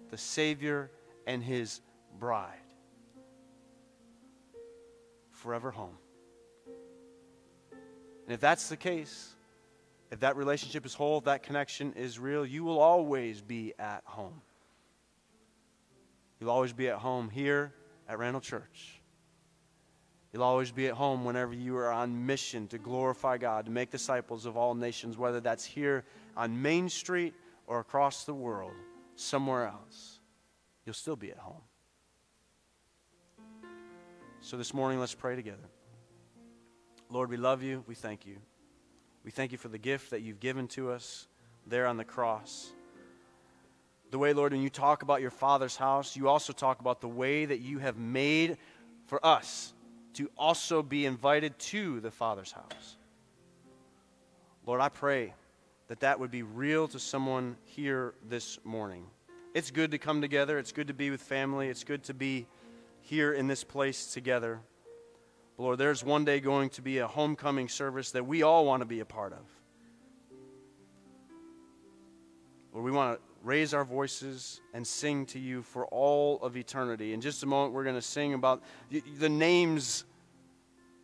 the 0.10 0.18
Savior 0.18 0.90
and 1.28 1.44
his 1.44 1.82
bride. 2.20 2.58
Forever 5.32 5.70
home. 5.70 5.98
And 8.26 8.34
if 8.34 8.40
that's 8.40 8.68
the 8.68 8.76
case, 8.76 9.36
if 10.12 10.20
that 10.22 10.36
relationship 10.36 10.86
is 10.86 10.96
whole, 10.96 11.22
that 11.22 11.44
connection 11.44 11.94
is 11.94 12.18
real, 12.18 12.46
you 12.46 12.64
will 12.64 12.80
always 12.80 13.42
be 13.42 13.74
at 13.78 14.02
home. 14.06 14.42
You'll 16.40 16.50
always 16.50 16.74
be 16.74 16.90
at 16.90 16.98
home 16.98 17.30
here 17.30 17.74
at 18.10 18.18
Randall 18.18 18.42
Church. 18.42 18.97
You'll 20.38 20.46
always 20.46 20.70
be 20.70 20.86
at 20.86 20.94
home 20.94 21.26
whenever 21.26 21.56
you 21.56 21.76
are 21.78 21.92
on 21.92 22.28
mission 22.28 22.68
to 22.68 22.78
glorify 22.78 23.40
God, 23.40 23.66
to 23.66 23.72
make 23.72 23.90
disciples 23.90 24.46
of 24.46 24.56
all 24.56 24.76
nations, 24.76 25.18
whether 25.18 25.40
that's 25.40 25.66
here 25.66 26.04
on 26.36 26.62
Main 26.62 26.90
Street 26.90 27.34
or 27.66 27.80
across 27.80 28.24
the 28.24 28.36
world, 28.36 28.74
somewhere 29.16 29.66
else. 29.66 30.20
You'll 30.86 30.94
still 30.94 31.16
be 31.16 31.32
at 31.32 31.40
home. 31.40 31.64
So 34.42 34.58
this 34.58 34.76
morning, 34.76 35.00
let's 35.00 35.16
pray 35.16 35.36
together. 35.36 35.58
Lord, 37.10 37.32
we 37.32 37.38
love 37.38 37.64
you. 37.64 37.84
We 37.88 37.96
thank 37.96 38.28
you. 38.28 38.38
We 39.24 39.32
thank 39.32 39.52
you 39.52 39.58
for 39.58 39.70
the 39.70 39.80
gift 39.80 40.12
that 40.12 40.22
you've 40.22 40.40
given 40.40 40.68
to 40.68 40.92
us 40.92 41.28
there 41.66 41.88
on 41.88 41.98
the 41.98 42.06
cross. 42.06 42.74
The 44.12 44.20
way, 44.20 44.34
Lord, 44.34 44.52
when 44.52 44.62
you 44.62 44.70
talk 44.70 45.02
about 45.02 45.20
your 45.20 45.32
Father's 45.32 45.78
house, 45.78 46.16
you 46.16 46.30
also 46.30 46.54
talk 46.54 46.80
about 46.80 47.02
the 47.02 47.08
way 47.08 47.46
that 47.46 47.58
you 47.58 47.80
have 47.80 47.98
made 47.98 48.60
for 49.08 49.26
us 49.26 49.74
to 50.14 50.30
also 50.38 50.82
be 50.82 51.06
invited 51.06 51.58
to 51.60 52.00
the 52.00 52.12
Father's 52.12 52.52
house. 52.52 52.98
Lord, 54.66 54.82
I 54.82 54.90
pray 54.90 55.34
that 55.88 56.02
that 56.02 56.20
would 56.20 56.32
be 56.32 56.44
real 56.44 56.88
to 56.90 57.00
someone 57.00 57.56
here 57.64 58.14
this 58.28 58.60
morning. 58.64 59.06
It's 59.54 59.72
good 59.72 59.92
to 59.92 59.98
come 59.98 60.22
together, 60.22 60.60
it's 60.60 60.72
good 60.72 60.88
to 60.88 60.94
be 60.94 61.10
with 61.10 61.22
family, 61.22 61.70
it's 61.70 61.84
good 61.84 62.04
to 62.04 62.14
be 62.14 62.48
here 63.02 63.34
in 63.34 63.48
this 63.48 63.64
place 63.64 64.08
together. 64.14 64.60
But 65.56 65.64
Lord, 65.64 65.78
there's 65.80 66.04
one 66.04 66.26
day 66.26 66.40
going 66.40 66.70
to 66.72 66.82
be 66.82 66.98
a 67.00 67.08
homecoming 67.08 67.70
service 67.70 68.12
that 68.12 68.26
we 68.26 68.44
all 68.44 68.66
want 68.66 68.82
to 68.82 68.86
be 68.86 69.00
a 69.00 69.06
part 69.06 69.34
of. 69.34 69.40
Lord, 72.74 72.86
we 72.86 72.92
want 72.92 73.18
to 73.18 73.27
raise 73.44 73.74
our 73.74 73.86
voices 73.86 74.62
and 74.74 74.86
sing 74.86 75.26
to 75.28 75.40
you 75.40 75.62
for 75.62 75.86
all 75.88 76.40
of 76.42 76.58
eternity. 76.58 77.14
In 77.14 77.22
just 77.22 77.44
a 77.44 77.46
moment, 77.46 77.74
we're 77.74 77.84
going 77.84 77.96
to 77.96 78.02
sing 78.02 78.34
about 78.34 78.64
the 78.90 79.30
names 79.30 80.04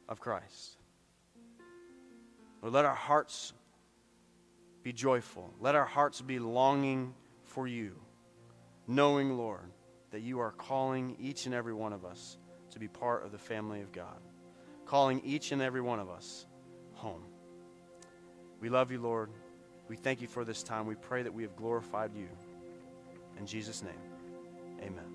of 0.09 0.19
Christ. 0.19 0.77
Lord, 2.61 2.73
let 2.73 2.85
our 2.85 2.95
hearts 2.95 3.53
be 4.83 4.93
joyful. 4.93 5.53
Let 5.59 5.75
our 5.75 5.85
hearts 5.85 6.21
be 6.21 6.39
longing 6.39 7.13
for 7.43 7.67
you, 7.67 7.95
knowing, 8.87 9.37
Lord, 9.37 9.71
that 10.11 10.21
you 10.21 10.39
are 10.39 10.51
calling 10.51 11.15
each 11.19 11.45
and 11.45 11.55
every 11.55 11.73
one 11.73 11.93
of 11.93 12.05
us 12.05 12.37
to 12.71 12.79
be 12.79 12.87
part 12.87 13.25
of 13.25 13.31
the 13.31 13.37
family 13.37 13.81
of 13.81 13.91
God, 13.91 14.19
calling 14.85 15.21
each 15.23 15.51
and 15.51 15.61
every 15.61 15.81
one 15.81 15.99
of 15.99 16.09
us 16.09 16.45
home. 16.93 17.23
We 18.59 18.69
love 18.69 18.91
you, 18.91 18.99
Lord. 18.99 19.29
We 19.89 19.95
thank 19.95 20.21
you 20.21 20.27
for 20.27 20.45
this 20.45 20.63
time. 20.63 20.87
We 20.87 20.95
pray 20.95 21.23
that 21.23 21.33
we 21.33 21.43
have 21.43 21.55
glorified 21.55 22.11
you. 22.15 22.27
In 23.37 23.45
Jesus' 23.45 23.83
name, 23.83 23.93
amen. 24.81 25.12